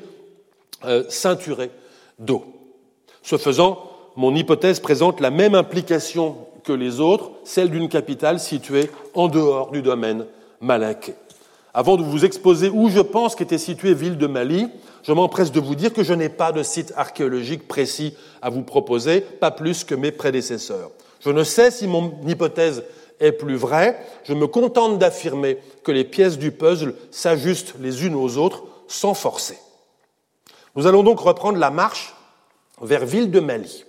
euh, 0.84 1.05
ceinturée 1.09 1.70
d'eau. 2.18 2.45
Ce 3.22 3.36
faisant, 3.36 3.89
mon 4.21 4.35
hypothèse 4.35 4.81
présente 4.81 5.21
la 5.21 5.31
même 5.31 5.55
implication 5.55 6.37
que 6.62 6.75
les 6.75 7.01
autres, 7.01 7.31
celle 7.43 7.71
d'une 7.71 7.89
capitale 7.89 8.39
située 8.39 8.91
en 9.14 9.29
dehors 9.29 9.71
du 9.71 9.81
domaine 9.81 10.27
malinqué. 10.61 11.14
Avant 11.73 11.97
de 11.97 12.03
vous 12.03 12.27
exposer 12.27 12.68
où 12.68 12.91
je 12.91 13.01
pense 13.01 13.35
qu'était 13.35 13.57
située 13.57 13.95
Ville 13.95 14.18
de 14.18 14.27
Mali, 14.27 14.68
je 15.05 15.12
m'empresse 15.14 15.53
de 15.53 15.61
vous 15.61 15.75
dire 15.75 15.95
que 15.95 16.03
je 16.03 16.12
n'ai 16.12 16.29
pas 16.29 16.53
de 16.53 16.62
site 16.62 16.93
archéologique 16.99 17.66
précis 17.66 18.14
à 18.43 18.51
vous 18.51 18.61
proposer, 18.61 19.23
pas 19.23 19.51
plus 19.51 19.85
que 19.85 19.95
mes 19.95 20.12
prédécesseurs. 20.12 20.91
Je 21.21 21.31
ne 21.31 21.43
sais 21.43 21.71
si 21.71 21.87
mon 21.87 22.12
hypothèse 22.27 22.85
est 23.21 23.33
plus 23.33 23.57
vraie, 23.57 23.99
je 24.25 24.35
me 24.35 24.47
contente 24.47 24.99
d'affirmer 24.99 25.57
que 25.83 25.93
les 25.93 26.05
pièces 26.05 26.37
du 26.37 26.53
puzzle 26.53 26.95
s'ajustent 27.11 27.77
les 27.81 28.05
unes 28.05 28.16
aux 28.16 28.37
autres 28.37 28.64
sans 28.87 29.14
forcer. 29.14 29.59
Nous 30.77 30.87
allons 30.87 31.05
donc 31.05 31.21
reprendre 31.21 31.57
la 31.57 31.71
marche 31.71 32.14
vers 32.83 33.07
Ville 33.07 33.31
de 33.31 33.41
Mali. 33.41 33.87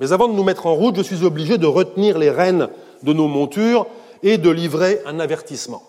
Mais 0.00 0.12
avant 0.12 0.28
de 0.28 0.32
nous 0.32 0.42
mettre 0.42 0.66
en 0.66 0.74
route, 0.74 0.96
je 0.96 1.02
suis 1.02 1.24
obligé 1.24 1.58
de 1.58 1.66
retenir 1.66 2.18
les 2.18 2.30
rênes 2.30 2.68
de 3.02 3.12
nos 3.12 3.28
montures 3.28 3.86
et 4.22 4.38
de 4.38 4.50
livrer 4.50 5.00
un 5.04 5.20
avertissement. 5.20 5.82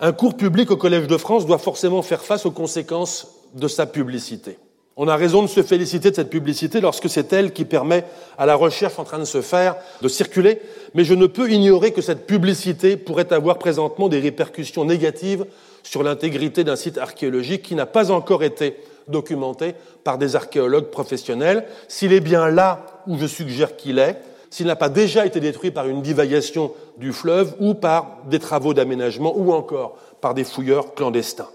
Un 0.00 0.12
cours 0.12 0.36
public 0.36 0.70
au 0.70 0.76
Collège 0.76 1.06
de 1.06 1.16
France 1.18 1.46
doit 1.46 1.58
forcément 1.58 2.02
faire 2.02 2.22
face 2.22 2.46
aux 2.46 2.50
conséquences 2.50 3.28
de 3.54 3.68
sa 3.68 3.86
publicité. 3.86 4.58
On 4.96 5.08
a 5.08 5.16
raison 5.16 5.42
de 5.42 5.46
se 5.46 5.62
féliciter 5.62 6.10
de 6.10 6.16
cette 6.16 6.28
publicité 6.28 6.80
lorsque 6.80 7.08
c'est 7.08 7.32
elle 7.32 7.52
qui 7.52 7.64
permet 7.64 8.04
à 8.36 8.44
la 8.44 8.54
recherche 8.54 8.98
en 8.98 9.04
train 9.04 9.18
de 9.18 9.24
se 9.24 9.40
faire 9.40 9.76
de 10.02 10.08
circuler, 10.08 10.60
mais 10.94 11.04
je 11.04 11.14
ne 11.14 11.26
peux 11.26 11.50
ignorer 11.50 11.92
que 11.92 12.02
cette 12.02 12.26
publicité 12.26 12.98
pourrait 12.98 13.32
avoir 13.32 13.58
présentement 13.58 14.10
des 14.10 14.20
répercussions 14.20 14.84
négatives 14.84 15.46
sur 15.82 16.02
l'intégrité 16.02 16.62
d'un 16.62 16.76
site 16.76 16.98
archéologique 16.98 17.62
qui 17.62 17.74
n'a 17.74 17.86
pas 17.86 18.10
encore 18.10 18.44
été 18.44 18.76
documenté 19.08 19.74
par 20.04 20.18
des 20.18 20.36
archéologues 20.36 20.90
professionnels. 20.90 21.64
S'il 21.88 22.12
est 22.12 22.20
bien 22.20 22.48
là 22.48 22.84
où 23.06 23.16
je 23.16 23.26
suggère 23.26 23.76
qu'il 23.76 23.98
est, 23.98 24.20
s'il 24.50 24.66
n'a 24.66 24.76
pas 24.76 24.90
déjà 24.90 25.24
été 25.24 25.40
détruit 25.40 25.70
par 25.70 25.88
une 25.88 26.02
divagation 26.02 26.72
du 26.98 27.14
fleuve 27.14 27.54
ou 27.60 27.72
par 27.72 28.18
des 28.28 28.38
travaux 28.38 28.74
d'aménagement 28.74 29.32
ou 29.34 29.54
encore 29.54 29.96
par 30.20 30.34
des 30.34 30.44
fouilleurs 30.44 30.94
clandestins. 30.94 31.48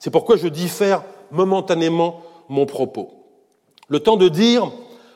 C'est 0.00 0.10
pourquoi 0.10 0.36
je 0.36 0.48
diffère 0.48 1.04
momentanément 1.30 2.20
mon 2.48 2.66
propos. 2.66 3.10
Le 3.88 4.00
temps 4.00 4.16
de 4.16 4.28
dire 4.28 4.70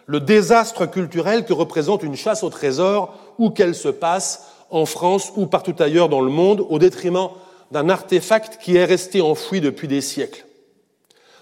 le 0.06 0.20
désastre 0.20 0.86
culturel 0.86 1.44
que 1.44 1.52
représente 1.52 2.02
une 2.02 2.16
chasse 2.16 2.42
au 2.42 2.50
trésor 2.50 3.14
où 3.38 3.50
qu'elle 3.50 3.74
se 3.74 3.88
passe 3.88 4.48
en 4.70 4.86
France 4.86 5.32
ou 5.36 5.46
partout 5.46 5.74
ailleurs 5.78 6.08
dans 6.08 6.20
le 6.20 6.30
monde 6.30 6.64
au 6.68 6.78
détriment 6.78 7.28
d'un 7.70 7.88
artefact 7.88 8.58
qui 8.60 8.76
est 8.76 8.84
resté 8.84 9.20
enfoui 9.20 9.60
depuis 9.60 9.88
des 9.88 10.00
siècles. 10.00 10.46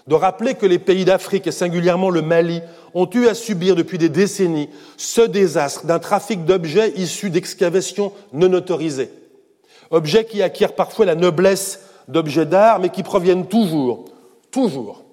de 0.07 0.15
rappeler 0.15 0.55
que 0.55 0.65
les 0.65 0.79
pays 0.79 1.05
d'Afrique, 1.05 1.47
et 1.47 1.51
singulièrement 1.51 2.09
le 2.09 2.21
Mali, 2.21 2.61
ont 2.93 3.09
eu 3.13 3.27
à 3.27 3.33
subir 3.33 3.75
depuis 3.75 3.97
des 3.97 4.09
décennies 4.09 4.69
ce 4.95 5.21
désastre 5.21 5.85
d'un 5.85 5.99
trafic 5.99 6.45
d'objets 6.45 6.93
issus 6.95 7.29
d'excavations 7.29 8.13
non 8.31 8.53
autorisées. 8.53 9.11
Objets 9.91 10.25
qui 10.25 10.41
acquièrent 10.41 10.75
parfois 10.75 11.05
la 11.05 11.15
noblesse 11.15 11.81
d'objets 12.07 12.45
d'art, 12.45 12.79
mais 12.79 12.89
qui 12.89 13.03
proviennent 13.03 13.47
toujours, 13.47 14.05
toujours, 14.49 15.03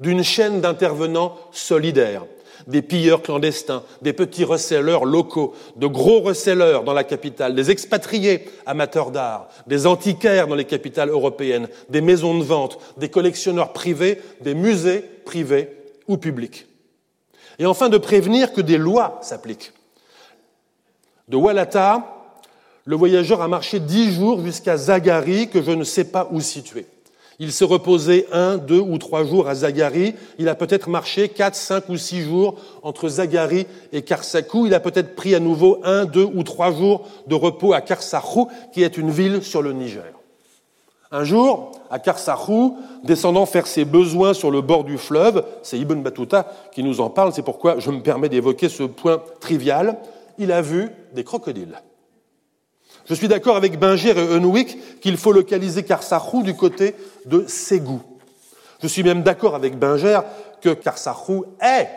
d'une 0.00 0.24
chaîne 0.24 0.60
d'intervenants 0.60 1.36
solidaires, 1.52 2.24
des 2.66 2.82
pilleurs 2.82 3.22
clandestins, 3.22 3.82
des 4.02 4.12
petits 4.12 4.44
receleurs 4.44 5.04
locaux, 5.04 5.54
de 5.76 5.86
gros 5.86 6.20
receleurs 6.20 6.84
dans 6.84 6.92
la 6.92 7.04
capitale, 7.04 7.54
des 7.54 7.70
expatriés 7.70 8.48
amateurs 8.66 9.10
d'art, 9.10 9.48
des 9.66 9.86
antiquaires 9.86 10.46
dans 10.46 10.54
les 10.54 10.64
capitales 10.64 11.10
européennes, 11.10 11.68
des 11.88 12.00
maisons 12.00 12.38
de 12.38 12.44
vente, 12.44 12.78
des 12.96 13.10
collectionneurs 13.10 13.72
privés, 13.72 14.20
des 14.40 14.54
musées 14.54 15.04
privés 15.24 15.76
ou 16.08 16.16
publics. 16.16 16.66
Et 17.58 17.66
enfin 17.66 17.88
de 17.88 17.98
prévenir 17.98 18.52
que 18.52 18.62
des 18.62 18.78
lois 18.78 19.18
s'appliquent. 19.22 19.72
De 21.28 21.36
Walata, 21.36 22.16
le 22.86 22.96
voyageur 22.96 23.42
a 23.42 23.48
marché 23.48 23.78
dix 23.78 24.14
jours 24.14 24.42
jusqu'à 24.42 24.76
Zagari, 24.76 25.48
que 25.48 25.62
je 25.62 25.70
ne 25.70 25.84
sais 25.84 26.04
pas 26.04 26.28
où 26.32 26.40
situer. 26.40 26.86
Il 27.42 27.52
s'est 27.52 27.64
reposé 27.64 28.26
un, 28.32 28.58
deux 28.58 28.80
ou 28.80 28.98
trois 28.98 29.24
jours 29.24 29.48
à 29.48 29.54
Zagari. 29.54 30.14
Il 30.38 30.50
a 30.50 30.54
peut-être 30.54 30.90
marché 30.90 31.30
quatre, 31.30 31.54
cinq 31.54 31.88
ou 31.88 31.96
six 31.96 32.20
jours 32.20 32.56
entre 32.82 33.08
Zagari 33.08 33.66
et 33.94 34.02
Karsakou. 34.02 34.66
Il 34.66 34.74
a 34.74 34.78
peut-être 34.78 35.16
pris 35.16 35.34
à 35.34 35.40
nouveau 35.40 35.80
un, 35.82 36.04
deux 36.04 36.28
ou 36.34 36.42
trois 36.42 36.70
jours 36.70 37.08
de 37.26 37.34
repos 37.34 37.72
à 37.72 37.80
Karsahou, 37.80 38.48
qui 38.74 38.82
est 38.82 38.98
une 38.98 39.10
ville 39.10 39.42
sur 39.42 39.62
le 39.62 39.72
Niger. 39.72 40.04
Un 41.10 41.24
jour, 41.24 41.72
à 41.90 41.98
Karsahou, 41.98 42.76
descendant 43.04 43.46
faire 43.46 43.66
ses 43.66 43.86
besoins 43.86 44.34
sur 44.34 44.50
le 44.50 44.60
bord 44.60 44.84
du 44.84 44.98
fleuve, 44.98 45.42
c'est 45.62 45.78
Ibn 45.78 46.02
Battuta 46.02 46.52
qui 46.72 46.82
nous 46.82 47.00
en 47.00 47.08
parle, 47.08 47.32
c'est 47.32 47.42
pourquoi 47.42 47.78
je 47.78 47.90
me 47.90 48.02
permets 48.02 48.28
d'évoquer 48.28 48.68
ce 48.68 48.82
point 48.82 49.22
trivial, 49.40 49.96
il 50.38 50.52
a 50.52 50.60
vu 50.60 50.90
des 51.14 51.24
crocodiles. 51.24 51.80
Je 53.06 53.14
suis 53.14 53.28
d'accord 53.28 53.56
avec 53.56 53.78
Binger 53.78 54.10
et 54.16 54.34
Unwick 54.34 55.00
qu'il 55.00 55.16
faut 55.16 55.32
localiser 55.32 55.82
Karsahou 55.82 56.42
du 56.42 56.54
côté 56.54 56.94
de 57.26 57.44
Ségou. 57.46 58.00
Je 58.82 58.88
suis 58.88 59.02
même 59.02 59.22
d'accord 59.22 59.54
avec 59.54 59.78
Binger 59.78 60.20
que 60.60 60.70
Karsahou 60.70 61.44
est 61.60 61.88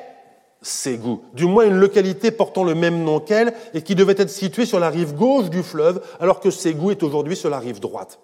Ségou, 0.62 1.22
du 1.34 1.46
moins 1.46 1.66
une 1.66 1.76
localité 1.76 2.32
portant 2.32 2.64
le 2.64 2.74
même 2.74 3.04
nom 3.04 3.20
qu'elle 3.20 3.54
et 3.74 3.82
qui 3.82 3.96
devait 3.96 4.16
être 4.18 4.30
située 4.30 4.66
sur 4.66 4.80
la 4.80 4.90
rive 4.90 5.14
gauche 5.14 5.50
du 5.50 5.62
fleuve, 5.62 6.02
alors 6.20 6.40
que 6.40 6.52
Ségou 6.52 6.92
est 6.92 7.04
aujourd'hui 7.04 7.36
sur 7.36 7.50
la 7.50 7.60
rive 7.60 7.82
droite. 7.82 8.20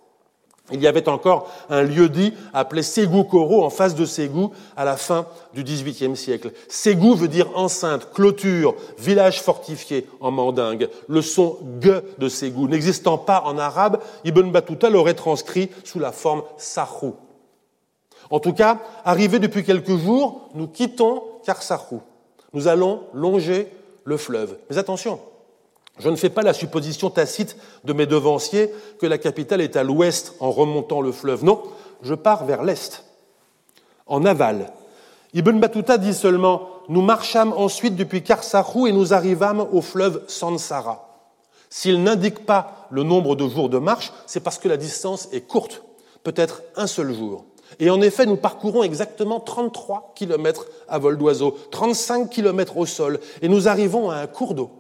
Il 0.72 0.82
y 0.82 0.88
avait 0.88 1.10
encore 1.10 1.50
un 1.70 1.82
lieu-dit 1.82 2.34
appelé 2.54 2.84
Ségou-Koro 2.84 3.64
en 3.64 3.70
face 3.70 3.96
de 3.96 4.06
Ségou 4.06 4.52
à 4.76 4.86
la 4.86 4.98
fin 4.98 5.26
du 5.54 5.64
XVIIIe 5.64 6.16
siècle. 6.16 6.52
Ségou 6.68 7.16
veut 7.16 7.28
dire 7.28 7.50
enceinte, 7.56 8.10
clôture, 8.14 8.76
village 8.98 9.42
fortifié 9.42 10.08
en 10.20 10.32
mandingue. 10.32 10.90
Le 11.08 11.22
son 11.22 11.58
G 11.82 12.00
de 12.18 12.30
Ségou 12.30 12.68
n'existant 12.68 13.18
pas 13.18 13.44
en 13.46 13.58
arabe, 13.58 14.00
Ibn 14.26 14.52
Battuta 14.52 14.90
l'aurait 14.90 15.14
transcrit 15.14 15.70
sous 15.84 16.00
la 16.00 16.12
forme 16.12 16.44
Sahou. 16.58 17.16
En 18.30 18.40
tout 18.40 18.54
cas, 18.54 18.80
arrivé 19.06 19.40
depuis 19.40 19.64
quelques 19.64 19.98
jours, 19.98 20.50
nous 20.54 20.68
quittons 20.68 21.24
Karsahou. 21.46 22.02
Nous 22.54 22.68
allons 22.68 23.02
longer 23.14 23.72
le 24.04 24.18
fleuve. 24.18 24.58
Mais 24.70 24.78
attention, 24.78 25.20
je 26.00 26.10
ne 26.10 26.16
fais 26.16 26.30
pas 26.30 26.42
la 26.42 26.54
supposition 26.54 27.10
tacite 27.10 27.58
de 27.84 27.94
mes 27.94 28.06
devanciers 28.06 28.74
que 29.00 29.06
la 29.06 29.18
capitale 29.18 29.62
est 29.62 29.76
à 29.76 29.84
l'ouest 29.84 30.34
en 30.40 30.50
remontant 30.50 31.02
le 31.02 31.12
fleuve. 31.12 31.44
Non, 31.44 31.62
je 32.02 32.16
pars 32.16 32.46
vers 32.46 32.64
l'est, 32.64 33.04
en 34.08 34.26
aval. 34.26 34.72
Ibn 35.34 35.60
Battuta 35.60 35.98
dit 35.98 36.14
seulement 36.14 36.70
Nous 36.88 37.02
marchâmes 37.02 37.54
ensuite 37.56 37.96
depuis 37.96 38.24
Karsahou 38.24 38.88
et 38.88 38.92
nous 38.92 39.14
arrivâmes 39.14 39.68
au 39.72 39.82
fleuve 39.82 40.24
Sansara. 40.28 41.06
S'il 41.70 42.02
n'indique 42.02 42.46
pas 42.46 42.88
le 42.90 43.04
nombre 43.04 43.36
de 43.36 43.48
jours 43.48 43.70
de 43.70 43.78
marche, 43.78 44.12
c'est 44.26 44.40
parce 44.40 44.58
que 44.58 44.68
la 44.68 44.78
distance 44.78 45.28
est 45.32 45.42
courte, 45.42 45.84
peut-être 46.24 46.64
un 46.76 46.88
seul 46.88 47.14
jour. 47.14 47.46
Et 47.80 47.92
en 47.92 48.02
effet, 48.02 48.26
nous 48.26 48.38
parcourons 48.38 48.82
exactement 48.82 49.40
33 49.40 50.14
kilomètres 50.16 50.66
à 50.88 50.98
vol 50.98 51.18
d'oiseau, 51.18 51.56
35 51.70 52.30
kilomètres 52.30 52.78
au 52.78 52.88
sol, 52.88 53.20
et 53.44 53.50
nous 53.50 53.68
arrivons 53.68 54.10
à 54.10 54.16
un 54.16 54.28
cours 54.28 54.56
d'eau. 54.56 54.79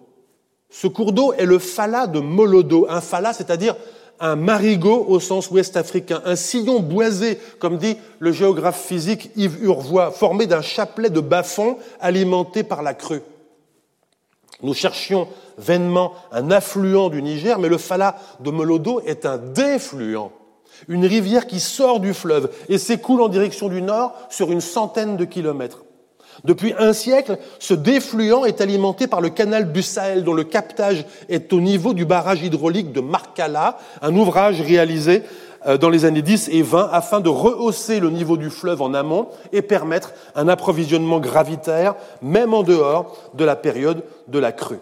Ce 0.69 0.87
cours 0.87 1.11
d'eau 1.13 1.33
est 1.33 1.45
le 1.45 1.59
Fala 1.59 2.07
de 2.07 2.19
Molodo. 2.19 2.85
Un 2.89 3.01
Fala, 3.01 3.33
c'est-à-dire 3.33 3.75
un 4.19 4.35
marigot 4.35 5.05
au 5.07 5.19
sens 5.19 5.49
ouest 5.49 5.77
africain, 5.77 6.21
un 6.25 6.35
sillon 6.35 6.81
boisé, 6.81 7.39
comme 7.59 7.77
dit 7.77 7.97
le 8.19 8.31
géographe 8.31 8.83
physique 8.85 9.31
Yves 9.35 9.63
Urvois, 9.63 10.11
formé 10.11 10.45
d'un 10.45 10.61
chapelet 10.61 11.09
de 11.09 11.21
bas-fonds 11.21 11.77
alimenté 12.01 12.63
par 12.63 12.83
la 12.83 12.93
crue. 12.93 13.21
Nous 14.61 14.73
cherchions 14.73 15.27
vainement 15.57 16.13
un 16.31 16.51
affluent 16.51 17.09
du 17.09 17.21
Niger, 17.21 17.59
mais 17.59 17.69
le 17.69 17.77
Fala 17.77 18.17
de 18.41 18.51
Molodo 18.51 19.01
est 19.05 19.25
un 19.25 19.37
défluent, 19.37 20.29
une 20.89 21.05
rivière 21.05 21.47
qui 21.47 21.61
sort 21.61 22.01
du 22.01 22.13
fleuve 22.13 22.51
et 22.67 22.77
s'écoule 22.77 23.21
en 23.21 23.29
direction 23.29 23.69
du 23.69 23.81
nord 23.81 24.13
sur 24.29 24.51
une 24.51 24.61
centaine 24.61 25.15
de 25.15 25.25
kilomètres. 25.25 25.83
Depuis 26.43 26.73
un 26.77 26.93
siècle, 26.93 27.37
ce 27.59 27.73
défluent 27.73 28.45
est 28.45 28.61
alimenté 28.61 29.07
par 29.07 29.21
le 29.21 29.29
canal 29.29 29.71
du 29.71 29.81
dont 30.23 30.33
le 30.33 30.43
captage 30.43 31.05
est 31.27 31.51
au 31.53 31.61
niveau 31.61 31.93
du 31.93 32.05
barrage 32.05 32.43
hydraulique 32.43 32.91
de 32.91 33.01
Markala, 33.01 33.77
un 34.01 34.15
ouvrage 34.15 34.61
réalisé 34.61 35.23
euh, 35.65 35.77
dans 35.77 35.89
les 35.89 36.05
années 36.05 36.21
10 36.21 36.49
et 36.51 36.61
20 36.61 36.89
afin 36.91 37.19
de 37.19 37.29
rehausser 37.29 37.99
le 37.99 38.09
niveau 38.09 38.37
du 38.37 38.49
fleuve 38.49 38.81
en 38.81 38.93
amont 38.93 39.27
et 39.51 39.61
permettre 39.61 40.13
un 40.35 40.47
approvisionnement 40.47 41.19
gravitaire, 41.19 41.95
même 42.21 42.53
en 42.53 42.63
dehors 42.63 43.17
de 43.33 43.43
la 43.43 43.55
période 43.55 44.03
de 44.27 44.39
la 44.39 44.51
crue. 44.51 44.79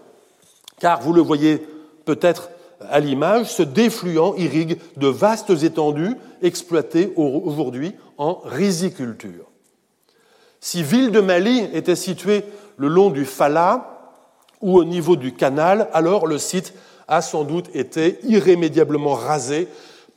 Car 0.79 1.01
vous 1.01 1.13
le 1.13 1.21
voyez 1.21 1.65
peut-être 2.05 2.49
à 2.89 2.99
l'image, 2.99 3.47
ce 3.47 3.63
défluent 3.63 4.37
irrigue 4.37 4.77
de 4.97 5.07
vastes 5.07 5.63
étendues 5.63 6.15
exploitées 6.43 7.11
aujourd'hui 7.15 7.95
en 8.17 8.39
riziculture. 8.45 9.46
Si 10.59 10.83
Ville 10.83 11.11
de 11.11 11.21
Mali 11.21 11.67
était 11.73 11.95
située 11.95 12.43
le 12.77 12.87
long 12.87 13.09
du 13.09 13.25
Fala 13.25 14.13
ou 14.61 14.77
au 14.77 14.83
niveau 14.83 15.15
du 15.15 15.33
canal, 15.33 15.89
alors 15.93 16.27
le 16.27 16.37
site 16.37 16.73
a 17.07 17.21
sans 17.21 17.43
doute 17.43 17.69
été 17.75 18.19
irrémédiablement 18.23 19.13
rasé 19.13 19.67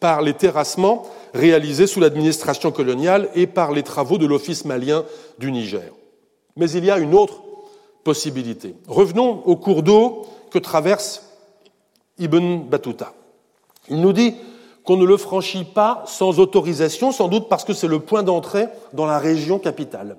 par 0.00 0.22
les 0.22 0.32
terrassements 0.34 1.06
réalisés 1.34 1.86
sous 1.86 2.00
l'administration 2.00 2.72
coloniale 2.72 3.28
et 3.34 3.46
par 3.46 3.72
les 3.72 3.82
travaux 3.82 4.18
de 4.18 4.26
l'Office 4.26 4.64
malien 4.64 5.04
du 5.38 5.52
Niger. 5.52 5.92
Mais 6.56 6.70
il 6.70 6.84
y 6.84 6.90
a 6.90 6.98
une 6.98 7.14
autre 7.14 7.42
possibilité. 8.02 8.74
Revenons 8.88 9.42
au 9.44 9.56
cours 9.56 9.82
d'eau 9.82 10.26
que 10.50 10.58
traverse 10.58 11.22
Ibn 12.18 12.62
Battuta. 12.68 13.12
Il 13.88 14.00
nous 14.00 14.12
dit 14.12 14.34
qu'on 14.84 14.96
ne 14.96 15.04
le 15.04 15.16
franchit 15.16 15.64
pas 15.64 16.02
sans 16.06 16.40
autorisation, 16.40 17.12
sans 17.12 17.28
doute 17.28 17.48
parce 17.48 17.64
que 17.64 17.74
c'est 17.74 17.86
le 17.86 18.00
point 18.00 18.22
d'entrée 18.22 18.66
dans 18.94 19.06
la 19.06 19.18
région 19.18 19.58
capitale. 19.58 20.16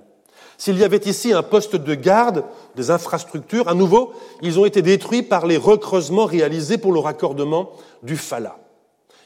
S'il 0.62 0.78
y 0.78 0.84
avait 0.84 1.02
ici 1.06 1.34
un 1.34 1.42
poste 1.42 1.76
de 1.76 1.96
garde 1.96 2.44
des 2.76 2.92
infrastructures, 2.92 3.68
à 3.68 3.74
nouveau, 3.74 4.14
ils 4.44 4.60
ont 4.60 4.66
été 4.66 4.84
détruits 4.84 5.24
par 5.24 5.48
les 5.48 5.58
recreusements 5.58 6.26
réalisés 6.26 6.78
pour 6.78 6.94
le 6.94 7.00
raccordement 7.00 7.72
du 8.04 8.16
Fala. 8.16 8.58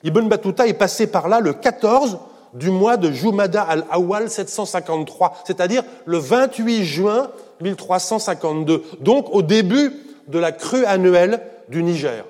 Ibn 0.06 0.30
Battuta 0.30 0.66
est 0.66 0.76
passé 0.76 1.08
par 1.08 1.28
là 1.28 1.42
le 1.42 1.52
14 1.52 2.20
du 2.54 2.72
mois 2.72 2.96
de 2.96 3.12
Jumada 3.12 3.64
al-Awwal 3.64 4.30
753, 4.30 5.44
c'est-à-dire 5.44 5.84
le 6.06 6.20
28 6.20 6.86
juin 6.86 7.30
1352, 7.60 8.84
donc 9.02 9.28
au 9.34 9.42
début 9.42 9.92
de 10.30 10.40
la 10.40 10.54
crue 10.54 10.86
annuelle 10.86 11.42
du 11.68 11.84
Niger. 11.84 12.24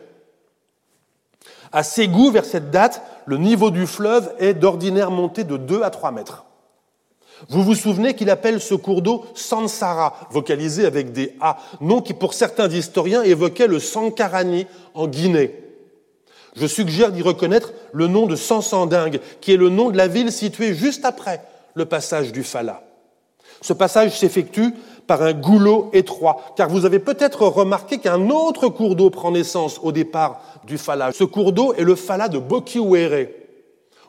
À 1.72 1.84
Ségou, 1.84 2.32
vers 2.32 2.46
cette 2.46 2.72
date, 2.72 3.04
le 3.28 3.38
niveau 3.38 3.70
du 3.70 3.86
fleuve 3.86 4.34
est 4.40 4.56
d'ordinaire 4.56 5.12
monté 5.12 5.44
de 5.44 5.58
2 5.58 5.84
à 5.84 5.92
3 5.92 6.10
mètres. 6.10 6.45
Vous 7.50 7.64
vous 7.64 7.76
souvenez 7.76 8.14
qu'il 8.16 8.30
appelle 8.30 8.60
ce 8.60 8.76
cours 8.76 9.02
d'eau 9.02 9.26
Sansara, 9.36 10.28
vocalisé 10.32 10.86
avec 10.86 11.12
des 11.12 11.36
A, 11.42 11.58
nom 11.82 12.02
qui 12.02 12.14
pour 12.14 12.34
certains 12.34 12.70
historiens 12.70 13.24
évoquait 13.24 13.68
le 13.68 13.80
Sankarani 13.80 14.66
en 14.94 15.08
Guinée. 15.08 15.62
Je 16.56 16.68
suggère 16.68 17.12
d'y 17.12 17.22
reconnaître 17.22 17.74
le 17.92 18.08
nom 18.08 18.28
de 18.28 18.36
Sansandingue, 18.36 19.20
qui 19.42 19.54
est 19.54 19.58
le 19.58 19.70
nom 19.70 19.90
de 19.92 19.98
la 19.98 20.08
ville 20.08 20.32
située 20.32 20.74
juste 20.74 21.06
après 21.06 21.42
le 21.74 21.86
passage 21.86 22.32
du 22.32 22.44
Fala. 22.44 22.82
Ce 23.62 23.74
passage 23.74 24.18
s'effectue 24.18 24.74
par 25.06 25.22
un 25.22 25.34
goulot 25.34 25.90
étroit, 25.94 26.42
car 26.56 26.70
vous 26.70 26.86
avez 26.86 27.00
peut-être 27.00 27.46
remarqué 27.48 28.00
qu'un 28.00 28.30
autre 28.30 28.70
cours 28.70 28.96
d'eau 28.96 29.10
prend 29.10 29.32
naissance 29.32 29.80
au 29.84 29.92
départ 29.92 30.42
du 30.66 30.78
Fala. 30.78 31.12
Ce 31.12 31.24
cours 31.24 31.52
d'eau 31.52 31.74
est 31.74 31.84
le 31.84 31.96
Fala 31.96 32.28
de 32.28 32.40
Bokiwere. 32.40 33.28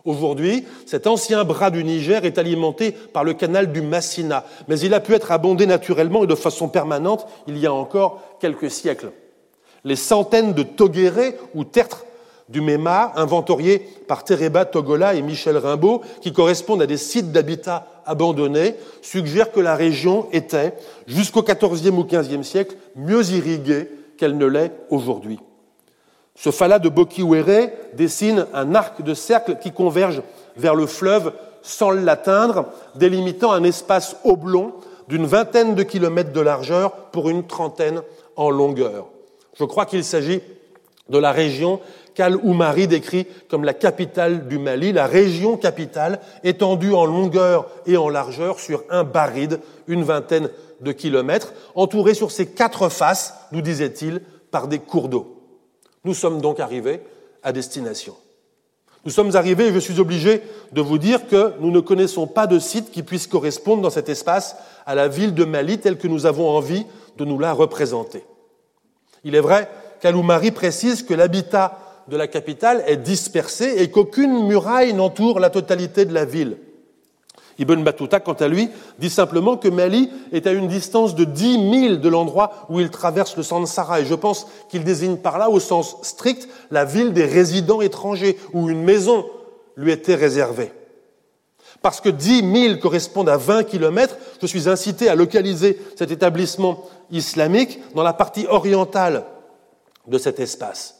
Aujourd'hui, 0.07 0.65
cet 0.87 1.09
ancien 1.09 1.43
bras 1.43 1.71
du 1.71 1.83
Niger 1.83 2.25
est 2.25 2.39
alimenté 2.39 2.93
par 2.93 3.25
le 3.25 3.35
canal 3.35 3.73
du 3.73 3.83
Massina, 3.83 4.45
mais 4.69 4.79
il 4.79 4.95
a 4.95 5.01
pu 5.01 5.15
être 5.15 5.33
abondé 5.33 5.67
naturellement 5.67 6.23
et 6.23 6.29
de 6.29 6.35
façon 6.37 6.69
permanente 6.69 7.27
il 7.49 7.59
y 7.59 7.67
a 7.67 7.73
encore 7.73 8.23
quelques 8.41 8.71
siècles. 8.71 9.11
Les 9.83 9.97
centaines 9.97 10.53
de 10.55 10.63
togérés 10.63 11.37
ou 11.57 11.65
tertres 11.65 12.07
du 12.49 12.61
Mema, 12.61 13.13
inventoriés 13.17 13.81
par 14.07 14.23
Tereba 14.23 14.65
Togola 14.65 15.15
et 15.15 15.23
Michel 15.23 15.57
Rimbaud, 15.57 16.03
qui 16.21 16.33
correspondent 16.33 16.83
à 16.83 16.87
des 16.87 16.97
sites 16.97 17.33
d'habitat 17.33 17.89
abandonnée, 18.07 18.77
suggère 19.03 19.51
que 19.51 19.59
la 19.59 19.75
région 19.75 20.29
était, 20.31 20.75
jusqu'au 21.09 21.43
XIVe 21.43 21.99
ou 21.99 22.05
XVe 22.05 22.43
siècle, 22.43 22.77
mieux 22.95 23.29
irriguée 23.33 23.89
qu'elle 24.17 24.39
ne 24.39 24.47
l'est 24.47 24.73
aujourd'hui. 24.91 25.41
Ce 26.37 26.51
phala 26.51 26.79
de 26.79 26.91
Bokiwere 26.91 27.71
dessine 27.95 28.47
un 28.53 28.75
arc 28.75 29.03
de 29.03 29.15
cercle 29.15 29.57
qui 29.59 29.73
converge 29.73 30.23
vers 30.57 30.75
le 30.75 30.87
fleuve 30.87 31.33
sans 31.63 31.91
l'atteindre, 31.91 32.67
délimitant 32.95 33.53
un 33.53 33.65
espace 33.65 34.17
oblong 34.23 34.73
d'une 35.09 35.27
vingtaine 35.27 35.75
de 35.75 35.83
kilomètres 35.83 36.33
de 36.33 36.41
largeur 36.41 36.93
pour 37.11 37.29
une 37.29 37.47
trentaine 37.47 38.03
en 38.37 38.51
longueur. 38.51 39.07
Je 39.59 39.65
crois 39.65 39.87
qu'il 39.87 40.05
s'agit 40.05 40.43
de 41.09 41.19
la 41.19 41.33
région 41.33 41.81
qu'Al-Oumari 42.15 42.87
décrit 42.87 43.27
comme 43.49 43.65
la 43.65 43.75
capitale 43.75 44.47
du 44.47 44.59
Mali, 44.59 44.93
la 44.93 45.07
région 45.07 45.57
capitale 45.57 46.21
étendue 46.45 46.93
en 46.93 47.07
longueur 47.07 47.67
et 47.87 47.97
en 47.97 48.09
largeur 48.09 48.59
sur 48.59 48.85
un 48.91 49.05
baride, 49.05 49.61
une 49.87 50.03
vingtaine 50.03 50.51
de 50.81 50.93
kilomètres, 50.93 51.55
entourée 51.75 52.15
sur 52.15 52.31
ses 52.31 52.47
quatre 52.47 52.89
faces, 52.91 53.35
nous 53.53 53.63
disait-il, 53.63 54.21
par 54.51 54.69
des 54.69 54.79
cours 54.79 55.09
d'eau. 55.09 55.36
Nous 56.07 56.15
sommes 56.15 56.41
donc 56.41 56.61
arrivés 56.61 57.01
à 57.43 57.51
destination. 57.51 58.15
Nous 59.05 59.11
sommes 59.11 59.35
arrivés, 59.35 59.67
et 59.67 59.73
je 59.73 59.81
suis 59.81 59.99
obligé 59.99 60.41
de 60.71 60.81
vous 60.81 60.99
dire 60.99 61.27
que 61.27 61.55
nous 61.59 61.73
ne 61.73 61.81
connaissons 61.81 62.29
pas 62.29 62.47
de 62.47 62.61
site 62.61 62.93
qui 62.93 63.03
puisse 63.03 63.27
correspondre 63.27 63.83
dans 63.83 63.91
cet 63.91 64.09
espace 64.09 64.55
à 64.87 64.95
la 64.95 65.09
ville 65.09 65.35
de 65.35 65.45
Mali 65.45 65.79
telle 65.79 65.99
que 65.99 66.07
nous 66.07 66.25
avons 66.25 66.49
envie 66.49 66.87
de 67.17 67.25
nous 67.25 67.41
la 67.41 67.53
représenter. 67.53 68.23
Il 69.25 69.35
est 69.35 69.41
vrai 69.41 69.69
qu'Aloumari 70.01 70.53
précise 70.53 71.03
que 71.03 71.13
l'habitat 71.13 71.77
de 72.07 72.17
la 72.17 72.29
capitale 72.29 72.85
est 72.87 72.99
dispersé 72.99 73.75
et 73.79 73.91
qu'aucune 73.91 74.47
muraille 74.47 74.95
n'entoure 74.95 75.41
la 75.41 75.51
totalité 75.51 76.05
de 76.05 76.15
la 76.15 76.25
ville. 76.25 76.57
Ibn 77.59 77.83
Battuta, 77.83 78.21
quant 78.21 78.35
à 78.35 78.49
lui, 78.49 78.69
dit 78.99 79.11
simplement 79.11 79.57
que 79.57 79.69
Mali 79.69 80.11
est 80.33 80.47
à 80.47 80.53
une 80.53 80.69
distance 80.69 81.15
de 81.15 81.25
10 81.25 81.89
000 81.89 81.97
de 81.97 82.09
l'endroit 82.09 82.67
où 82.69 82.81
il 82.81 82.91
traverse 82.91 83.37
le 83.37 83.43
Sansara. 83.43 84.01
Et 84.01 84.05
je 84.05 84.15
pense 84.15 84.47
qu'il 84.69 84.85
désigne 84.85 85.17
par 85.17 85.39
là, 85.39 85.49
au 85.49 85.61
sens 85.61 85.97
strict, 86.03 86.49
la 86.71 86.85
ville 86.85 87.13
des 87.13 87.25
résidents 87.25 87.81
étrangers, 87.81 88.39
où 88.53 88.69
une 88.69 88.83
maison 88.83 89.27
lui 89.77 89.93
était 89.93 90.15
réservée. 90.15 90.73
Parce 91.83 92.01
que 92.01 92.09
10 92.09 92.69
000 92.69 92.79
correspondent 92.79 93.29
à 93.29 93.37
20 93.37 93.65
kilomètres, 93.65 94.17
je 94.41 94.47
suis 94.47 94.69
incité 94.69 95.09
à 95.09 95.15
localiser 95.15 95.81
cet 95.97 96.11
établissement 96.11 96.85
islamique 97.11 97.81
dans 97.95 98.03
la 98.03 98.13
partie 98.13 98.47
orientale 98.49 99.25
de 100.07 100.19
cet 100.19 100.41
espace. 100.41 100.96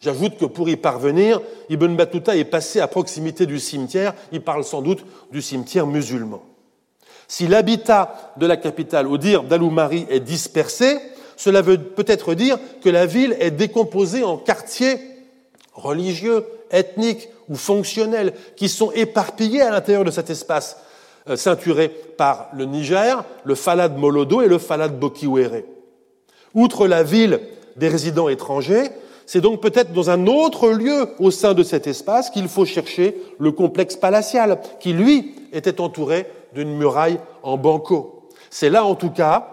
J'ajoute 0.00 0.36
que 0.38 0.44
pour 0.44 0.68
y 0.68 0.76
parvenir, 0.76 1.40
Ibn 1.70 1.94
Battuta 1.96 2.36
est 2.36 2.44
passé 2.44 2.80
à 2.80 2.88
proximité 2.88 3.46
du 3.46 3.58
cimetière, 3.58 4.14
il 4.32 4.42
parle 4.42 4.64
sans 4.64 4.82
doute 4.82 5.04
du 5.32 5.40
cimetière 5.42 5.86
musulman. 5.86 6.42
Si 7.28 7.48
l'habitat 7.48 8.32
de 8.36 8.46
la 8.46 8.56
capitale, 8.56 9.06
au 9.08 9.18
dire 9.18 9.42
d'Aloumari, 9.42 10.06
est 10.10 10.20
dispersé, 10.20 10.98
cela 11.36 11.60
veut 11.60 11.78
peut-être 11.78 12.34
dire 12.34 12.58
que 12.82 12.88
la 12.88 13.06
ville 13.06 13.36
est 13.40 13.50
décomposée 13.50 14.22
en 14.22 14.36
quartiers 14.36 14.98
religieux, 15.74 16.44
ethniques 16.70 17.28
ou 17.48 17.56
fonctionnels 17.56 18.32
qui 18.56 18.68
sont 18.68 18.90
éparpillés 18.92 19.62
à 19.62 19.70
l'intérieur 19.70 20.04
de 20.04 20.10
cet 20.10 20.30
espace 20.30 20.78
euh, 21.28 21.36
ceinturé 21.36 21.88
par 21.88 22.48
le 22.52 22.64
Niger, 22.64 23.24
le 23.44 23.54
Falad 23.54 23.96
Molodo 23.96 24.42
et 24.42 24.48
le 24.48 24.58
Falad 24.58 24.98
Bokiwere. 24.98 25.62
Outre 26.54 26.86
la 26.86 27.02
ville 27.02 27.40
des 27.76 27.88
résidents 27.88 28.28
étrangers, 28.28 28.90
c'est 29.26 29.40
donc 29.40 29.60
peut-être 29.60 29.92
dans 29.92 30.08
un 30.08 30.26
autre 30.28 30.70
lieu 30.70 31.08
au 31.18 31.32
sein 31.32 31.52
de 31.52 31.64
cet 31.64 31.88
espace 31.88 32.30
qu'il 32.30 32.48
faut 32.48 32.64
chercher 32.64 33.16
le 33.38 33.50
complexe 33.50 33.96
palatial, 33.96 34.60
qui 34.78 34.92
lui 34.92 35.34
était 35.52 35.80
entouré 35.80 36.26
d'une 36.54 36.76
muraille 36.76 37.18
en 37.42 37.58
banco. 37.58 38.28
C'est 38.50 38.70
là 38.70 38.84
en 38.84 38.94
tout 38.94 39.10
cas 39.10 39.48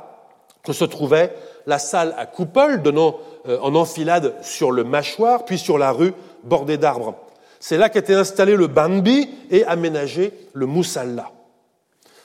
que 0.64 0.74
se 0.74 0.86
trouvait 0.86 1.36
la 1.66 1.80
salle 1.80 2.14
à 2.18 2.26
coupole 2.26 2.84
donnant 2.84 3.18
euh, 3.48 3.58
en 3.62 3.76
enfilade 3.76 4.36
sur 4.42 4.72
le 4.72 4.84
mâchoire, 4.84 5.44
puis 5.44 5.58
sur 5.58 5.78
la 5.78 5.92
rue 5.92 6.14
bordée 6.44 6.78
d'arbres. 6.78 7.16
C'est 7.60 7.78
là 7.78 7.90
qu'était 7.90 8.14
installé 8.14 8.56
le 8.56 8.68
bambi 8.68 9.30
et 9.50 9.66
aménagé 9.66 10.34
le 10.54 10.66
moussalla. 10.66 11.32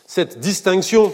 Cette 0.07 0.39
distinction 0.39 1.13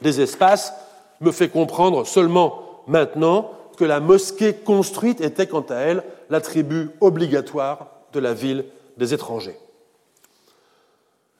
des 0.00 0.20
espaces 0.20 0.72
me 1.20 1.30
fait 1.30 1.48
comprendre 1.48 2.06
seulement 2.06 2.82
maintenant 2.86 3.50
que 3.82 3.86
la 3.86 3.98
mosquée 3.98 4.52
construite 4.52 5.20
était 5.20 5.48
quant 5.48 5.66
à 5.68 5.74
elle 5.74 6.04
l'attribut 6.30 6.90
obligatoire 7.00 7.88
de 8.12 8.20
la 8.20 8.32
ville 8.32 8.64
des 8.96 9.12
étrangers. 9.12 9.56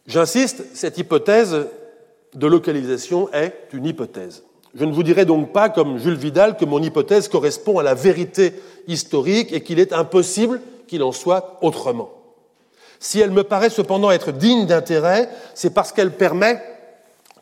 J'insiste, 0.09 0.64
cette 0.74 0.99
hypothèse 0.99 1.68
de 2.34 2.47
localisation 2.49 3.32
est 3.32 3.68
une 3.72 3.86
hypothèse. 3.86 4.43
Je 4.74 4.84
ne 4.84 4.93
vous 4.93 5.05
dirai 5.05 5.24
donc 5.24 5.53
pas, 5.53 5.68
comme 5.68 5.99
Jules 5.99 6.16
Vidal, 6.16 6.57
que 6.57 6.64
mon 6.64 6.82
hypothèse 6.82 7.28
correspond 7.28 7.78
à 7.78 7.84
la 7.84 7.95
vérité 7.95 8.55
historique 8.88 9.53
et 9.53 9.62
qu'il 9.62 9.78
est 9.78 9.93
impossible 9.93 10.61
qu'il 10.88 11.05
en 11.05 11.12
soit 11.12 11.61
autrement. 11.62 12.11
Si 12.99 13.20
elle 13.20 13.30
me 13.30 13.45
paraît 13.45 13.70
cependant 13.70 14.11
être 14.11 14.32
digne 14.32 14.66
d'intérêt, 14.66 15.28
c'est 15.55 15.72
parce 15.72 15.93
qu'elle 15.93 16.16
permet, 16.16 16.61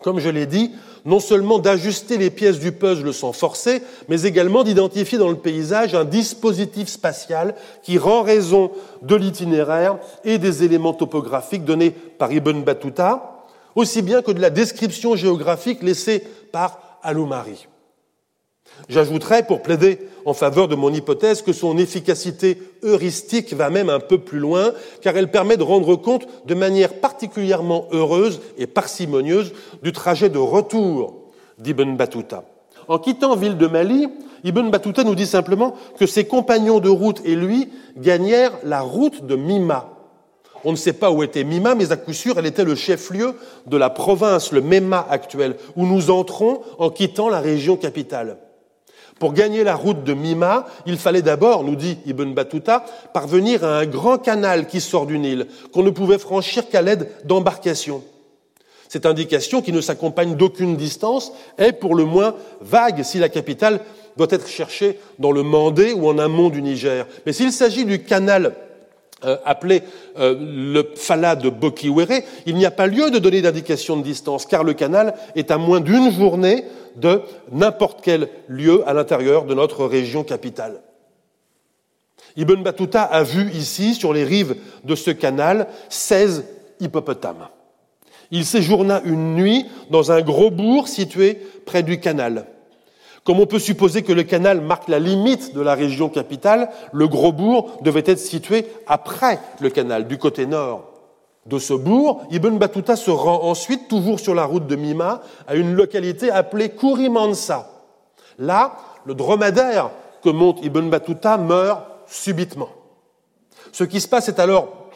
comme 0.03 0.19
je 0.21 0.29
l'ai 0.29 0.45
dit, 0.45 0.73
non 1.05 1.21
seulement 1.21 1.59
d'ajuster 1.59 2.19
les 2.19 2.31
pièces 2.31 2.59
du 2.59 2.73
puzzle 2.73 3.13
sans 3.13 3.33
forcer, 3.33 3.83
mais 4.09 4.23
également 4.23 4.65
d'identifier 4.65 5.19
dans 5.19 5.31
le 5.31 5.37
paysage 5.37 5.95
un 5.95 6.05
dispositif 6.05 6.89
spatial 6.89 7.55
qui 7.83 7.99
rend 7.99 8.23
raison 8.23 8.71
de 9.03 9.17
l'itinéraire 9.17 9.99
et 10.25 10.39
des 10.39 10.65
éléments 10.65 10.95
topographiques 10.95 11.65
donnés 11.65 11.91
par 11.91 12.33
Ibn 12.33 12.63
Battuta, 12.63 13.47
aussi 13.75 14.03
bien 14.03 14.23
que 14.23 14.33
de 14.33 14.41
la 14.41 14.51
description 14.51 15.17
géographique 15.17 15.83
laissée 15.83 16.25
par 16.53 16.99
Aloumari. 17.03 17.67
J'ajouterai, 18.89 19.45
pour 19.45 19.63
plaider 19.63 19.99
en 20.25 20.35
faveur 20.35 20.67
de 20.67 20.75
mon 20.75 20.93
hypothèse, 20.93 21.43
que 21.43 21.53
son 21.53 21.79
efficacité 21.79 22.59
heuristique 22.83 23.53
va 23.55 23.71
même 23.71 23.89
un 23.89 24.01
peu 24.01 24.19
plus 24.19 24.39
loin, 24.39 24.73
car 25.01 25.17
elle 25.17 25.31
permet 25.31 25.57
de 25.57 25.63
rendre 25.63 25.97
compte 25.97 26.27
de 26.47 26.55
manière 26.55 26.95
particulièrement 26.95 27.87
heureuse 27.93 28.41
et 28.59 28.67
parcimonieuse 28.67 29.53
du 29.83 29.93
trajet 29.93 30.29
de 30.29 30.39
retour 30.39 31.15
d'Ibn 31.59 31.97
Battuta. 31.97 32.45
En 32.89 32.99
quittant 32.99 33.37
Ville 33.37 33.57
de 33.57 33.67
Mali, 33.67 34.09
Ibn 34.43 34.71
Battuta 34.71 35.05
nous 35.05 35.15
dit 35.15 35.27
simplement 35.27 35.77
que 35.99 36.07
ses 36.07 36.25
compagnons 36.25 36.81
de 36.81 36.89
route 36.89 37.21
et 37.25 37.37
lui 37.37 37.69
gagnèrent 37.97 38.59
la 38.65 38.81
route 38.81 39.25
de 39.25 39.37
Mima. 39.37 39.97
On 40.65 40.73
ne 40.73 40.77
sait 40.77 40.93
pas 40.93 41.11
où 41.11 41.23
était 41.23 41.45
Mima, 41.45 41.75
mais 41.75 41.93
à 41.93 41.97
coup 41.97 42.13
sûr, 42.13 42.39
elle 42.39 42.47
était 42.47 42.65
le 42.65 42.75
chef-lieu 42.75 43.35
de 43.67 43.77
la 43.77 43.91
province, 43.91 44.53
le 44.53 44.61
Mema 44.61 45.07
actuel, 45.09 45.57
où 45.77 45.87
nous 45.87 46.11
entrons 46.11 46.61
en 46.79 46.91
quittant 46.91 47.29
la 47.29 47.41
région 47.41 47.77
capitale. 47.77 48.39
Pour 49.21 49.35
gagner 49.35 49.65
la 49.65 49.77
route 49.77 50.03
de 50.03 50.15
Mima, 50.15 50.67
il 50.87 50.97
fallait 50.97 51.21
d'abord, 51.21 51.63
nous 51.63 51.77
dit 51.77 51.99
Ibn 52.07 52.33
Battuta, 52.33 52.87
parvenir 53.13 53.65
à 53.65 53.79
un 53.79 53.85
grand 53.85 54.17
canal 54.17 54.67
qui 54.67 54.81
sort 54.81 55.05
du 55.05 55.19
Nil, 55.19 55.47
qu'on 55.75 55.83
ne 55.83 55.91
pouvait 55.91 56.19
franchir 56.19 56.71
qu'à 56.71 56.81
l'aide 56.81 57.07
d'embarcations. 57.25 58.03
Cette 58.89 59.05
indication, 59.05 59.61
qui 59.61 59.73
ne 59.73 59.83
s'accompagne 59.83 60.37
d'aucune 60.37 60.75
distance, 60.75 61.33
est 61.59 61.73
pour 61.73 61.95
le 61.95 62.07
moins 62.07 62.35
vague 62.63 63.03
si 63.03 63.19
la 63.19 63.29
capitale 63.29 63.81
doit 64.17 64.27
être 64.31 64.49
cherchée 64.49 64.99
dans 65.19 65.33
le 65.33 65.43
Mandé 65.43 65.93
ou 65.93 66.09
en 66.09 66.17
amont 66.19 66.49
du 66.49 66.63
Niger. 66.63 67.07
Mais 67.27 67.35
s'il 67.35 67.53
s'agit 67.53 67.85
du 67.85 68.03
canal 68.03 68.55
euh, 69.25 69.37
appelé 69.45 69.83
euh, 70.19 70.35
le 70.39 70.93
Fala 70.97 71.37
de 71.37 71.51
Bokiwere, 71.51 72.23
il 72.47 72.57
n'y 72.57 72.65
a 72.65 72.71
pas 72.71 72.87
lieu 72.87 73.11
de 73.11 73.19
donner 73.19 73.43
d'indication 73.43 73.97
de 73.97 74.03
distance, 74.03 74.47
car 74.47 74.65
le 74.65 74.73
canal 74.73 75.15
est 75.35 75.51
à 75.51 75.59
moins 75.59 75.81
d'une 75.81 76.11
journée 76.11 76.65
de 76.97 77.21
n'importe 77.53 78.01
quel 78.03 78.29
lieu 78.49 78.83
à 78.89 78.95
l'intérieur 78.95 79.45
de 79.45 79.55
notre 79.55 79.85
région 79.85 80.25
capitale. 80.25 80.81
Ibn 82.37 82.63
Battuta 82.63 83.03
a 83.03 83.23
vu 83.23 83.51
ici, 83.53 83.95
sur 83.95 84.13
les 84.13 84.25
rives 84.25 84.57
de 84.85 84.95
ce 84.95 85.11
canal, 85.11 85.67
16 85.89 86.45
hippopotames. 86.81 87.49
Il 88.31 88.45
séjourna 88.45 89.03
une 89.05 89.35
nuit 89.35 89.67
dans 89.91 90.13
un 90.13 90.23
gros 90.23 90.51
bourg 90.51 90.89
situé 90.89 91.39
près 91.67 91.83
du 91.83 92.01
canal. 92.01 92.47
Comme 93.31 93.39
on 93.39 93.47
peut 93.47 93.61
supposer 93.61 94.03
que 94.03 94.13
le 94.13 94.25
canal 94.25 94.61
marque 94.61 94.89
la 94.89 94.99
limite 94.99 95.55
de 95.55 95.61
la 95.61 95.77
région 95.77 96.09
capitale, 96.09 96.69
le 96.93 97.07
gros 97.07 97.31
bourg 97.31 97.79
devait 97.81 98.03
être 98.05 98.19
situé 98.19 98.67
après 98.89 99.39
le 99.61 99.71
canal, 99.71 100.09
du 100.09 100.19
côté 100.19 100.47
nord 100.47 100.91
de 101.47 101.61
ce 101.61 101.73
bourg, 101.73 102.23
Ibn 102.33 102.59
Battuta 102.59 102.97
se 102.97 103.13
rend 103.13 103.45
ensuite, 103.45 103.87
toujours 103.87 104.19
sur 104.19 104.35
la 104.35 104.45
route 104.45 104.67
de 104.67 104.75
Mima, 104.75 105.21
à 105.47 105.55
une 105.55 105.75
localité 105.75 106.33
appelée 106.33 106.71
Kurimansa. 106.71 107.71
Là, 108.41 108.73
le 109.05 109.15
dromadaire 109.15 109.93
que 110.25 110.31
monte 110.31 110.65
Ibn 110.65 110.91
Battuta 110.91 111.39
meurt 111.39 111.83
subitement. 112.09 112.71
Ce 113.71 113.85
qui 113.85 114.01
se 114.01 114.09
passe 114.09 114.29
est 114.29 114.41
alors 114.41 114.89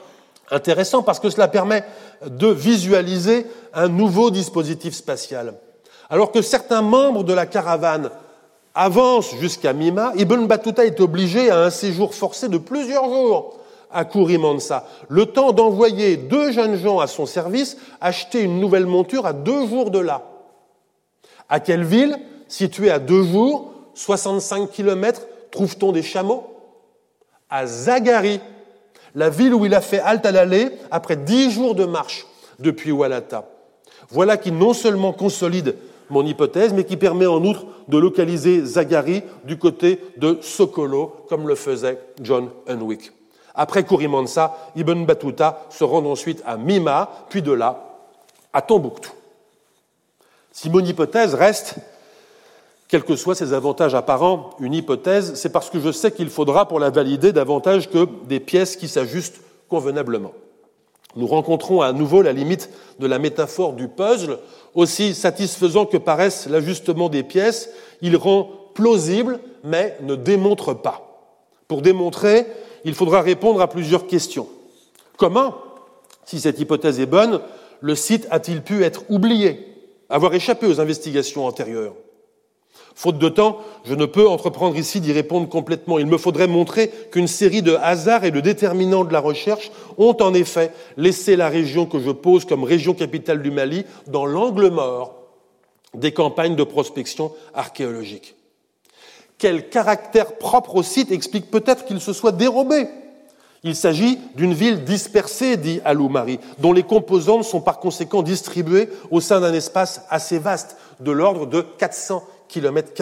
intéressant 0.50 1.04
parce 1.04 1.20
que 1.20 1.30
cela 1.30 1.46
permet 1.46 1.84
de 2.26 2.48
visualiser 2.48 3.46
un 3.74 3.86
nouveau 3.86 4.32
dispositif 4.32 4.92
spatial. 4.92 5.54
Alors 6.10 6.32
que 6.32 6.42
certains 6.42 6.82
membres 6.82 7.22
de 7.22 7.32
la 7.32 7.46
caravane 7.46 8.10
avancent 8.74 9.36
jusqu'à 9.36 9.72
Mima, 9.72 10.12
Ibn 10.16 10.46
Battuta 10.46 10.84
est 10.84 11.00
obligé 11.00 11.50
à 11.50 11.60
un 11.60 11.70
séjour 11.70 12.14
forcé 12.14 12.48
de 12.48 12.58
plusieurs 12.58 13.04
jours 13.04 13.58
à 13.92 14.04
Kourimansa, 14.04 14.86
le 15.08 15.26
temps 15.26 15.52
d'envoyer 15.52 16.16
deux 16.16 16.50
jeunes 16.50 16.76
gens 16.76 16.98
à 16.98 17.06
son 17.06 17.26
service 17.26 17.76
acheter 18.00 18.40
une 18.40 18.58
nouvelle 18.58 18.86
monture 18.86 19.24
à 19.24 19.32
deux 19.32 19.68
jours 19.68 19.90
de 19.92 20.00
là. 20.00 20.22
À 21.48 21.60
quelle 21.60 21.84
ville, 21.84 22.18
située 22.48 22.90
à 22.90 22.98
deux 22.98 23.22
jours, 23.22 23.72
65 23.94 24.70
kilomètres, 24.70 25.22
trouve-t-on 25.52 25.92
des 25.92 26.02
chameaux? 26.02 26.44
À 27.48 27.66
Zagari, 27.66 28.40
la 29.14 29.30
ville 29.30 29.54
où 29.54 29.64
il 29.64 29.74
a 29.74 29.80
fait 29.80 30.00
halte 30.00 30.26
à 30.26 30.32
l'aller 30.32 30.70
après 30.90 31.14
dix 31.14 31.52
jours 31.52 31.76
de 31.76 31.84
marche 31.84 32.26
depuis 32.58 32.90
Walata. 32.90 33.48
Voilà 34.10 34.36
qui 34.36 34.50
non 34.50 34.72
seulement 34.72 35.12
consolide 35.12 35.76
mon 36.10 36.24
hypothèse, 36.24 36.72
mais 36.72 36.84
qui 36.84 36.96
permet 36.96 37.26
en 37.26 37.42
outre 37.44 37.66
de 37.88 37.98
localiser 37.98 38.64
Zagari 38.64 39.22
du 39.44 39.58
côté 39.58 40.00
de 40.16 40.38
Sokolo, 40.40 41.14
comme 41.28 41.48
le 41.48 41.54
faisait 41.54 41.98
John 42.20 42.50
Unwick. 42.66 43.12
Après 43.54 43.84
Kurimansa, 43.84 44.56
Ibn 44.76 45.04
Battuta 45.04 45.66
se 45.70 45.84
rend 45.84 46.04
ensuite 46.06 46.42
à 46.44 46.56
Mima, 46.56 47.10
puis 47.28 47.42
de 47.42 47.52
là 47.52 47.84
à 48.52 48.62
Tombouctou. 48.62 49.10
Si 50.52 50.70
mon 50.70 50.80
hypothèse 50.80 51.34
reste, 51.34 51.76
quels 52.88 53.04
que 53.04 53.16
soient 53.16 53.34
ses 53.34 53.52
avantages 53.52 53.94
apparents, 53.94 54.50
une 54.60 54.74
hypothèse, 54.74 55.34
c'est 55.34 55.50
parce 55.50 55.70
que 55.70 55.80
je 55.80 55.90
sais 55.90 56.12
qu'il 56.12 56.30
faudra 56.30 56.68
pour 56.68 56.78
la 56.78 56.90
valider 56.90 57.32
davantage 57.32 57.90
que 57.90 58.06
des 58.26 58.40
pièces 58.40 58.76
qui 58.76 58.86
s'ajustent 58.86 59.40
convenablement. 59.68 60.32
Nous 61.16 61.26
rencontrons 61.26 61.80
à 61.80 61.92
nouveau 61.92 62.22
la 62.22 62.32
limite 62.32 62.70
de 62.98 63.06
la 63.06 63.18
métaphore 63.18 63.74
du 63.74 63.88
puzzle. 63.88 64.38
Aussi 64.74 65.14
satisfaisant 65.14 65.86
que 65.86 65.96
paraisse 65.96 66.48
l'ajustement 66.48 67.08
des 67.08 67.22
pièces, 67.22 67.70
il 68.02 68.16
rend 68.16 68.50
plausible 68.74 69.38
mais 69.62 69.96
ne 70.02 70.14
démontre 70.14 70.74
pas. 70.74 71.28
Pour 71.68 71.80
démontrer, 71.80 72.46
il 72.84 72.94
faudra 72.94 73.22
répondre 73.22 73.60
à 73.60 73.68
plusieurs 73.68 74.06
questions. 74.06 74.48
Comment, 75.16 75.54
si 76.24 76.40
cette 76.40 76.58
hypothèse 76.58 77.00
est 77.00 77.06
bonne, 77.06 77.40
le 77.80 77.94
site 77.94 78.26
a-t-il 78.30 78.62
pu 78.62 78.82
être 78.84 79.02
oublié, 79.08 79.66
avoir 80.10 80.34
échappé 80.34 80.66
aux 80.66 80.80
investigations 80.80 81.46
antérieures? 81.46 81.94
Faute 82.94 83.18
de 83.18 83.28
temps, 83.28 83.58
je 83.84 83.94
ne 83.94 84.06
peux 84.06 84.28
entreprendre 84.28 84.76
ici 84.76 85.00
d'y 85.00 85.12
répondre 85.12 85.48
complètement. 85.48 85.98
Il 85.98 86.06
me 86.06 86.16
faudrait 86.16 86.46
montrer 86.46 86.90
qu'une 87.10 87.26
série 87.26 87.62
de 87.62 87.74
hasards 87.74 88.24
et 88.24 88.30
de 88.30 88.40
déterminants 88.40 89.04
de 89.04 89.12
la 89.12 89.20
recherche 89.20 89.72
ont 89.98 90.16
en 90.20 90.32
effet 90.32 90.70
laissé 90.96 91.34
la 91.34 91.48
région 91.48 91.86
que 91.86 91.98
je 91.98 92.12
pose 92.12 92.44
comme 92.44 92.62
région 92.62 92.94
capitale 92.94 93.42
du 93.42 93.50
Mali 93.50 93.84
dans 94.06 94.26
l'angle 94.26 94.70
mort 94.70 95.16
des 95.94 96.12
campagnes 96.12 96.56
de 96.56 96.64
prospection 96.64 97.32
archéologique. 97.52 98.36
Quel 99.38 99.68
caractère 99.68 100.36
propre 100.38 100.76
au 100.76 100.82
site 100.84 101.10
explique 101.10 101.50
peut-être 101.50 101.84
qu'il 101.86 102.00
se 102.00 102.12
soit 102.12 102.32
dérobé 102.32 102.86
il 103.66 103.74
s'agit 103.74 104.18
d'une 104.36 104.52
ville 104.52 104.84
dispersée, 104.84 105.56
dit 105.56 105.80
Aloumari, 105.86 106.38
dont 106.58 106.74
les 106.74 106.82
composantes 106.82 107.44
sont 107.44 107.62
par 107.62 107.80
conséquent 107.80 108.22
distribuées 108.22 108.90
au 109.10 109.22
sein 109.22 109.40
d'un 109.40 109.54
espace 109.54 110.02
assez 110.10 110.38
vaste, 110.38 110.76
de 111.00 111.10
l'ordre 111.10 111.46
de 111.46 111.62
400 111.62 112.22
km. 112.48 112.92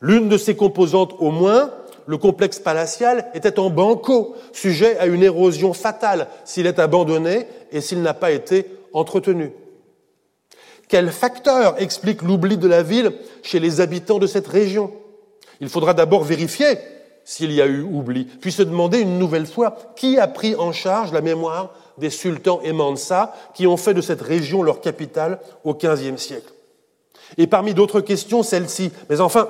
L'une 0.00 0.28
de 0.28 0.36
ces 0.36 0.56
composantes 0.56 1.14
au 1.18 1.30
moins, 1.30 1.70
le 2.06 2.18
complexe 2.18 2.58
palatial, 2.58 3.30
était 3.34 3.58
en 3.58 3.70
banco, 3.70 4.34
sujet 4.52 4.98
à 4.98 5.06
une 5.06 5.22
érosion 5.22 5.72
fatale 5.72 6.28
s'il 6.44 6.66
est 6.66 6.78
abandonné 6.78 7.46
et 7.72 7.80
s'il 7.80 8.02
n'a 8.02 8.14
pas 8.14 8.30
été 8.30 8.66
entretenu. 8.92 9.52
Quel 10.88 11.10
facteur 11.10 11.80
explique 11.80 12.22
l'oubli 12.22 12.56
de 12.56 12.68
la 12.68 12.82
ville 12.82 13.12
chez 13.42 13.58
les 13.58 13.80
habitants 13.80 14.18
de 14.18 14.26
cette 14.26 14.46
région? 14.46 14.92
Il 15.60 15.68
faudra 15.68 15.94
d'abord 15.94 16.22
vérifier 16.22 16.78
s'il 17.24 17.50
y 17.50 17.60
a 17.60 17.66
eu 17.66 17.82
oubli, 17.82 18.24
puis 18.24 18.52
se 18.52 18.62
demander 18.62 19.00
une 19.00 19.18
nouvelle 19.18 19.46
fois 19.46 19.76
qui 19.96 20.16
a 20.16 20.28
pris 20.28 20.54
en 20.54 20.70
charge 20.70 21.12
la 21.12 21.22
mémoire 21.22 21.74
des 21.98 22.10
sultans 22.10 22.60
et 22.62 22.72
qui 23.52 23.66
ont 23.66 23.76
fait 23.76 23.94
de 23.94 24.00
cette 24.00 24.22
région 24.22 24.62
leur 24.62 24.80
capitale 24.80 25.40
au 25.64 25.74
XVe 25.74 26.18
siècle. 26.18 26.52
Et 27.38 27.46
parmi 27.46 27.74
d'autres 27.74 28.00
questions, 28.00 28.42
celle-ci. 28.42 28.92
Mais 29.10 29.20
enfin, 29.20 29.48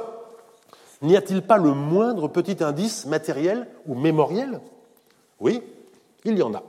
n'y 1.03 1.17
a-t-il 1.17 1.43
pas 1.43 1.59
le 1.59 1.73
moindre 1.73 2.29
petit 2.29 2.63
indice 2.63 3.07
matériel 3.07 3.69
ou 3.87 3.95
mémoriel? 3.95 4.61
Oui, 5.41 5.63
il 6.25 6.37
y 6.39 6.43
en 6.43 6.55
a. 6.55 6.63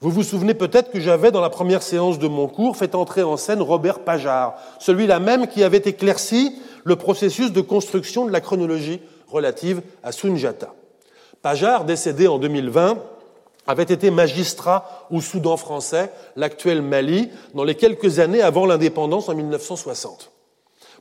Vous 0.00 0.10
vous 0.10 0.22
souvenez 0.22 0.54
peut-être 0.54 0.92
que 0.92 1.00
j'avais, 1.00 1.32
dans 1.32 1.40
la 1.40 1.50
première 1.50 1.82
séance 1.82 2.20
de 2.20 2.28
mon 2.28 2.46
cours, 2.46 2.76
fait 2.76 2.94
entrer 2.94 3.24
en 3.24 3.36
scène 3.36 3.60
Robert 3.60 4.00
Pajard, 4.00 4.54
celui-là 4.78 5.18
même 5.18 5.48
qui 5.48 5.64
avait 5.64 5.78
éclairci 5.78 6.54
le 6.84 6.94
processus 6.94 7.52
de 7.52 7.60
construction 7.60 8.24
de 8.24 8.30
la 8.30 8.40
chronologie 8.40 9.00
relative 9.26 9.82
à 10.04 10.12
Sunjata. 10.12 10.72
Pajard, 11.42 11.84
décédé 11.84 12.28
en 12.28 12.38
2020, 12.38 12.98
avait 13.68 13.84
été 13.84 14.10
magistrat 14.10 15.06
au 15.10 15.20
Soudan 15.20 15.58
français, 15.58 16.10
l'actuel 16.36 16.82
Mali, 16.82 17.28
dans 17.54 17.64
les 17.64 17.74
quelques 17.74 18.18
années 18.18 18.40
avant 18.40 18.66
l'indépendance 18.66 19.28
en 19.28 19.34
1960. 19.34 20.32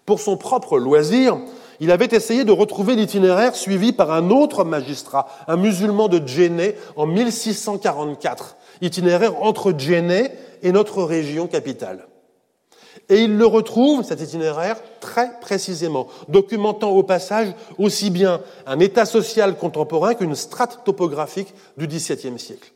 Pour 0.05 0.20
son 0.20 0.38
propre 0.38 0.78
loisir, 0.78 1.38
il 1.80 1.91
avait 1.91 2.09
essayé 2.11 2.43
de 2.43 2.51
retrouver 2.51 2.95
l'itinéraire 2.95 3.55
suivi 3.55 3.93
par 3.93 4.11
un 4.11 4.30
autre 4.30 4.65
magistrat, 4.65 5.28
un 5.47 5.55
musulman 5.55 6.09
de 6.09 6.26
Djenné, 6.26 6.76
en 6.97 7.05
1644, 7.05 8.57
itinéraire 8.82 9.41
entre 9.41 9.74
Djenné 9.78 10.32
et 10.61 10.74
notre 10.74 11.03
région 11.03 11.47
capitale. 11.47 12.07
Et 13.10 13.24
il 13.24 13.38
le 13.38 13.45
retrouve, 13.45 14.03
cet 14.03 14.20
itinéraire, 14.20 14.78
très 14.99 15.39
précisément, 15.39 16.08
documentant 16.28 16.89
au 16.89 17.03
passage 17.03 17.53
aussi 17.78 18.10
bien 18.10 18.41
un 18.66 18.80
état 18.80 19.05
social 19.05 19.55
contemporain 19.58 20.14
qu'une 20.14 20.36
strate 20.36 20.84
topographique 20.84 21.53
du 21.78 21.88
XVIIe 21.88 22.38
siècle. 22.38 22.74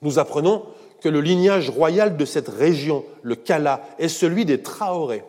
Nous 0.00 0.18
apprenons 0.18 0.62
que 1.02 1.10
le 1.10 1.20
lignage 1.20 1.68
royal 1.68 2.16
de 2.16 2.24
cette 2.24 2.48
région, 2.48 3.04
le 3.22 3.34
Kala, 3.34 3.82
est 3.98 4.08
celui 4.08 4.46
des 4.46 4.62
Traoré. 4.62 5.24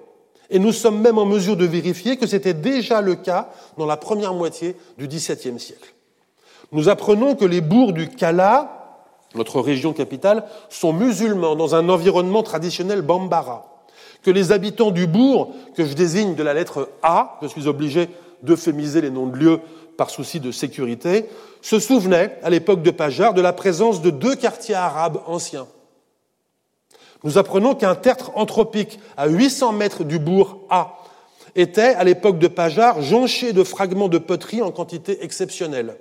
Et 0.50 0.60
nous 0.60 0.72
sommes 0.72 1.02
même 1.02 1.18
en 1.18 1.26
mesure 1.26 1.58
de 1.58 1.66
vérifier 1.66 2.16
que 2.16 2.28
c'était 2.28 2.54
déjà 2.54 3.02
le 3.02 3.16
cas 3.16 3.50
dans 3.78 3.86
la 3.86 3.98
première 3.98 4.34
moitié 4.34 4.78
du 4.98 5.08
XVIIe 5.08 5.60
siècle. 5.60 5.94
Nous 6.72 6.88
apprenons 6.88 7.36
que 7.36 7.46
les 7.46 7.62
bourgs 7.62 7.94
du 7.94 8.08
Kala, 8.08 9.02
notre 9.34 9.60
région 9.60 9.92
capitale, 9.92 10.46
sont 10.70 10.94
musulmans 10.94 11.58
dans 11.58 11.76
un 11.76 11.90
environnement 11.90 12.44
traditionnel 12.44 13.02
bambara 13.02 13.75
que 14.26 14.32
les 14.32 14.52
habitants 14.52 14.90
du 14.90 15.06
bourg, 15.06 15.54
que 15.76 15.86
je 15.86 15.94
désigne 15.94 16.34
de 16.34 16.42
la 16.42 16.56
lettre 16.56 16.90
A, 17.04 17.38
je 17.44 17.48
suis 17.48 17.68
obligé 17.68 18.10
d'euphémiser 18.42 19.00
les 19.00 19.12
noms 19.12 19.28
de 19.28 19.38
lieux 19.38 19.60
par 19.98 20.10
souci 20.10 20.40
de 20.40 20.52
sécurité, 20.52 21.30
se 21.62 21.78
souvenaient, 21.78 22.40
à 22.42 22.50
l'époque 22.50 22.82
de 22.82 22.90
Pajar, 22.90 23.36
de 23.36 23.42
la 23.42 23.54
présence 23.54 24.02
de 24.02 24.10
deux 24.10 24.36
quartiers 24.36 24.74
arabes 24.74 25.22
anciens. 25.28 25.68
Nous 27.24 27.38
apprenons 27.38 27.76
qu'un 27.76 27.94
tertre 27.94 28.32
anthropique 28.34 29.00
à 29.16 29.28
800 29.28 29.74
mètres 29.74 30.04
du 30.04 30.18
bourg 30.18 30.58
A 30.72 30.96
était, 31.56 31.94
à 31.94 32.04
l'époque 32.04 32.40
de 32.40 32.48
Pajar, 32.48 33.04
jonché 33.04 33.54
de 33.54 33.64
fragments 33.64 34.10
de 34.10 34.18
poterie 34.18 34.64
en 34.64 34.72
quantité 34.72 35.24
exceptionnelle. 35.24 35.98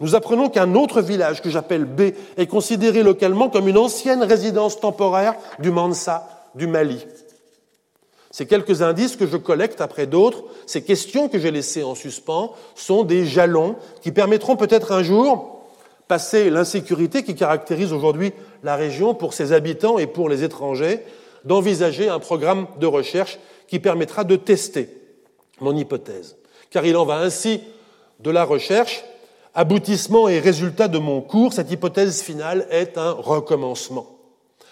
Nous 0.00 0.14
apprenons 0.14 0.50
qu'un 0.50 0.74
autre 0.74 1.00
village, 1.00 1.40
que 1.40 1.48
j'appelle 1.48 1.86
B, 1.86 2.12
est 2.36 2.46
considéré 2.46 3.02
localement 3.02 3.48
comme 3.48 3.68
une 3.68 3.78
ancienne 3.78 4.22
résidence 4.22 4.80
temporaire 4.80 5.34
du 5.60 5.70
Mansa, 5.70 6.35
du 6.56 6.66
Mali. 6.66 7.06
Ces 8.30 8.46
quelques 8.46 8.82
indices 8.82 9.16
que 9.16 9.26
je 9.26 9.36
collecte 9.36 9.80
après 9.80 10.06
d'autres, 10.06 10.44
ces 10.66 10.82
questions 10.82 11.28
que 11.28 11.38
j'ai 11.38 11.50
laissées 11.50 11.84
en 11.84 11.94
suspens, 11.94 12.52
sont 12.74 13.02
des 13.02 13.24
jalons 13.24 13.76
qui 14.02 14.12
permettront 14.12 14.56
peut-être 14.56 14.92
un 14.92 15.02
jour, 15.02 15.64
passer 16.08 16.50
l'insécurité 16.50 17.22
qui 17.22 17.34
caractérise 17.34 17.92
aujourd'hui 17.92 18.32
la 18.62 18.76
région 18.76 19.14
pour 19.14 19.32
ses 19.32 19.52
habitants 19.52 19.98
et 19.98 20.06
pour 20.06 20.28
les 20.28 20.44
étrangers, 20.44 21.02
d'envisager 21.44 22.08
un 22.08 22.18
programme 22.18 22.66
de 22.78 22.86
recherche 22.86 23.38
qui 23.68 23.78
permettra 23.78 24.24
de 24.24 24.36
tester 24.36 24.90
mon 25.60 25.74
hypothèse. 25.74 26.36
Car 26.70 26.84
il 26.84 26.96
en 26.96 27.04
va 27.04 27.18
ainsi 27.18 27.60
de 28.20 28.30
la 28.30 28.44
recherche, 28.44 29.04
aboutissement 29.54 30.28
et 30.28 30.40
résultat 30.40 30.88
de 30.88 30.98
mon 30.98 31.20
cours, 31.22 31.52
cette 31.52 31.70
hypothèse 31.70 32.22
finale 32.22 32.66
est 32.70 32.98
un 32.98 33.12
recommencement. 33.12 34.15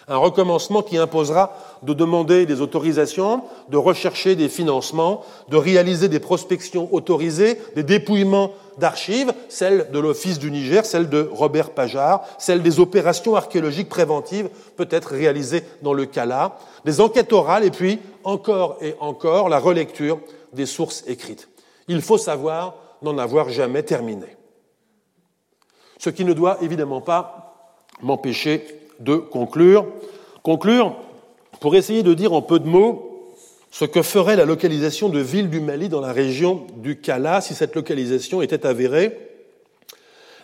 Un 0.07 0.17
recommencement 0.17 0.83
qui 0.83 0.97
imposera 0.97 1.53
de 1.81 1.93
demander 1.93 2.45
des 2.45 2.61
autorisations, 2.61 3.41
de 3.69 3.77
rechercher 3.77 4.35
des 4.35 4.49
financements, 4.49 5.23
de 5.49 5.57
réaliser 5.57 6.09
des 6.09 6.19
prospections 6.19 6.87
autorisées, 6.93 7.59
des 7.75 7.81
dépouillements 7.83 8.51
d'archives, 8.77 9.33
celles 9.49 9.89
de 9.91 9.99
l'Office 9.99 10.37
du 10.37 10.51
Niger, 10.51 10.85
celles 10.85 11.09
de 11.09 11.27
Robert 11.31 11.71
Pajard, 11.71 12.23
celles 12.37 12.61
des 12.61 12.79
opérations 12.79 13.35
archéologiques 13.35 13.89
préventives, 13.89 14.49
peut-être 14.75 15.09
réalisées 15.09 15.63
dans 15.81 15.93
le 15.93 16.05
Kala, 16.05 16.57
des 16.83 17.01
enquêtes 17.01 17.33
orales 17.33 17.63
et 17.63 17.71
puis, 17.71 17.99
encore 18.23 18.77
et 18.81 18.95
encore, 18.99 19.49
la 19.49 19.59
relecture 19.59 20.19
des 20.53 20.67
sources 20.67 21.03
écrites. 21.07 21.49
Il 21.87 22.01
faut 22.01 22.19
savoir 22.19 22.75
n'en 23.01 23.17
avoir 23.17 23.49
jamais 23.49 23.83
terminé. 23.83 24.37
Ce 25.97 26.09
qui 26.11 26.25
ne 26.25 26.33
doit 26.33 26.57
évidemment 26.61 27.01
pas 27.01 27.73
m'empêcher 28.01 28.84
de 28.99 29.15
conclure. 29.15 29.87
Conclure 30.43 30.95
pour 31.59 31.75
essayer 31.75 32.03
de 32.03 32.13
dire 32.13 32.33
en 32.33 32.41
peu 32.41 32.59
de 32.59 32.67
mots 32.67 33.31
ce 33.71 33.85
que 33.85 34.01
ferait 34.01 34.35
la 34.35 34.45
localisation 34.45 35.09
de 35.09 35.19
villes 35.19 35.49
du 35.49 35.59
Mali 35.59 35.89
dans 35.89 36.01
la 36.01 36.13
région 36.13 36.65
du 36.77 36.99
Kala 36.99 37.41
si 37.41 37.53
cette 37.53 37.75
localisation 37.75 38.41
était 38.41 38.65
avérée. 38.65 39.17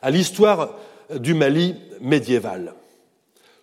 à 0.02 0.10
l'histoire 0.10 0.76
du 1.16 1.34
Mali 1.34 1.76
médiéval. 2.02 2.74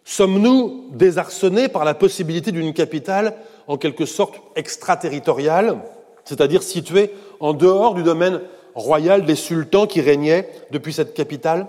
Sommes-nous 0.05 0.86
désarçonnés 0.93 1.68
par 1.68 1.84
la 1.84 1.95
possibilité 1.95 2.53
d'une 2.53 2.72
capitale 2.72 3.34
en 3.66 3.76
quelque 3.76 4.07
sorte 4.07 4.36
extraterritoriale, 4.57 5.78
c'est-à-dire 6.24 6.62
située 6.62 7.11
en 7.41 7.53
dehors 7.53 7.95
du 7.95 8.03
domaine 8.03 8.41
royal 8.74 9.26
des 9.26 9.34
sultans 9.34 9.86
qui 9.86 10.01
régnaient 10.01 10.49
depuis 10.70 10.93
cette 10.93 11.14
capitale? 11.14 11.66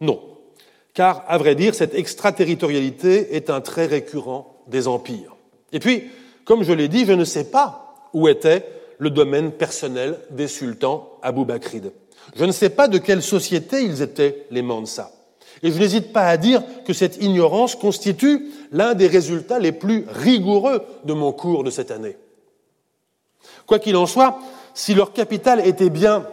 Non, 0.00 0.20
car 0.94 1.24
à 1.28 1.38
vrai 1.38 1.54
dire, 1.54 1.74
cette 1.74 1.94
extraterritorialité 1.94 3.34
est 3.34 3.50
un 3.50 3.60
trait 3.60 3.86
récurrent 3.86 4.62
des 4.66 4.88
empires. 4.88 5.36
Et 5.72 5.78
puis, 5.78 6.04
comme 6.44 6.64
je 6.64 6.72
l'ai 6.72 6.88
dit, 6.88 7.06
je 7.06 7.12
ne 7.12 7.24
sais 7.24 7.44
pas 7.44 7.94
où 8.12 8.28
était 8.28 8.66
le 8.98 9.10
domaine 9.10 9.52
personnel 9.52 10.18
des 10.30 10.48
sultans 10.48 11.18
Bakrid. 11.22 11.92
Je 12.36 12.44
ne 12.44 12.52
sais 12.52 12.70
pas 12.70 12.88
de 12.88 12.98
quelle 12.98 13.22
société 13.22 13.82
ils 13.82 14.02
étaient, 14.02 14.46
les 14.50 14.62
Mansa. 14.62 15.10
Et 15.62 15.70
je 15.70 15.78
n'hésite 15.78 16.12
pas 16.12 16.26
à 16.26 16.36
dire 16.36 16.62
que 16.84 16.92
cette 16.92 17.22
ignorance 17.22 17.74
constitue 17.74 18.50
l'un 18.70 18.94
des 18.94 19.06
résultats 19.06 19.58
les 19.58 19.72
plus 19.72 20.06
rigoureux 20.08 20.82
de 21.04 21.12
mon 21.12 21.32
cours 21.32 21.64
de 21.64 21.70
cette 21.70 21.90
année. 21.90 22.16
Quoi 23.66 23.78
qu'il 23.78 23.96
en 23.96 24.06
soit, 24.06 24.38
si 24.74 24.94
leur 24.94 25.12
capitale 25.12 25.66
était 25.66 25.90
bien 25.90 26.26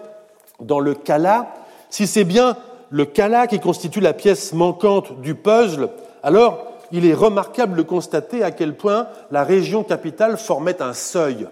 dans 0.60 0.80
le 0.80 0.96
Kala, 0.96 1.54
si 1.90 2.08
c'est 2.08 2.24
bien 2.24 2.58
le 2.90 3.06
Kala 3.06 3.48
qui 3.48 3.60
constitue 3.60 4.00
la 4.00 4.14
pièce 4.14 4.54
manquante 4.54 5.22
du 5.22 5.36
puzzle, 5.36 5.90
alors 6.24 6.66
il 6.92 7.06
est 7.06 7.14
remarquable 7.14 7.78
de 7.78 7.82
constater 7.84 8.44
à 8.44 8.52
quel 8.52 8.76
point 8.76 9.08
la 9.32 9.44
région 9.44 9.84
capitale 9.84 10.38
formait 10.38 10.82
un 10.82 10.94
seuil, 10.94 11.48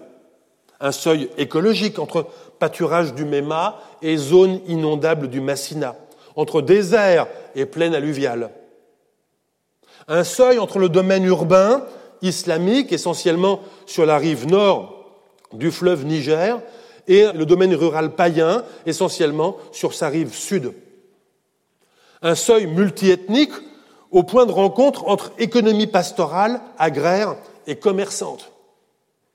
un 0.80 0.92
seuil 0.92 1.30
écologique 1.38 1.98
entre 1.98 2.26
pâturage 2.58 3.14
du 3.14 3.24
Méma 3.24 3.80
et 4.02 4.16
zone 4.16 4.60
inondable 4.66 5.28
du 5.28 5.40
Massina, 5.40 5.94
entre 6.34 6.60
désert 6.60 7.28
et 7.54 7.66
plaine 7.66 7.94
alluviale. 7.94 8.50
Un 10.08 10.24
seuil 10.24 10.58
entre 10.58 10.78
le 10.78 10.88
domaine 10.88 11.24
urbain 11.24 11.84
islamique, 12.22 12.92
essentiellement 12.92 13.60
sur 13.86 14.06
la 14.06 14.18
rive 14.18 14.46
nord 14.48 15.04
du 15.52 15.70
fleuve 15.70 16.04
Niger, 16.04 16.60
et 17.06 17.26
le 17.32 17.46
domaine 17.46 17.74
rural 17.74 18.10
païen, 18.10 18.64
essentiellement 18.86 19.56
sur 19.72 19.94
sa 19.94 20.08
rive 20.08 20.34
sud. 20.34 20.72
Un 22.22 22.34
seuil 22.34 22.66
multiethnique 22.66 23.52
au 24.10 24.22
point 24.22 24.46
de 24.46 24.52
rencontre 24.52 25.06
entre 25.08 25.32
économie 25.38 25.86
pastorale, 25.86 26.60
agraire 26.78 27.36
et 27.66 27.76
commerçante. 27.76 28.52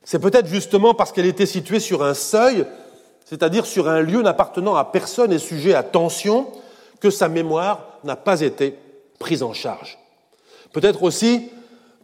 C'est 0.04 0.20
peut-être 0.20 0.48
justement 0.48 0.94
parce 0.94 1.12
qu'elle 1.12 1.26
était 1.26 1.46
située 1.46 1.80
sur 1.80 2.04
un 2.04 2.14
seuil, 2.14 2.66
c'est-à-dire 3.26 3.66
sur 3.66 3.88
un 3.88 4.02
lieu 4.02 4.22
n'appartenant 4.22 4.76
à 4.76 4.84
personne 4.84 5.32
et 5.32 5.40
sujet 5.40 5.74
à 5.74 5.84
tension, 5.84 6.48
que 7.00 7.10
sa 7.10 7.28
mémoire 7.28 8.00
n'a 8.04 8.16
pas 8.16 8.42
été 8.42 8.78
prise 9.20 9.44
en 9.44 9.54
charge. 9.54 9.98
Peut-être 10.74 11.04
aussi 11.04 11.50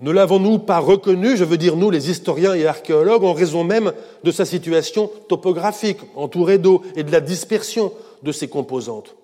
ne 0.02 0.12
l'avons-nous 0.12 0.60
pas 0.60 0.80
reconnu, 0.80 1.36
je 1.36 1.44
veux 1.44 1.58
dire 1.58 1.76
nous 1.76 1.90
les 1.90 2.10
historiens 2.10 2.54
et 2.54 2.66
archéologues, 2.66 3.26
en 3.26 3.34
raison 3.34 3.66
même 3.66 3.92
de 4.24 4.32
sa 4.32 4.46
situation 4.46 5.12
topographique, 5.28 6.00
entourée 6.16 6.58
d'eau, 6.58 6.84
et 6.96 7.04
de 7.04 7.12
la 7.12 7.20
dispersion 7.20 7.92
de 8.24 8.32
ses 8.32 8.48
composantes. 8.48 9.16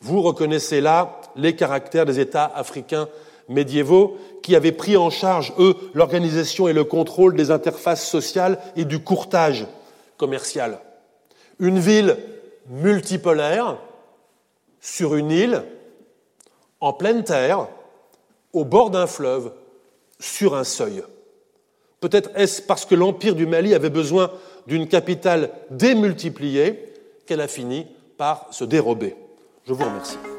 Vous 0.00 0.22
reconnaissez 0.22 0.80
là 0.80 1.20
les 1.36 1.56
caractères 1.56 2.06
des 2.06 2.20
États 2.20 2.46
africains 2.46 3.08
médiévaux 3.48 4.16
qui 4.42 4.54
avaient 4.54 4.72
pris 4.72 4.96
en 4.96 5.10
charge, 5.10 5.52
eux, 5.58 5.74
l'organisation 5.94 6.68
et 6.68 6.72
le 6.72 6.84
contrôle 6.84 7.34
des 7.34 7.50
interfaces 7.50 8.06
sociales 8.06 8.58
et 8.76 8.84
du 8.84 9.00
courtage 9.00 9.66
commercial. 10.16 10.78
Une 11.58 11.78
ville 11.78 12.16
multipolaire 12.68 13.78
sur 14.80 15.14
une 15.14 15.30
île, 15.30 15.64
en 16.80 16.92
pleine 16.92 17.24
terre, 17.24 17.66
au 18.52 18.64
bord 18.64 18.90
d'un 18.90 19.06
fleuve, 19.06 19.52
sur 20.20 20.54
un 20.54 20.64
seuil. 20.64 21.02
Peut-être 22.00 22.30
est-ce 22.36 22.62
parce 22.62 22.84
que 22.84 22.94
l'Empire 22.94 23.34
du 23.34 23.46
Mali 23.46 23.74
avait 23.74 23.90
besoin 23.90 24.30
d'une 24.66 24.86
capitale 24.86 25.50
démultipliée 25.70 26.92
qu'elle 27.26 27.40
a 27.40 27.48
fini 27.48 27.86
par 28.16 28.46
se 28.50 28.64
dérober. 28.64 29.16
Je 29.68 29.74
vous 29.74 29.84
remercie. 29.84 30.37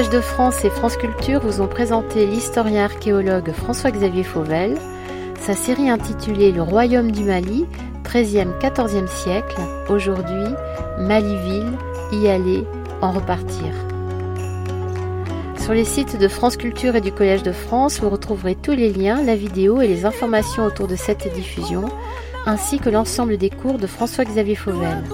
Collège 0.00 0.16
de 0.16 0.22
France 0.22 0.64
et 0.64 0.70
France 0.70 0.96
Culture 0.96 1.40
vous 1.40 1.60
ont 1.60 1.66
présenté 1.66 2.24
l'historien 2.24 2.86
archéologue 2.86 3.52
François-Xavier 3.52 4.22
Fauvel, 4.22 4.78
sa 5.38 5.52
série 5.52 5.90
intitulée 5.90 6.52
Le 6.52 6.62
Royaume 6.62 7.12
du 7.12 7.22
Mali, 7.22 7.66
13e-14e 8.04 9.08
siècle, 9.08 9.60
aujourd'hui, 9.90 10.54
Mali-Ville, 11.00 11.72
y 12.12 12.28
aller, 12.28 12.64
en 13.02 13.12
repartir. 13.12 13.74
Sur 15.58 15.74
les 15.74 15.84
sites 15.84 16.18
de 16.18 16.28
France 16.28 16.56
Culture 16.56 16.96
et 16.96 17.02
du 17.02 17.12
Collège 17.12 17.42
de 17.42 17.52
France, 17.52 18.00
vous 18.00 18.08
retrouverez 18.08 18.54
tous 18.54 18.72
les 18.72 18.90
liens, 18.90 19.22
la 19.22 19.36
vidéo 19.36 19.82
et 19.82 19.86
les 19.88 20.06
informations 20.06 20.64
autour 20.64 20.88
de 20.88 20.96
cette 20.96 21.30
diffusion, 21.34 21.84
ainsi 22.46 22.78
que 22.78 22.88
l'ensemble 22.88 23.36
des 23.36 23.50
cours 23.50 23.76
de 23.76 23.86
François-Xavier 23.86 24.56
Fauvel. 24.56 25.04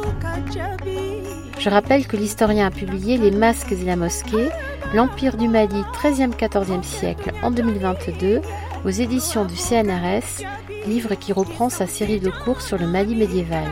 Je 1.59 1.71
rappelle 1.71 2.07
que 2.07 2.17
l'historien 2.17 2.69
a 2.69 2.71
publié 2.71 3.19
Les 3.19 3.33
masques 3.33 3.73
et 3.73 3.85
la 3.85 3.97
mosquée, 3.97 4.49
l'Empire 4.97 5.37
du 5.37 5.47
Mali 5.47 5.83
13e-14e 5.93 6.83
siècle 6.83 7.31
en 7.43 7.51
2022 7.51 8.41
aux 8.83 8.89
éditions 8.89 9.45
du 9.45 9.55
CNRS, 9.55 10.43
livre 10.87 11.15
qui 11.17 11.35
reprend 11.35 11.69
sa 11.69 11.87
série 11.87 12.19
de 12.19 12.31
cours 12.31 12.63
sur 12.63 12.79
le 12.79 12.87
Mali 12.87 13.15
médiéval. 13.15 13.69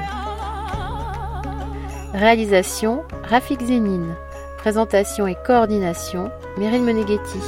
Réalisation 2.12 3.04
Rafik 3.22 3.62
Zénine. 3.62 4.14
Présentation 4.58 5.26
et 5.26 5.36
coordination 5.46 6.30
Meryl 6.58 6.82
Meneghetti. 6.82 7.40